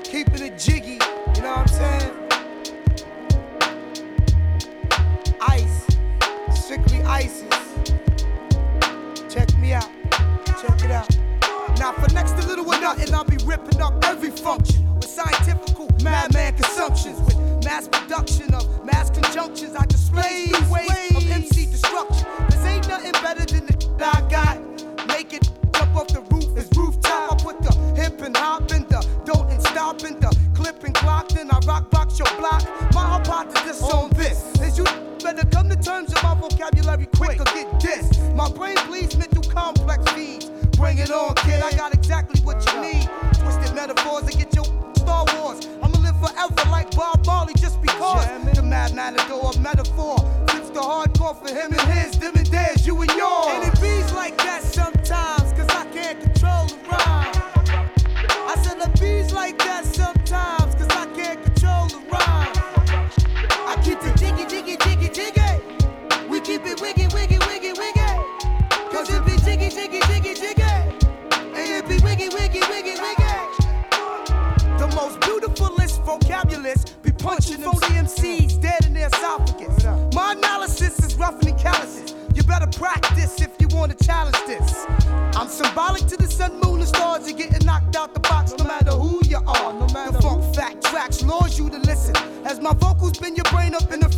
keeping 0.04 0.42
it 0.42 0.60
jiggy, 0.60 1.00
you 1.36 1.42
know 1.42 1.56
what 1.56 1.60
I'm 1.60 1.68
saying? 1.68 2.14
Ice, 5.42 5.88
strictly 6.54 7.02
ISIS. 7.04 7.48
Check 9.34 9.58
me 9.58 9.74
out, 9.74 9.90
check 10.62 10.84
it 10.84 10.92
out. 10.92 11.10
Now 11.80 11.94
for 11.94 12.14
next 12.14 12.34
to 12.34 12.46
little 12.48 12.68
or 12.68 12.80
nothing, 12.82 13.14
I'll 13.14 13.24
be 13.24 13.38
ripping 13.46 13.82
up 13.82 14.04
every 14.06 14.32
function 14.32 14.94
with 14.96 15.06
scientifical 15.06 15.90
madman 16.04 16.56
consumptions 16.56 17.20
with 17.22 17.38
mass 17.64 17.88
production 17.88 18.54
of 18.54 18.86
mass 18.86 19.10
conjunctions. 19.10 19.76
I 19.76 19.86
display 19.86 20.48
new 20.48 20.74
ways 20.74 21.16
of 21.16 21.32
MC 21.32 21.66
destruction. 21.66 22.26
Cause 22.50 22.66
ain't 22.66 22.88
nothing 22.90 23.14
better 23.24 23.46
than 23.46 23.68
the 23.68 23.80
I 24.04 24.22
got. 24.30 25.08
Make 25.08 25.34
it 25.34 25.50
jump 25.74 25.96
off 25.96 26.08
the 26.10 26.22
roof 26.22 26.39
don't 30.00 30.12
and 30.12 30.22
stop 30.22 30.34
in 30.34 30.52
the 30.52 30.58
clip 30.58 30.84
and 30.84 30.96
clock. 30.96 31.30
Then 31.30 31.52
I 31.52 31.60
rock 31.60 31.90
box 31.90 32.20
your 32.20 32.28
block. 32.38 32.64
My 32.94 33.06
hypothesis 33.06 33.82
on 33.84 34.10
this 34.12 34.60
is 34.62 34.78
you 34.78 34.84
better 35.24 35.46
come 35.48 35.70
to 35.70 35.76
terms 35.76 36.14
with 36.14 36.24
my 36.24 36.36
vocabulary 36.36 37.08
quick 37.16 37.40
or 37.40 37.46
get 37.46 37.68
dissed. 37.80 38.36
My 38.36 38.50
brain 38.52 38.78
bleeds 38.88 39.18
mental 39.18 39.44
complex 39.44 40.10
feeds. 40.14 40.50
Bring 40.78 41.00
it 41.00 41.12
on, 41.12 41.36
kid. 41.36 41.62
I 41.62 41.72
got 41.76 41.94
exactly 41.94 42.40
what 42.42 42.66
you 42.72 42.82
need. 42.82 43.10
Twisted 43.34 43.76
metaphors 43.76 44.30
to 44.30 44.38
get 44.38 44.56
your 44.56 44.66
Star 44.96 45.26
Wars. 45.36 45.68
I'ma 45.82 45.98
live 46.00 46.18
forever 46.20 46.70
like 46.70 46.96
Bob 46.96 47.26
Marley 47.26 47.54
just 47.58 47.82
because. 47.82 48.28
The 48.54 48.64
mad 48.64 48.94
matador 48.94 49.50
of 49.50 49.60
metaphor. 49.60 50.18
Flips 50.48 50.70
the 50.70 50.80
hardcore 50.80 51.36
for 51.36 51.54
him 51.54 51.74
and 51.74 51.82
his, 51.92 52.18
them 52.20 52.36
and 52.36 52.48
theirs, 52.48 52.86
you 52.88 53.00
and 53.02 53.12
yours. 53.12 53.48
And 53.50 53.64
it 53.74 53.82
beats 53.82 54.14
like 54.14 54.38
that 54.38 54.64
sometimes, 54.64 55.52
cause 55.54 55.70
I 55.70 55.86
can't 55.92 56.20
control 56.22 56.68
the 56.68 56.76
rhyme. 56.88 57.50
I 58.48 58.56
said 58.64 58.78
it 58.80 59.00
beats 59.00 59.34
like 59.34 59.58
that 59.60 59.79
practice 82.80 83.42
if 83.42 83.52
you 83.60 83.68
want 83.76 83.92
to 83.92 84.06
challenge 84.06 84.38
this. 84.48 84.86
I'm 85.36 85.50
symbolic 85.50 86.08
to 86.08 86.16
the 86.16 86.28
sun, 86.28 86.60
moon, 86.62 86.80
and 86.80 86.88
stars. 86.88 87.28
You're 87.28 87.38
getting 87.38 87.66
knocked 87.66 87.96
out 87.98 88.14
the 88.14 88.22
box 88.22 88.54
no 88.58 88.64
matter 88.64 88.92
who 88.92 89.20
you 89.26 89.38
are. 89.46 89.74
No 89.74 89.88
matter 89.94 90.14
the 90.14 90.22
funk 90.22 90.56
fact 90.56 90.86
tracks 90.86 91.22
lures 91.22 91.60
you 91.60 91.70
to 91.70 91.78
listen. 91.80 92.16
As 92.46 92.62
my 92.62 92.74
vocals 92.74 93.20
bend 93.20 93.36
your 93.36 93.44
brain 93.52 93.76
up 93.76 93.92
in 93.92 94.00
position. 94.00 94.09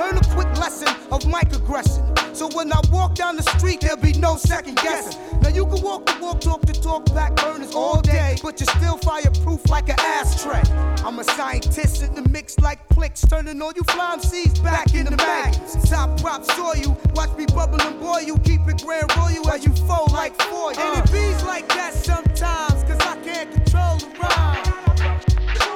Learn 0.00 0.16
a 0.16 0.24
quick 0.28 0.48
lesson 0.56 0.88
of 1.12 1.20
microaggression. 1.24 2.34
So 2.34 2.48
when 2.54 2.72
I 2.72 2.80
walk 2.90 3.14
down 3.16 3.36
the 3.36 3.42
street, 3.42 3.82
there'll 3.82 3.98
be 3.98 4.14
no 4.14 4.38
second 4.38 4.76
guessing. 4.78 5.20
Now 5.42 5.50
you 5.50 5.66
can 5.66 5.82
walk 5.82 6.06
the 6.06 6.16
walk, 6.22 6.40
talk 6.40 6.62
the 6.62 6.72
talk, 6.72 7.04
back 7.14 7.36
burners 7.36 7.74
all 7.74 8.00
day, 8.00 8.38
but 8.42 8.58
you're 8.58 8.74
still 8.78 8.96
fireproof 8.96 9.68
like 9.68 9.90
an 9.90 10.00
ashtray. 10.00 10.62
I'm 11.04 11.18
a 11.18 11.24
scientist 11.24 12.02
in 12.02 12.14
the 12.14 12.26
mix 12.30 12.58
like 12.60 12.78
clicks, 12.88 13.20
turning 13.20 13.60
all 13.60 13.72
you 13.76 13.82
fly 13.82 14.16
seeds 14.16 14.58
back 14.60 14.94
in 14.94 15.04
the 15.04 15.16
magnets. 15.18 15.90
Top 15.90 16.18
props 16.18 16.46
saw 16.56 16.72
you, 16.72 16.96
watch 17.14 17.36
me 17.36 17.44
bubble 17.44 17.82
and 17.82 18.00
boil 18.00 18.22
you, 18.22 18.38
keep 18.38 18.66
it 18.68 18.82
grand 18.82 19.14
royal 19.18 19.50
as 19.50 19.66
you 19.66 19.72
fold 19.84 20.12
like 20.12 20.34
foil. 20.40 20.72
And 20.78 21.04
it 21.04 21.12
beats 21.12 21.44
like 21.44 21.68
that 21.68 21.92
sometimes, 21.92 22.84
cause 22.84 23.00
I 23.00 23.16
can't 23.22 23.52
control 23.52 23.98
the 23.98 24.06
rhyme. 24.18 24.64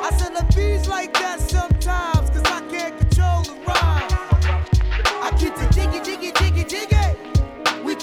I 0.01 0.11
said 0.17 0.33
it 0.33 0.57
beats 0.57 0.89
like 0.89 1.13
that 1.13 1.41
sometimes, 1.41 1.74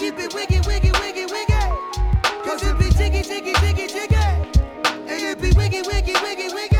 keep 0.02 0.18
it 0.18 0.34
wiggy, 0.34 0.58
wiggy, 0.66 0.90
wiggy, 0.98 1.26
wiggy. 1.26 1.62
Cause 2.42 2.64
it 2.64 2.76
be 2.76 2.90
jiggy, 2.90 3.22
jiggy, 3.22 3.52
jiggy, 3.60 3.86
jiggy. 3.86 4.16
And 5.06 5.22
it 5.22 5.40
be 5.40 5.52
wiggy, 5.52 5.82
wiggy, 5.82 6.14
wiggy, 6.14 6.52
wiggy. 6.52 6.71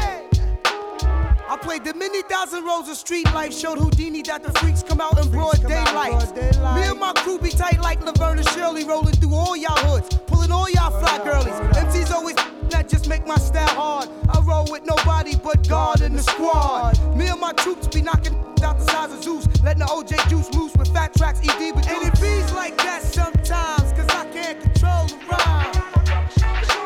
I 1.53 1.59
played 1.59 1.85
the 1.85 1.93
many 1.93 2.23
thousand 2.23 2.65
rows 2.65 2.89
of 2.89 2.97
street 2.97 3.27
life, 3.35 3.53
showed 3.53 3.77
Houdini 3.77 4.23
that 4.23 4.43
the 4.43 4.59
freaks 4.59 4.83
come 4.83 5.03
out 5.03 5.23
in 5.23 5.31
broad 5.31 5.61
daylight. 5.61 6.35
Me 6.75 6.85
and 6.85 6.99
my 6.99 7.13
crew 7.13 7.39
be 7.39 7.51
tight 7.51 7.79
like 7.79 8.03
Laverne 8.03 8.39
and 8.39 8.49
Shirley, 8.49 8.85
rolling 8.85 9.13
through 9.17 9.35
all 9.35 9.55
y'all 9.55 9.77
hoods, 9.85 10.09
pulling 10.27 10.51
all 10.51 10.71
y'all 10.71 10.99
fly 10.99 11.19
girlies. 11.23 11.53
MCs 11.77 12.11
always 12.11 12.37
that 12.71 12.89
just 12.89 13.07
make 13.07 13.27
my 13.27 13.37
style 13.37 13.69
hard. 13.69 14.09
I 14.31 14.41
roll 14.41 14.67
with 14.71 14.87
nobody 14.87 15.37
but 15.37 15.69
God 15.69 16.01
in 16.01 16.15
the 16.15 16.23
squad. 16.23 16.99
Me 17.15 17.27
and 17.27 17.39
my 17.39 17.53
troops 17.53 17.87
be 17.87 18.01
knocking 18.01 18.33
out 18.63 18.79
the 18.79 18.87
size 18.87 19.13
of 19.13 19.23
Zeus, 19.23 19.47
letting 19.63 19.81
the 19.81 19.93
OJ 19.93 20.27
juice 20.31 20.49
loose 20.55 20.75
with 20.75 20.89
fat 20.89 21.15
tracks, 21.15 21.41
ED 21.41 21.77
with 21.77 21.87
And 21.87 22.03
it 22.03 22.19
beats 22.19 22.51
like 22.55 22.79
that 22.79 23.03
sometimes, 23.03 23.93
cause 23.93 24.09
I 24.09 24.25
can't 24.33 24.59
control 24.59 25.05
the 25.07 25.17
rhyme. 25.29 25.83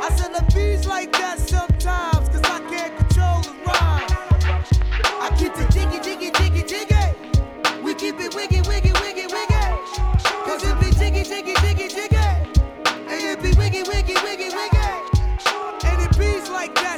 I 0.02 0.10
said 0.16 0.32
it 0.34 0.52
beats 0.52 0.88
like 0.88 1.12
that 1.12 1.38
like 16.66 16.74
that. 16.82 16.95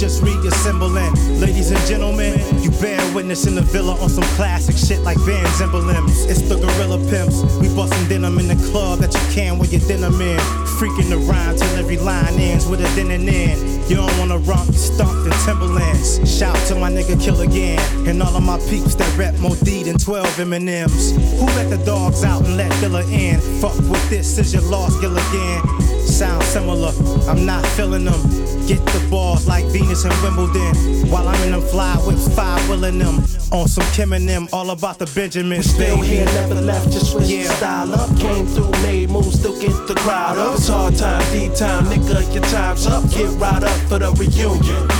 Just 0.00 0.22
reassembling. 0.22 1.12
Ladies 1.38 1.70
and 1.70 1.80
gentlemen, 1.86 2.32
you 2.62 2.70
bear 2.80 2.98
witness 3.14 3.46
in 3.46 3.54
the 3.54 3.60
villa 3.60 3.92
on 4.00 4.08
some 4.08 4.24
classic 4.34 4.74
shit 4.74 5.00
like 5.00 5.18
Vans 5.18 5.60
emblems. 5.60 6.24
It's 6.24 6.40
the 6.40 6.56
gorilla 6.56 6.96
pimps. 7.10 7.42
We 7.60 7.68
bustin' 7.76 8.08
denim 8.08 8.38
in 8.38 8.48
the 8.48 8.56
club 8.70 9.00
that 9.00 9.12
you 9.12 9.20
can 9.34 9.58
wear 9.58 9.68
your 9.68 9.82
denim 9.82 10.18
in. 10.22 10.38
Freaking 10.80 11.10
the 11.10 11.18
rhyme 11.18 11.54
till 11.54 11.68
every 11.76 11.98
line 11.98 12.32
ends 12.40 12.66
with 12.66 12.80
a 12.80 12.88
and 12.98 13.28
in. 13.28 13.88
You 13.90 13.96
don't 13.96 14.18
wanna 14.18 14.38
rock, 14.38 14.66
you 14.68 14.72
stumped 14.72 15.26
in 15.26 15.32
Timberlands. 15.44 16.16
Shout 16.24 16.56
to 16.68 16.76
my 16.76 16.90
nigga 16.90 17.20
Kill 17.20 17.38
Again 17.42 17.78
and 18.08 18.22
all 18.22 18.34
of 18.34 18.42
my 18.42 18.58
peeps 18.70 18.94
that 18.94 19.18
rep 19.18 19.38
more 19.38 19.56
D 19.56 19.82
than 19.82 19.98
12 19.98 20.40
M&Ms. 20.40 21.12
Who 21.38 21.44
let 21.58 21.68
the 21.68 21.80
dogs 21.84 22.24
out 22.24 22.46
and 22.46 22.56
let 22.56 22.72
Dilla 22.80 23.04
in? 23.12 23.38
Fuck 23.60 23.76
with 23.90 24.08
this, 24.08 24.38
is 24.38 24.54
your 24.54 24.62
lost 24.62 24.98
Gilligan. 25.02 25.60
Sound 26.06 26.42
similar, 26.44 26.92
I'm 27.28 27.44
not 27.44 27.66
feeling 27.76 28.06
them. 28.06 28.49
Get 28.66 28.84
the 28.86 29.06
balls 29.10 29.46
like 29.46 29.64
Venus 29.66 30.04
and 30.04 30.14
Wimbledon. 30.22 31.10
While 31.10 31.28
I'm 31.28 31.42
in 31.44 31.52
them 31.52 31.62
fly 31.62 31.96
whips, 32.06 32.28
five 32.34 32.68
willing 32.68 32.98
them. 32.98 33.24
On 33.52 33.66
some 33.66 33.84
Kim 33.92 34.12
and 34.12 34.28
them, 34.28 34.48
all 34.52 34.70
about 34.70 34.98
the 34.98 35.06
Benjamins. 35.06 35.70
Still 35.70 36.00
here, 36.00 36.24
never 36.26 36.54
left, 36.54 36.92
just 36.92 37.12
switch 37.12 37.28
the 37.28 37.44
style 37.44 37.92
up. 37.94 38.16
Came 38.18 38.46
through, 38.46 38.70
made 38.82 39.10
moves, 39.10 39.38
still 39.40 39.58
get 39.60 39.74
the 39.88 39.94
crowd 39.96 40.38
up. 40.38 40.54
It's 40.56 40.68
hard 40.68 40.96
time, 40.96 41.22
D 41.32 41.48
time, 41.54 41.84
nigga, 41.86 42.32
your 42.34 42.44
time's 42.44 42.86
up. 42.86 43.10
Get 43.10 43.30
right 43.40 43.62
up 43.62 43.80
for 43.88 43.98
the 43.98 44.12
reunion. 44.12 44.99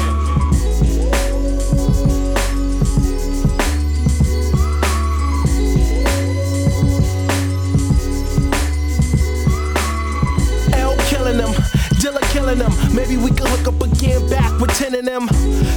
Ten 14.80 14.94
of 14.94 15.04
them. 15.04 15.28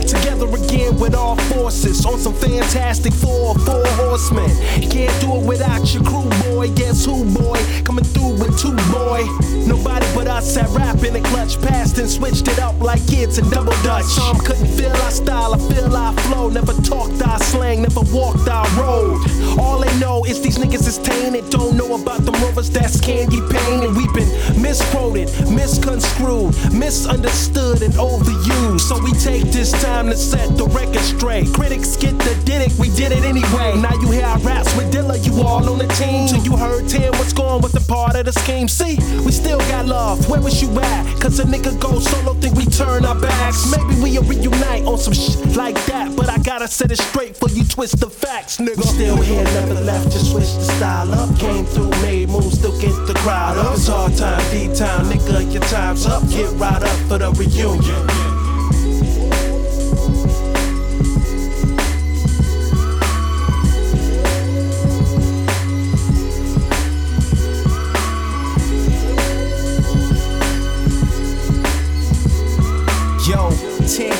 Together 0.07 0.62
with 0.73 1.13
all 1.13 1.35
forces 1.53 2.05
on 2.05 2.17
some 2.17 2.33
fantastic 2.33 3.13
four, 3.13 3.53
four 3.59 3.85
horsemen. 3.89 4.49
Can't 4.89 5.13
do 5.21 5.35
it 5.35 5.45
without 5.45 5.93
your 5.93 6.03
crew, 6.03 6.29
boy. 6.43 6.69
Guess 6.73 7.05
who, 7.05 7.23
boy? 7.33 7.59
Coming 7.83 8.03
through 8.05 8.33
with 8.39 8.57
two, 8.59 8.75
boy. 8.91 9.23
Nobody 9.67 10.05
but 10.15 10.27
us 10.27 10.55
had 10.55 10.69
rap 10.71 11.03
in 11.03 11.13
the 11.13 11.21
clutch, 11.21 11.61
passed 11.61 11.97
and 11.99 12.09
switched 12.09 12.47
it 12.47 12.59
up 12.59 12.79
like 12.81 13.05
kids 13.07 13.37
in 13.37 13.49
double 13.49 13.73
dutch. 13.83 14.05
Some 14.05 14.39
couldn't 14.39 14.67
feel 14.67 14.91
our 14.91 15.11
style, 15.11 15.53
I 15.53 15.57
feel 15.73 15.95
our 15.95 16.13
flow. 16.23 16.49
Never 16.49 16.73
talked 16.81 17.21
our 17.21 17.39
slang, 17.39 17.83
never 17.83 18.01
walked 18.11 18.47
our 18.49 18.67
road. 18.81 19.21
All 19.59 19.79
they 19.79 19.99
know 19.99 20.25
is 20.25 20.41
these 20.41 20.57
niggas 20.57 20.87
is 20.87 20.97
tainted. 20.97 21.49
Don't 21.49 21.77
know 21.77 21.93
about 21.93 22.25
them 22.25 22.33
rovers 22.41 22.69
that's 22.69 22.99
candy 22.99 23.41
pain. 23.49 23.83
And 23.83 23.95
we've 23.95 24.13
been 24.13 24.61
misquoted, 24.61 25.29
misconstrued, 25.49 26.55
misunderstood, 26.73 27.81
and 27.83 27.93
overused. 27.93 28.81
So 28.81 28.99
we 29.03 29.11
take 29.13 29.51
this 29.51 29.71
time 29.83 30.07
to 30.07 30.17
set 30.17 30.57
the 30.57 30.62
record 30.67 30.99
straight. 30.99 31.47
Critics 31.53 31.95
get 31.97 32.17
the 32.19 32.33
did 32.45 32.61
it, 32.61 32.77
we 32.79 32.89
did 32.89 33.11
it 33.11 33.23
anyway. 33.23 33.75
Now 33.81 33.93
you 33.99 34.11
hear 34.11 34.25
our 34.25 34.37
raps 34.39 34.75
with 34.75 34.93
Dilla, 34.93 35.17
you 35.25 35.41
all 35.43 35.67
on 35.69 35.77
the 35.77 35.87
team. 35.99 36.27
Till 36.27 36.43
you 36.43 36.55
heard 36.55 36.87
10, 36.87 37.11
what's 37.13 37.33
going 37.33 37.61
with 37.61 37.71
the 37.71 37.81
part 37.81 38.15
of 38.15 38.25
the 38.25 38.33
scheme? 38.33 38.67
See, 38.67 38.97
we 39.25 39.31
still 39.31 39.59
got 39.71 39.85
love, 39.85 40.29
where 40.29 40.41
was 40.41 40.61
you 40.61 40.69
at? 40.79 41.21
Cause 41.21 41.39
a 41.39 41.43
nigga 41.43 41.79
go 41.79 41.99
solo, 41.99 42.33
think 42.35 42.55
we 42.55 42.65
turn 42.65 43.05
our 43.05 43.19
backs. 43.19 43.71
Maybe 43.71 44.01
we'll 44.01 44.23
reunite 44.23 44.85
on 44.85 44.97
some 44.97 45.13
shit 45.13 45.55
like 45.55 45.79
that. 45.85 46.15
But 46.15 46.29
I 46.29 46.37
gotta 46.39 46.67
set 46.67 46.91
it 46.91 46.99
straight 46.99 47.35
for 47.35 47.49
you 47.49 47.63
twist 47.65 47.99
the 47.99 48.09
facts, 48.09 48.57
nigga. 48.57 48.83
Still 48.83 49.17
here, 49.17 49.43
never 49.43 49.75
left, 49.75 50.11
just 50.11 50.31
switch 50.31 50.51
the 50.53 50.65
style 50.77 51.11
up. 51.13 51.37
Came 51.39 51.65
through, 51.65 51.89
made 52.01 52.29
moves, 52.29 52.59
still 52.59 52.79
get 52.79 52.95
the 53.07 53.13
crowd 53.15 53.57
up. 53.57 53.73
It's 53.75 53.87
hard 53.87 54.15
time, 54.15 54.43
D 54.51 54.73
time, 54.75 55.05
nigga, 55.05 55.51
your 55.51 55.63
time's 55.63 56.05
up. 56.05 56.27
Get 56.29 56.51
right 56.53 56.81
up 56.81 56.97
for 57.07 57.17
the 57.17 57.31
reunion. 57.31 58.32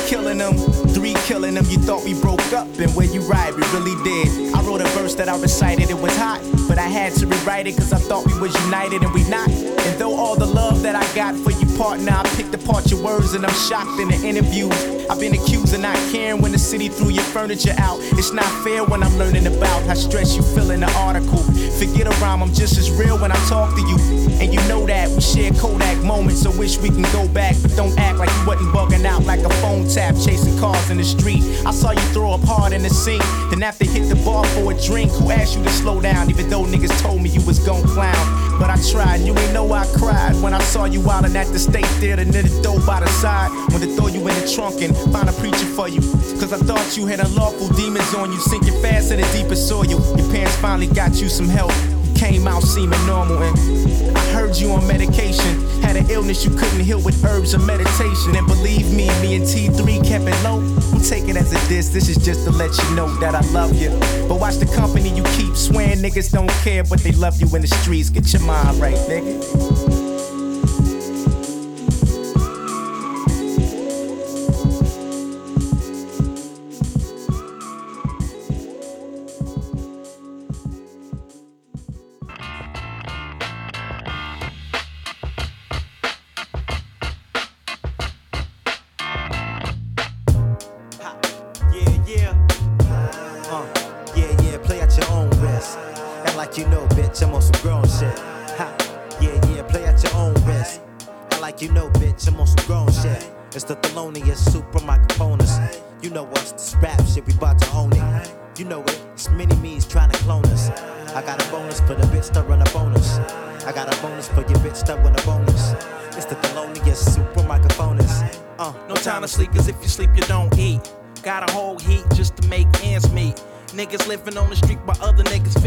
Killing 0.06 0.38
them, 0.38 0.54
3 0.54 1.14
killing 1.26 1.54
them. 1.54 1.64
You 1.68 1.78
thought 1.78 2.04
we 2.04 2.14
broke 2.20 2.52
up, 2.52 2.68
and 2.78 2.94
where 2.94 3.06
you 3.06 3.20
ride, 3.22 3.54
we 3.54 3.62
really 3.72 3.96
did. 4.04 4.54
I 4.54 4.62
wrote 4.62 4.80
a 4.80 4.88
verse 4.88 5.14
that 5.16 5.28
I 5.28 5.40
recited, 5.40 5.90
it 5.90 5.98
was 5.98 6.16
hot. 6.16 6.40
But 6.68 6.78
I 6.78 6.88
had 6.88 7.12
to 7.14 7.26
rewrite 7.26 7.66
it, 7.66 7.76
cause 7.76 7.92
I 7.92 7.98
thought 7.98 8.26
we 8.26 8.38
was 8.38 8.54
united, 8.64 9.02
and 9.02 9.12
we 9.12 9.28
not. 9.28 9.48
And 9.48 9.98
though 9.98 10.14
all 10.14 10.36
the 10.36 10.46
love 10.46 10.82
that 10.82 10.96
I 10.96 11.14
got 11.14 11.34
for 11.36 11.50
you, 11.50 11.66
partner, 11.76 12.12
I 12.12 12.22
picked 12.36 12.54
apart 12.54 12.90
your 12.90 13.02
words, 13.02 13.34
and 13.34 13.44
I'm 13.44 13.54
shocked 13.54 14.00
in 14.00 14.08
the 14.08 14.20
interview. 14.26 14.68
I've 15.10 15.20
been 15.20 15.34
accused 15.34 15.74
of 15.74 15.80
not 15.80 15.96
caring 16.10 16.40
when 16.40 16.52
the 16.52 16.58
city 16.58 16.88
threw 16.88 17.10
your 17.10 17.24
furniture 17.24 17.74
out. 17.78 17.98
It's 18.18 18.32
not 18.32 18.46
fair 18.64 18.84
when 18.84 19.02
I'm 19.02 19.16
learning 19.18 19.46
about 19.46 19.82
how 19.84 19.94
stressed 19.94 20.36
you 20.36 20.42
feel 20.42 20.70
in 20.70 20.80
the 20.80 20.92
article. 20.92 21.44
Forget 21.78 22.06
a 22.06 22.10
rhyme, 22.22 22.42
I'm 22.42 22.52
just 22.52 22.78
as 22.78 22.90
real 22.90 23.18
when 23.18 23.32
I 23.32 23.36
talk 23.48 23.74
to 23.74 23.80
you. 23.80 23.96
And 24.40 24.52
you 24.52 24.60
know 24.68 24.86
that 24.86 25.08
we 25.10 25.20
share 25.20 25.50
Kodak 25.52 26.02
moments, 26.02 26.42
so 26.42 26.50
wish 26.50 26.78
we 26.78 26.88
can 26.88 27.02
go 27.12 27.26
back, 27.28 27.56
but 27.62 27.74
don't 27.76 27.98
act 27.98 28.18
like 28.18 28.30
you 28.30 28.46
wasn't 28.46 28.74
bugging 28.74 29.04
out 29.04 29.24
like 29.24 29.40
a 29.40 29.50
phone 29.60 29.88
tap, 29.88 30.14
chasing 30.14 30.58
cars 30.58 30.90
in 30.90 30.98
the 30.98 31.04
street. 31.04 31.42
I 31.66 31.72
saw 31.72 31.90
you 31.90 32.06
throw 32.12 32.32
up 32.32 32.44
hard 32.44 32.72
in 32.72 32.82
the 32.82 32.90
sink, 32.90 33.22
then 33.50 33.62
after 33.62 33.84
hit 33.84 34.08
the 34.08 34.16
bar 34.24 34.44
for 34.46 34.72
a 34.72 34.80
drink, 34.82 35.10
who 35.12 35.30
asked 35.30 35.56
you 35.56 35.64
to 35.64 35.70
slow 35.70 36.00
down, 36.00 36.30
even 36.30 36.48
though 36.48 36.64
niggas 36.64 37.00
told 37.02 37.22
me 37.22 37.30
you 37.30 37.44
was 37.44 37.58
gon' 37.58 37.82
clown. 37.82 38.58
But 38.58 38.70
I 38.70 38.76
tried, 38.90 39.16
and 39.16 39.26
you 39.26 39.36
ain't 39.36 39.52
know 39.52 39.72
I 39.72 39.86
cried 39.96 40.40
when 40.42 40.54
I 40.54 40.60
saw 40.60 40.84
you 40.84 41.00
wildin' 41.00 41.34
at 41.34 41.48
the 41.48 41.58
state 41.58 41.86
theater 41.98 42.24
near 42.24 42.42
the 42.42 42.62
door 42.62 42.80
by 42.86 43.00
the 43.00 43.08
side. 43.08 43.50
When 43.72 43.80
they 43.80 43.94
throw 43.96 44.06
you 44.06 44.20
in 44.20 44.34
the 44.40 44.52
trunk 44.54 44.80
and 44.80 44.96
find 45.12 45.28
a 45.28 45.32
preacher 45.32 45.66
for 45.74 45.88
you. 45.88 46.00
Cause 46.44 46.60
I 46.60 46.66
thought 46.66 46.94
you 46.94 47.06
had 47.06 47.20
unlawful 47.20 47.68
demons 47.68 48.14
on 48.14 48.30
you, 48.30 48.38
sinking 48.38 48.78
fast 48.82 49.10
in 49.10 49.18
the 49.18 49.26
deepest 49.32 49.66
soil. 49.66 49.86
Your 49.86 49.98
parents 50.30 50.54
finally 50.56 50.88
got 50.88 51.14
you 51.14 51.30
some 51.30 51.48
help. 51.48 51.72
Came 52.16 52.46
out 52.46 52.62
seeming 52.62 53.00
normal, 53.06 53.42
and 53.42 54.14
I 54.14 54.20
heard 54.30 54.54
you 54.54 54.70
on 54.72 54.86
medication. 54.86 55.62
Had 55.80 55.96
an 55.96 56.10
illness 56.10 56.44
you 56.44 56.50
couldn't 56.50 56.80
heal 56.80 57.00
with 57.00 57.24
herbs 57.24 57.54
or 57.54 57.60
meditation. 57.60 58.36
And 58.36 58.46
believe 58.46 58.92
me, 58.92 59.08
me 59.22 59.36
and 59.36 59.44
T3 59.46 60.06
kept 60.06 60.24
it 60.28 60.44
low. 60.44 60.60
Take 61.00 61.30
it 61.30 61.36
as 61.38 61.50
a 61.50 61.68
diss, 61.70 61.88
this 61.88 62.10
is 62.10 62.18
just 62.18 62.44
to 62.44 62.50
let 62.50 62.76
you 62.76 62.94
know 62.94 63.08
that 63.20 63.34
I 63.34 63.40
love 63.52 63.74
you. 63.80 63.88
But 64.28 64.38
watch 64.38 64.56
the 64.56 64.66
company 64.66 65.16
you 65.16 65.22
keep, 65.38 65.56
swearing 65.56 66.00
niggas 66.00 66.30
don't 66.30 66.50
care, 66.62 66.84
but 66.84 67.00
they 67.00 67.12
love 67.12 67.40
you 67.40 67.46
in 67.56 67.62
the 67.62 67.68
streets. 67.68 68.10
Get 68.10 68.30
your 68.34 68.42
mind 68.42 68.78
right, 68.78 68.96
nigga. 69.08 70.03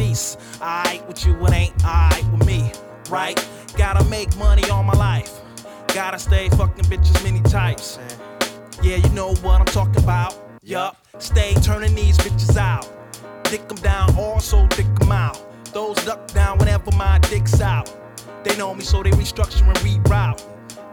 Feast. 0.08 0.40
Alright 0.62 1.06
with 1.08 1.26
you, 1.26 1.36
it 1.46 1.54
ain't 1.54 1.86
alright 1.86 2.26
with 2.32 2.46
me, 2.46 2.72
right? 3.10 3.38
Gotta 3.78 4.04
make 4.06 4.36
money 4.38 4.68
all 4.70 4.84
my 4.84 4.94
life. 4.94 5.42
Gotta 5.94 6.20
stay 6.20 6.50
fucking 6.50 6.86
bitches 6.86 7.24
many 7.24 7.42
types. 7.42 8.00
Yeah, 8.82 8.98
you 8.98 9.10
know 9.10 9.34
what 9.36 9.60
I'm 9.60 9.66
talking 9.66 10.04
about. 10.04 10.36
Yup, 10.64 10.98
stay 11.20 11.54
turning 11.56 11.96
these 11.96 12.18
bitches 12.18 12.58
out. 12.58 12.88
Dick 13.46 13.68
them 13.68 13.78
down, 13.78 14.16
also 14.18 14.68
dick 14.68 14.94
them 14.96 15.12
out. 15.12 15.38
Those 15.74 15.98
duck 16.06 16.28
down 16.28 16.58
whenever 16.58 16.92
my 16.96 17.20
dick's 17.20 17.62
out. 17.62 17.92
They 18.44 18.56
know 18.58 18.74
me, 18.74 18.84
so 18.84 19.04
they 19.04 19.12
restructure 19.12 19.68
and 19.68 19.78
reroute. 19.78 20.42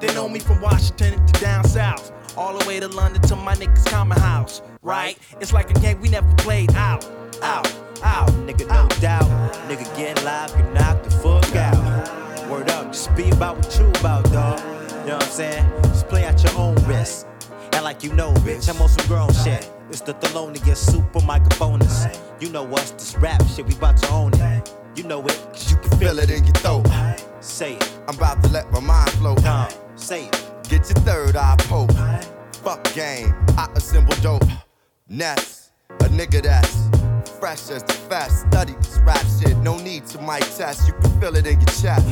They 0.00 0.12
know 0.14 0.28
me 0.28 0.40
from 0.40 0.60
Washington 0.60 1.24
to 1.26 1.40
down 1.40 1.64
south. 1.64 2.12
All 2.36 2.56
the 2.58 2.66
way 2.66 2.80
to 2.80 2.88
London 2.88 3.22
to 3.22 3.36
my 3.36 3.54
niggas' 3.54 3.86
common 3.86 4.18
house. 4.18 4.62
Right? 4.82 5.18
It's 5.40 5.52
like 5.52 5.70
a 5.70 5.74
game 5.80 6.00
we 6.00 6.08
never 6.08 6.32
played 6.34 6.74
out. 6.74 7.06
Out, 7.42 7.66
out. 8.02 8.28
Nigga, 8.46 8.66
no 8.68 8.88
doubt. 9.00 9.28
Nigga 9.68 9.96
getting 9.96 10.24
live, 10.24 10.54
get 10.54 10.72
knocked 10.72 11.04
the 11.04 11.10
fuck 11.10 11.56
out. 11.56 12.48
Word 12.50 12.70
up, 12.70 12.92
just 12.92 13.14
be 13.16 13.30
about 13.30 13.56
what 13.56 13.78
you 13.78 13.86
about, 14.00 14.24
dog. 14.32 14.60
You 15.04 15.10
know 15.10 15.16
what 15.16 15.24
I'm 15.24 15.30
saying? 15.30 15.70
Just 15.84 16.08
play 16.08 16.24
at 16.24 16.42
your 16.42 16.56
own 16.56 16.74
risk. 16.86 17.26
And 17.72 17.84
like 17.84 18.02
you 18.02 18.12
know, 18.12 18.32
bitch, 18.34 18.68
I'm 18.68 18.80
on 18.80 18.88
some 18.88 19.06
grown 19.06 19.32
shit. 19.32 19.70
It's 19.90 20.00
the 20.00 20.14
Thelonious 20.14 20.76
super 20.76 21.20
microphonist. 21.20 22.18
You 22.40 22.50
know 22.50 22.66
us, 22.74 22.90
this 22.92 23.16
rap 23.16 23.42
shit, 23.46 23.66
we 23.66 23.74
about 23.74 23.96
to 23.98 24.10
own 24.10 24.32
it. 24.34 24.72
You 24.96 25.04
know 25.04 25.20
it, 25.24 25.38
cause 25.52 25.70
you 25.70 25.76
can 25.78 25.98
feel 25.98 26.18
it 26.18 26.30
in 26.30 26.44
your 26.44 26.54
throat. 26.54 26.86
Say 27.40 27.74
it. 27.74 27.98
I'm 28.08 28.16
about 28.16 28.42
to 28.44 28.48
let 28.50 28.70
my 28.72 28.80
mind 28.80 29.10
flow. 29.12 29.34
Come, 29.36 29.68
say 29.96 30.26
it. 30.26 30.50
Get 30.68 30.88
your 30.88 31.02
third 31.04 31.36
eye 31.36 31.56
poke. 31.60 31.90
Fuck 32.62 32.82
game, 32.94 33.34
I 33.58 33.68
assemble 33.74 34.14
dope. 34.22 34.42
Ness, 35.08 35.70
a 35.90 36.04
nigga 36.04 36.42
that's 36.42 36.88
fresh 37.44 37.68
as 37.68 37.82
the 37.82 37.92
fast. 38.08 38.46
Study 38.48 38.72
this 38.80 38.98
rap 39.00 39.22
shit, 39.38 39.54
no 39.58 39.76
need 39.76 40.06
to 40.06 40.18
mic 40.22 40.40
test. 40.56 40.88
You 40.88 40.94
can 40.94 41.20
feel 41.20 41.36
it 41.36 41.46
in 41.46 41.60
your 41.60 41.74
chest. 41.82 42.08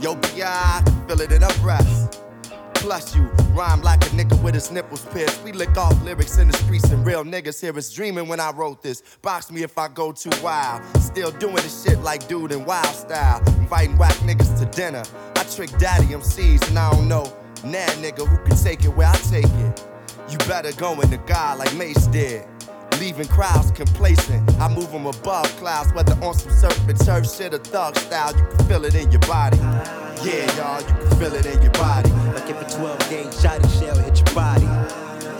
Yo, 0.00 0.16
BI, 0.16 0.42
I 0.42 0.82
can 0.84 1.06
feel 1.06 1.20
it 1.20 1.30
in 1.30 1.42
her 1.42 1.60
breath. 1.62 2.20
Plus, 2.74 3.14
you 3.14 3.22
rhyme 3.52 3.82
like 3.82 4.04
a 4.04 4.08
nigga 4.08 4.36
with 4.42 4.54
his 4.54 4.72
nipples 4.72 5.06
pierced. 5.12 5.44
We 5.44 5.52
lick 5.52 5.76
off 5.76 5.94
lyrics 6.02 6.38
in 6.38 6.48
the 6.48 6.56
streets, 6.58 6.90
and 6.90 7.06
real 7.06 7.22
niggas 7.22 7.60
hear 7.60 7.78
us 7.78 7.88
dreaming 7.92 8.26
when 8.26 8.40
I 8.40 8.50
wrote 8.50 8.82
this. 8.82 9.00
Box 9.22 9.52
me 9.52 9.62
if 9.62 9.78
I 9.78 9.86
go 9.86 10.10
too 10.10 10.32
wild. 10.42 10.82
Still 11.00 11.30
doing 11.30 11.54
the 11.54 11.68
shit 11.68 12.00
like 12.00 12.26
dude 12.26 12.50
in 12.50 12.64
wild 12.64 12.96
style. 12.96 13.44
Inviting 13.58 13.96
whack 13.96 14.16
niggas 14.26 14.58
to 14.58 14.66
dinner. 14.76 15.04
I 15.36 15.44
trick 15.44 15.70
daddy 15.78 16.06
MCs, 16.06 16.68
and 16.68 16.76
I 16.80 16.90
don't 16.90 17.06
know. 17.06 17.32
Nah, 17.62 17.94
nigga, 18.02 18.26
who 18.26 18.36
can 18.38 18.56
take 18.56 18.84
it 18.84 18.92
where 18.96 19.06
I 19.06 19.16
take 19.30 19.44
it? 19.44 19.86
You 20.28 20.38
better 20.48 20.72
go 20.72 21.00
in 21.00 21.10
the 21.10 21.18
God 21.18 21.60
like 21.60 21.72
Mace 21.76 22.08
did. 22.08 22.44
Leaving 23.00 23.26
crowds 23.28 23.70
complacent. 23.72 24.50
I 24.60 24.68
move 24.72 24.90
them 24.92 25.06
above 25.06 25.46
clouds, 25.56 25.92
whether 25.92 26.14
on 26.24 26.34
some 26.34 26.52
serpent 26.52 27.04
turf 27.04 27.30
shit 27.30 27.52
or 27.52 27.58
thug 27.58 27.96
style. 27.96 28.36
You 28.36 28.44
can 28.44 28.66
feel 28.66 28.84
it 28.84 28.94
in 28.94 29.10
your 29.10 29.20
body. 29.20 29.58
Yeah, 30.22 30.46
y'all, 30.56 30.80
you 30.80 30.86
can 30.86 31.18
feel 31.18 31.34
it 31.34 31.46
in 31.46 31.60
your 31.62 31.72
body. 31.72 32.10
Like 32.32 32.48
if 32.48 32.60
a 32.60 32.78
12 32.78 33.10
gauge 33.10 33.26
shotty 33.26 33.80
shell 33.80 33.98
hit 33.98 34.16
your 34.16 34.34
body. 34.34 34.68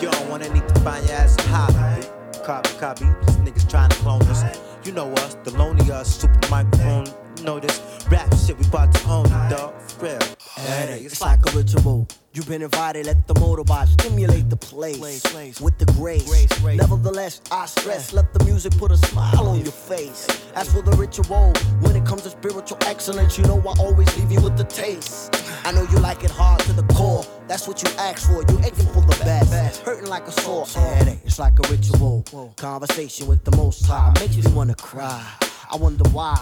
You 0.02 0.10
don't 0.10 0.28
wanna 0.28 0.52
need 0.52 0.66
to 0.68 0.81
find 0.81 1.07
your 1.07 1.16
ass 1.16 1.36
a 1.39 1.42
hobby. 1.49 2.07
Copy, 2.44 2.70
copy, 2.78 3.05
these 3.26 3.36
niggas 3.36 3.70
trying 3.70 3.91
to 3.91 3.97
clone 3.97 4.23
us. 4.23 4.42
You 4.84 4.92
know 4.92 5.10
us, 5.12 5.36
the 5.44 5.50
lonely 5.52 5.91
us, 5.91 6.20
super 6.20 6.50
microphone. 6.50 7.07
Know 7.44 7.60
this 7.60 7.78
rap 8.10 8.34
shit, 8.34 8.58
we 8.58 8.64
about 8.64 8.94
to 8.94 9.06
own 9.06 9.28
dog. 9.50 9.78
For 9.82 10.06
real. 10.06 10.18
Headache, 10.56 11.05
it's 11.05 11.20
like 11.20 11.40
a 11.47 11.50
ritual. 11.55 12.08
You've 12.32 12.48
been 12.48 12.62
invited, 12.62 13.05
let 13.05 13.28
the 13.28 13.34
motorbot 13.34 13.86
stimulate 13.86 14.48
the 14.48 14.56
place 14.56 15.60
with 15.60 15.76
the 15.76 15.84
grace. 15.92 16.26
Nevertheless, 16.64 17.42
I 17.52 17.66
stress, 17.66 18.14
let 18.14 18.32
the 18.32 18.42
music 18.47 18.73
put 18.78 18.92
a 18.92 18.97
smile 18.97 19.47
on 19.47 19.58
your 19.60 19.73
face. 19.73 20.26
As 20.55 20.73
for 20.73 20.81
the 20.81 20.92
ritual, 20.92 21.52
when 21.81 21.94
it 21.94 22.06
comes 22.06 22.23
to 22.23 22.31
spiritual 22.31 22.78
excellence, 22.86 23.36
you 23.36 23.44
know 23.44 23.60
I 23.60 23.74
always 23.78 24.08
leave 24.16 24.32
you 24.32 24.40
with 24.40 24.56
the 24.56 24.64
taste. 24.64 25.31
I 25.66 25.73
know 25.73 25.82
you 25.90 25.98
like 25.98 26.24
it 26.24 26.31
hard 26.31 26.60
to 26.62 26.73
the 26.73 26.94
core. 26.94 27.26
That's 27.47 27.68
what 27.68 27.82
you 27.82 27.90
asked 27.98 28.26
for. 28.26 28.42
You 28.50 28.58
aching 28.60 28.86
for 28.86 29.02
the 29.02 29.20
best, 29.23 29.82
hurting 29.82 30.08
like 30.08 30.26
a 30.26 30.32
sore 30.32 30.66
headache. 30.66 31.18
It's 31.26 31.39
like 31.39 31.58
a 31.58 31.70
ritual. 31.70 32.24
Conversation 32.56 33.26
with 33.26 33.44
the 33.44 33.55
Most 33.55 33.84
High 33.84 34.14
makes 34.18 34.34
you 34.34 34.48
wanna 34.55 34.74
cry. 34.76 35.23
I 35.70 35.76
wonder 35.76 36.08
why. 36.10 36.38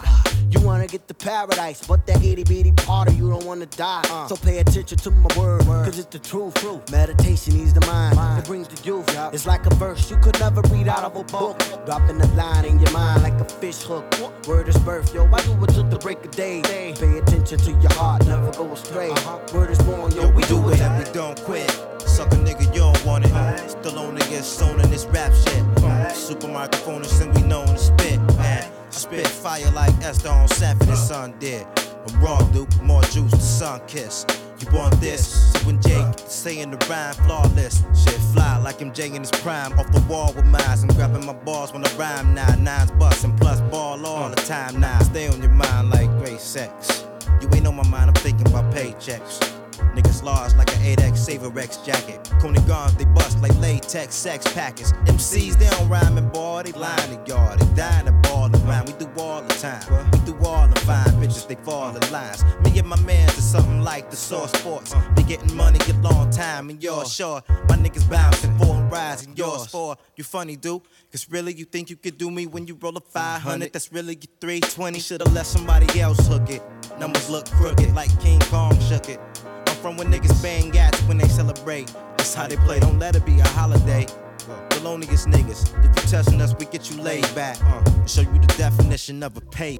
You 0.50 0.60
wanna 0.60 0.86
get 0.86 1.08
to 1.08 1.14
paradise, 1.14 1.86
but 1.86 2.06
that 2.06 2.22
itty 2.22 2.44
bitty 2.44 2.72
part 2.72 3.08
of 3.08 3.18
you 3.18 3.30
don't 3.30 3.44
wanna 3.44 3.66
die. 3.66 4.02
Uh. 4.10 4.26
So 4.26 4.36
pay 4.36 4.58
attention 4.58 4.98
to 4.98 5.10
my 5.10 5.28
word, 5.38 5.62
cause 5.62 5.98
it's 5.98 6.08
the 6.08 6.18
truth. 6.18 6.52
Meditation 6.90 7.54
eases 7.54 7.74
the 7.74 7.80
mind, 7.86 8.18
it 8.38 8.44
brings 8.44 8.68
the 8.68 8.82
youth. 8.84 9.06
It's 9.32 9.46
like 9.46 9.64
a 9.66 9.74
verse 9.76 10.10
you 10.10 10.18
could 10.18 10.38
never 10.40 10.60
read 10.62 10.88
out 10.88 11.04
of 11.04 11.16
a 11.16 11.24
book. 11.24 11.58
Dropping 11.86 12.20
a 12.20 12.26
line 12.34 12.64
in 12.64 12.78
your 12.78 12.90
mind 12.90 13.22
like 13.22 13.40
a 13.40 13.44
fish 13.44 13.82
hook. 13.82 14.04
Word 14.46 14.68
is 14.68 14.78
birth, 14.78 15.14
yo. 15.14 15.24
I 15.32 15.40
do 15.42 15.52
it 15.64 15.68
till 15.68 15.84
the 15.84 15.98
break 15.98 16.24
of 16.24 16.30
day. 16.32 16.62
Pay 16.62 17.18
attention 17.18 17.58
to 17.58 17.70
your 17.70 17.92
heart, 17.94 18.26
never 18.26 18.50
go 18.52 18.70
astray. 18.72 19.10
Uh-huh. 19.10 19.38
Word 19.54 19.70
is 19.70 19.78
born, 19.82 20.12
yo. 20.12 20.30
We 20.30 20.42
do 20.44 20.68
it 20.70 20.80
and 20.80 20.98
we 20.98 21.10
don't 21.12 21.40
quit. 21.42 21.70
Suck 22.00 22.32
a 22.32 22.36
nigga, 22.36 22.66
you 22.74 22.80
don't 22.80 23.04
want 23.06 23.24
it. 23.24 23.70
Still 23.70 23.98
on 23.98 24.18
niggas, 24.18 24.42
sewn 24.42 24.80
in 24.80 24.90
this 24.90 25.06
rap 25.06 25.32
shit. 25.32 26.14
Super 26.14 26.48
microphonist 26.48 27.20
and 27.22 27.34
we 27.34 27.42
known 27.42 27.66
to 27.66 27.78
spit. 27.78 28.18
Man. 28.36 28.71
Spit 28.92 29.26
fire 29.26 29.70
like 29.70 29.94
Esther 30.04 30.28
on 30.28 30.46
Sanford 30.48 30.88
and 30.88 30.98
Son 30.98 31.34
did. 31.38 31.66
I'm 32.06 32.22
wrong, 32.22 32.50
Duke, 32.52 32.68
more 32.82 33.02
juice, 33.04 33.30
the 33.30 33.38
sun 33.38 33.80
kiss. 33.86 34.26
You 34.60 34.70
want 34.72 35.00
this? 35.00 35.52
So 35.52 35.58
when 35.60 35.80
Jake 35.80 36.06
saying 36.26 36.70
the 36.70 36.86
rhyme 36.86 37.14
flawless, 37.14 37.82
shit 37.94 38.20
fly 38.32 38.58
like 38.58 38.78
MJ 38.78 39.14
in 39.14 39.22
his 39.22 39.30
prime. 39.30 39.72
Off 39.78 39.90
the 39.90 40.00
wall 40.08 40.32
with 40.34 40.44
mines 40.44 40.82
and 40.82 40.94
grabbing 40.94 41.24
my 41.24 41.32
balls 41.32 41.72
when 41.72 41.84
I 41.84 41.92
rhyme 41.96 42.34
now. 42.34 42.54
Nines 42.56 42.90
bustin' 42.92 43.36
plus 43.38 43.60
ball 43.62 44.04
all 44.06 44.28
the 44.28 44.36
time 44.36 44.78
now. 44.78 44.98
Stay 45.00 45.26
on 45.28 45.40
your 45.40 45.50
mind 45.50 45.90
like 45.90 46.08
great 46.18 46.40
sex. 46.40 47.04
You 47.40 47.48
ain't 47.54 47.66
on 47.66 47.74
my 47.74 47.88
mind, 47.88 48.08
I'm 48.08 48.14
thinking 48.14 48.46
about 48.46 48.72
paychecks. 48.72 49.61
Niggas 49.94 50.22
large 50.22 50.54
like 50.54 50.72
an 50.74 50.82
8X 50.96 51.26
Saverex 51.26 51.84
jacket. 51.84 52.30
Coney 52.40 52.60
guns, 52.62 52.94
they 52.96 53.04
bust 53.04 53.40
like 53.42 53.54
latex 53.58 54.14
sex 54.14 54.50
packets. 54.54 54.92
MCs, 55.04 55.58
they 55.58 55.68
don't 55.68 55.88
rhyme 55.88 56.16
and 56.16 56.32
boy, 56.32 56.62
they 56.64 56.72
line 56.72 56.96
the 57.10 57.20
yard. 57.26 57.60
They 57.60 57.76
dying 57.76 58.06
to 58.06 58.12
ball 58.28 58.50
around. 58.66 58.86
We 58.86 58.94
do 58.94 59.10
all 59.18 59.42
the 59.42 59.54
time. 59.54 59.84
We 60.12 60.18
do 60.20 60.36
all 60.46 60.66
the 60.68 60.80
fine 60.80 61.12
bitches, 61.20 61.46
they 61.46 61.56
fall 61.56 61.94
in 61.94 62.12
lines. 62.12 62.44
Me 62.64 62.78
and 62.78 62.88
my 62.88 63.00
mans 63.02 63.36
is 63.36 63.44
something 63.44 63.82
like 63.82 64.10
the 64.10 64.16
source 64.16 64.52
sports. 64.52 64.94
They 65.14 65.22
getting 65.24 65.54
money 65.54 65.78
a 65.88 65.92
long 65.94 66.30
time 66.30 66.70
and 66.70 66.82
yours 66.82 67.12
sure. 67.12 67.42
My 67.68 67.76
niggas 67.76 68.08
bouncing, 68.08 68.56
for 68.58 68.76
and 68.76 68.90
rising, 68.90 69.36
yours 69.36 69.66
for. 69.66 69.96
You 70.16 70.24
funny, 70.24 70.56
dude. 70.56 70.82
Cause 71.10 71.26
really, 71.30 71.52
you 71.52 71.66
think 71.66 71.90
you 71.90 71.96
could 71.96 72.16
do 72.16 72.30
me 72.30 72.46
when 72.46 72.66
you 72.66 72.78
roll 72.80 72.96
a 72.96 73.00
500? 73.00 73.72
That's 73.72 73.92
really 73.92 74.14
your 74.14 74.32
320. 74.40 74.98
Should've 74.98 75.32
let 75.32 75.46
somebody 75.46 76.00
else 76.00 76.26
hook 76.26 76.48
it. 76.48 76.62
Numbers 76.98 77.28
look 77.28 77.46
crooked 77.50 77.94
like 77.94 78.10
King 78.20 78.40
Kong 78.40 78.78
shook 78.80 79.08
it. 79.08 79.20
From 79.82 79.96
when 79.96 80.12
niggas 80.12 80.40
bang 80.40 80.70
gats 80.70 81.02
when 81.02 81.18
they 81.18 81.26
celebrate. 81.26 81.92
That's 82.16 82.34
how 82.34 82.46
they 82.46 82.54
play, 82.54 82.78
don't 82.78 83.00
let 83.00 83.16
it 83.16 83.26
be 83.26 83.40
a 83.40 83.48
holiday. 83.48 84.06
The 84.70 84.80
loneliest 84.84 85.26
niggas. 85.26 85.76
If 85.84 85.86
you 85.86 86.08
testing 86.08 86.40
us, 86.40 86.54
we 86.56 86.66
get 86.66 86.88
you 86.88 87.02
laid 87.02 87.22
back. 87.34 87.60
Uh, 87.64 88.06
show 88.06 88.20
you 88.20 88.38
the 88.38 88.54
definition 88.56 89.24
of 89.24 89.36
a 89.36 89.40
pay. 89.40 89.78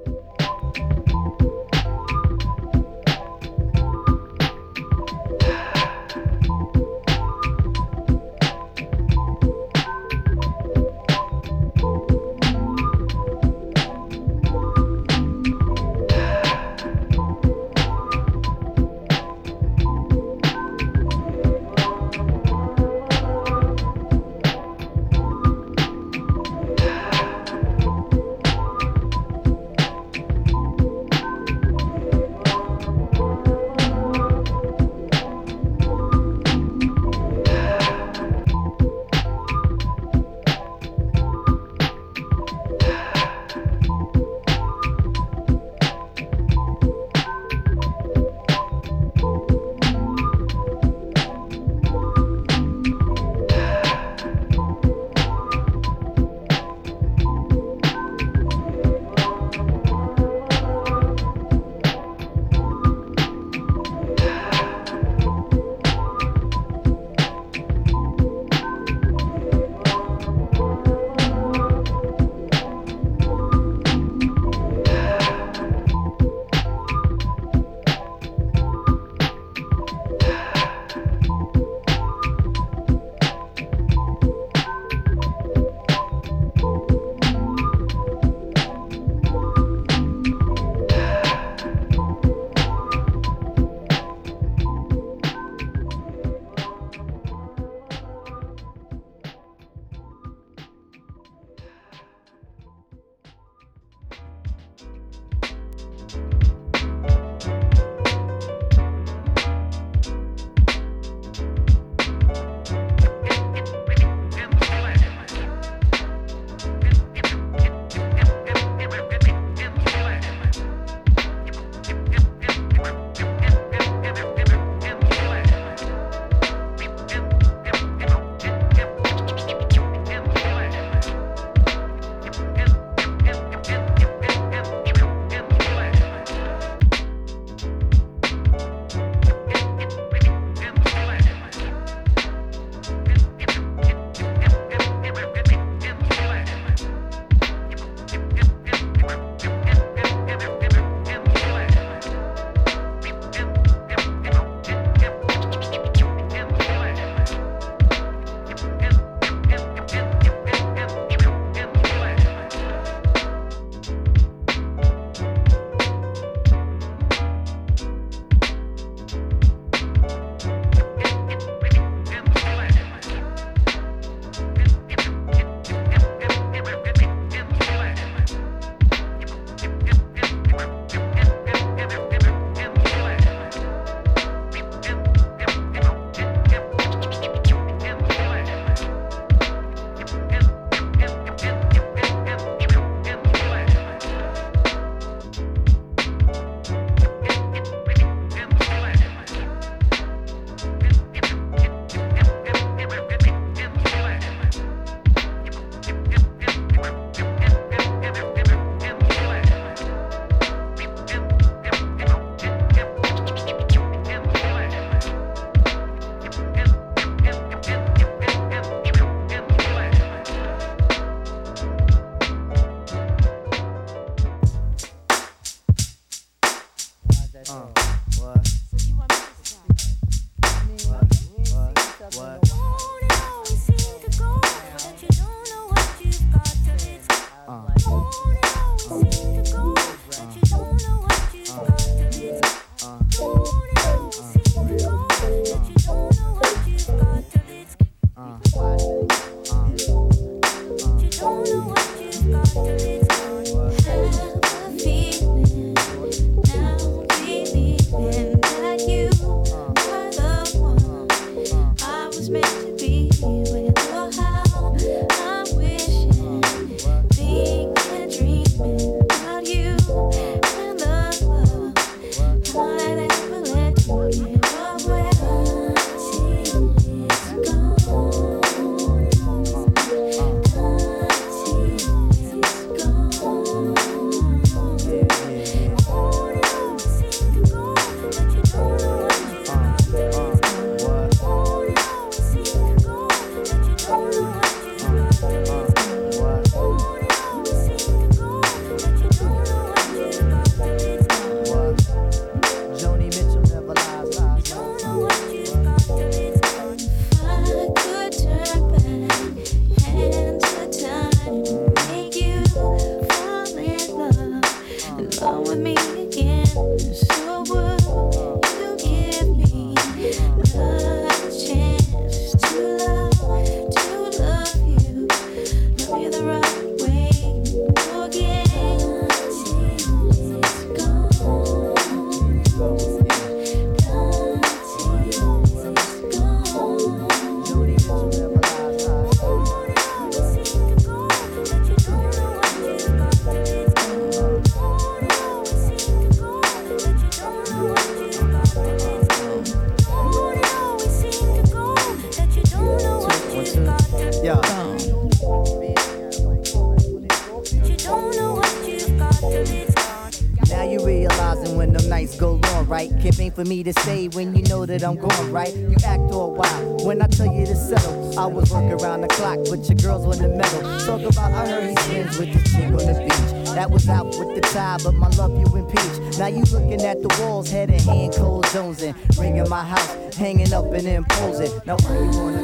For 363.43 363.49
me 363.49 363.63
to 363.63 363.73
say 363.81 364.07
when 364.09 364.33
you 364.35 364.43
know 364.43 364.65
that 364.65 364.83
I'm 364.83 364.95
gone, 364.95 365.31
right? 365.31 365.53
You 365.53 365.75
act 365.85 366.13
all 366.13 366.33
wild 366.33 366.85
when 366.85 367.01
I 367.01 367.07
tell 367.07 367.25
you 367.25 367.45
to 367.45 367.55
settle. 367.55 368.17
I 368.17 368.25
was 368.25 368.49
working 368.51 368.71
around 368.71 369.01
the 369.01 369.07
clock, 369.09 369.39
but 369.49 369.67
your 369.67 369.77
girls 369.77 370.05
on 370.05 370.21
the 370.21 370.29
metal. 370.29 370.61
Talk 370.85 371.01
about 371.01 371.31
I 371.33 371.47
heard 371.47 371.69
he's 371.69 371.85
friends 371.85 372.17
with 372.17 372.33
the 372.33 372.49
chick 372.49 372.65
on 372.65 372.77
the 372.77 372.99
beach. 373.03 373.55
That 373.55 373.69
was 373.69 373.89
out 373.89 374.05
with 374.05 374.35
the 374.35 374.41
tie, 374.41 374.77
but 374.83 374.93
my 374.93 375.09
love 375.09 375.31
you 375.31 375.57
impeach. 375.57 376.17
Now 376.17 376.27
you 376.27 376.43
looking 376.53 376.81
at 376.85 377.01
the 377.01 377.09
walls, 377.19 377.49
head 377.49 377.69
and 377.69 377.81
hand, 377.81 378.13
cold 378.13 378.45
zones 378.47 378.81
and 378.81 378.95
ringing 379.17 379.49
my 379.49 379.63
house, 379.63 380.15
hanging 380.15 380.53
up 380.53 380.71
and 380.71 380.87
imposing. 380.87 381.51
Now 381.65 381.77
you 381.79 382.17
wanna 382.17 382.42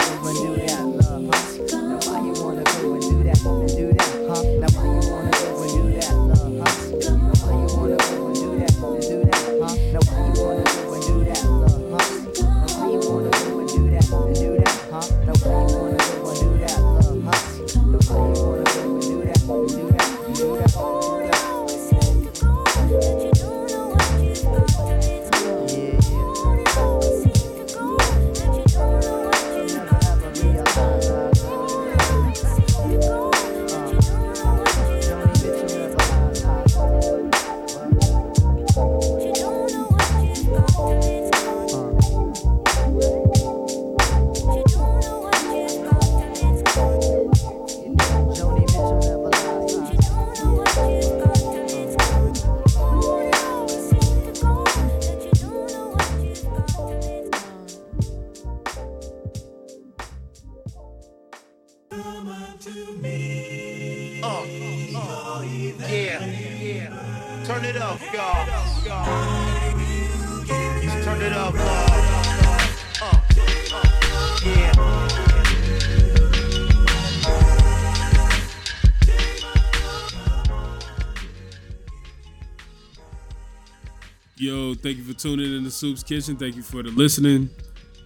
thank 84.89 84.97
you 84.97 85.13
for 85.13 85.19
tuning 85.19 85.55
in 85.55 85.63
to 85.63 85.69
Soops 85.69 86.03
Kitchen. 86.03 86.35
Thank 86.35 86.55
you 86.55 86.63
for 86.63 86.81
the 86.81 86.89
listening. 86.89 87.47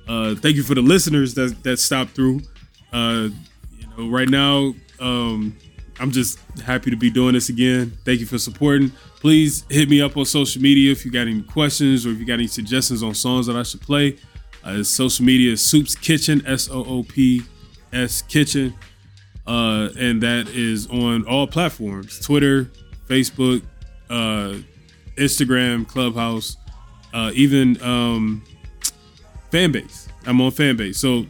Uh, 0.06 0.36
thank 0.36 0.58
you 0.58 0.64
for 0.64 0.76
the 0.76 0.82
listeners 0.82 1.34
that 1.36 1.64
that 1.64 1.78
stopped 1.78 2.12
through. 2.12 2.42
Uh, 2.92 3.30
you 3.72 3.88
know, 3.96 4.10
right 4.10 4.28
now, 4.28 4.76
um, 5.00 5.56
I'm 5.98 6.12
just 6.12 6.40
happy 6.60 6.90
to 6.90 6.98
be 6.98 7.10
doing 7.10 7.36
this 7.36 7.48
again. 7.48 7.98
Thank 8.04 8.20
you 8.20 8.26
for 8.26 8.38
supporting. 8.38 8.92
Please 9.22 9.64
hit 9.70 9.88
me 9.88 10.02
up 10.02 10.18
on 10.18 10.26
social 10.26 10.62
media 10.62 10.92
if 10.92 11.06
you 11.06 11.12
got 11.12 11.22
any 11.22 11.42
questions 11.42 12.06
or 12.06 12.10
if 12.10 12.20
you 12.20 12.26
got 12.26 12.34
any 12.34 12.48
suggestions 12.48 13.02
on 13.02 13.14
songs 13.14 13.48
that 13.48 13.56
I 13.56 13.64
should 13.64 13.80
play. 13.80 14.18
Uh, 14.62 14.84
social 14.84 15.24
media 15.24 15.54
is 15.54 15.62
Soops 15.62 15.98
Kitchen, 15.98 16.46
S 16.46 16.70
O 16.70 16.84
O 16.84 17.04
P 17.04 17.44
S 17.94 18.22
Kitchen, 18.24 18.74
uh, 19.48 19.88
and 19.98 20.22
that 20.22 20.50
is 20.50 20.88
on 20.88 21.26
all 21.28 21.48
platforms: 21.48 22.20
Twitter, 22.20 22.70
Facebook, 23.08 23.64
uh, 24.10 24.56
Instagram, 25.16 25.88
Clubhouse, 25.88 26.58
uh, 27.14 27.32
even 27.34 27.82
um, 27.82 28.44
Fanbase. 29.52 30.08
I'm 30.26 30.42
on 30.42 30.52
Fanbase, 30.52 30.96
so 30.96 31.26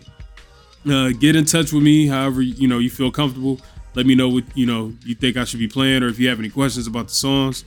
uh, 0.92 1.10
get 1.10 1.36
in 1.36 1.46
touch 1.46 1.72
with 1.74 1.84
me. 1.84 2.08
However, 2.08 2.42
you 2.42 2.68
know 2.68 2.80
you 2.80 2.90
feel 2.90 3.12
comfortable. 3.12 3.60
Let 3.96 4.06
me 4.06 4.16
know 4.16 4.30
what 4.30 4.46
you 4.56 4.66
know 4.66 4.94
you 5.06 5.16
think 5.16 5.38
I 5.38 5.44
should 5.44 5.60
be 5.60 5.68
playing, 5.68 6.04
or 6.04 6.08
if 6.08 6.20
you 6.20 6.30
have 6.30 6.40
any 6.40 6.50
questions 6.50 6.88
about 6.88 7.10
the 7.10 7.14
songs. 7.14 7.66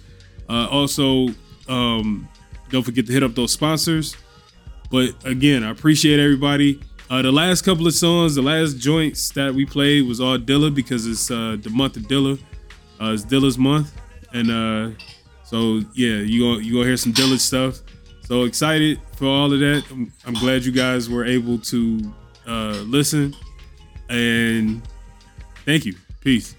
Uh, 0.49 0.67
also, 0.70 1.28
um, 1.69 2.28
don't 2.70 2.83
forget 2.83 3.07
to 3.07 3.12
hit 3.12 3.23
up 3.23 3.35
those 3.35 3.53
sponsors. 3.53 4.17
But 4.91 5.11
again, 5.25 5.65
I 5.65 5.70
appreciate 5.70 6.20
everybody. 6.20 6.81
Uh, 7.09 7.23
the 7.23 7.33
last 7.33 7.62
couple 7.62 7.86
of 7.86 7.95
songs, 7.95 8.35
the 8.35 8.43
last 8.43 8.78
joints 8.78 9.31
that 9.31 9.55
we 9.55 9.65
played 9.65 10.07
was 10.07 10.20
all 10.20 10.39
Dilla 10.39 10.75
because 10.75 11.07
it's 11.07 11.31
uh, 11.31 11.57
the 11.61 11.70
month 11.70 11.97
of 11.97 12.05
Dilla. 12.05 12.39
Uh, 13.01 13.12
it's 13.12 13.25
Dilla's 13.25 13.59
month, 13.59 13.93
and 14.33 14.51
uh, 14.51 14.91
so 15.45 15.83
yeah, 15.95 16.17
you 16.17 16.41
gonna 16.43 16.65
you 16.65 16.73
gonna 16.75 16.86
hear 16.86 16.97
some 16.97 17.12
Dilla 17.12 17.39
stuff. 17.39 17.81
So 18.27 18.43
excited 18.43 18.99
for 19.13 19.27
all 19.27 19.53
of 19.53 19.61
that. 19.61 19.85
I'm, 19.89 20.13
I'm 20.27 20.35
glad 20.35 20.65
you 20.65 20.73
guys 20.73 21.09
were 21.09 21.25
able 21.25 21.59
to 21.59 22.13
uh, 22.45 22.83
listen, 22.85 23.37
and 24.09 24.83
thank 25.65 25.87
you. 25.87 25.95
Peace. 26.21 26.57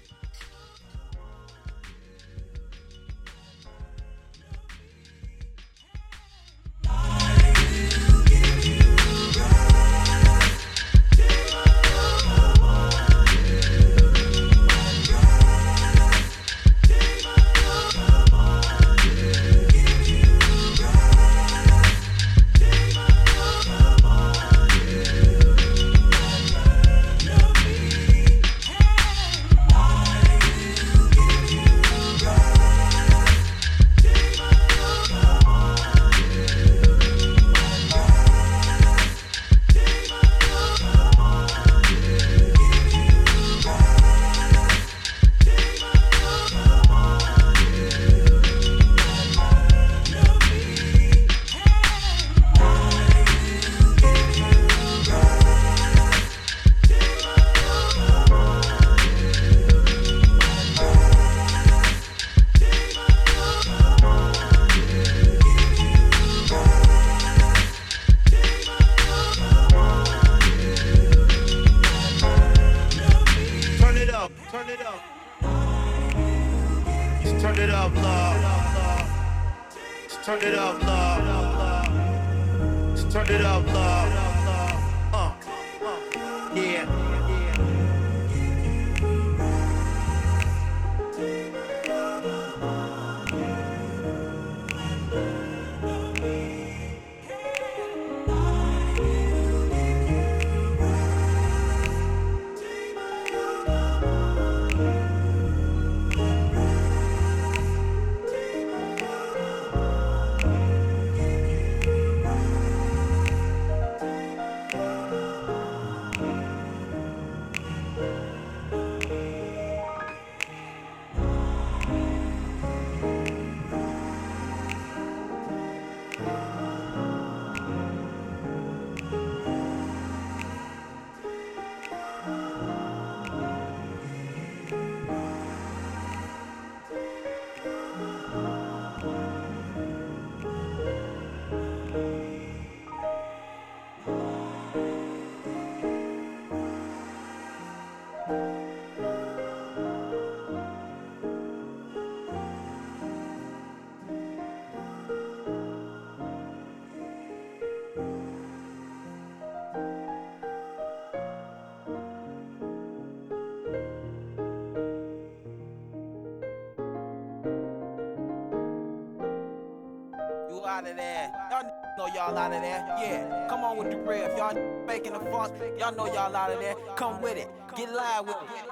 Y'all 172.18 172.36
out 172.36 172.52
of 172.52 172.60
there. 172.60 172.84
Yeah, 172.98 173.46
come 173.48 173.62
on 173.62 173.76
with 173.76 173.90
the 173.90 173.96
riff. 173.98 174.36
Y'all 174.36 174.58
making 174.86 175.12
the 175.12 175.20
false. 175.30 175.52
Y'all 175.78 175.94
know 175.94 176.06
y'all 176.06 176.34
out 176.34 176.50
of 176.50 176.58
there. 176.58 176.74
Come 176.96 177.22
with 177.22 177.38
it. 177.38 177.48
Get 177.76 177.92
live 177.92 178.26
with 178.26 178.36
it. 178.36 178.67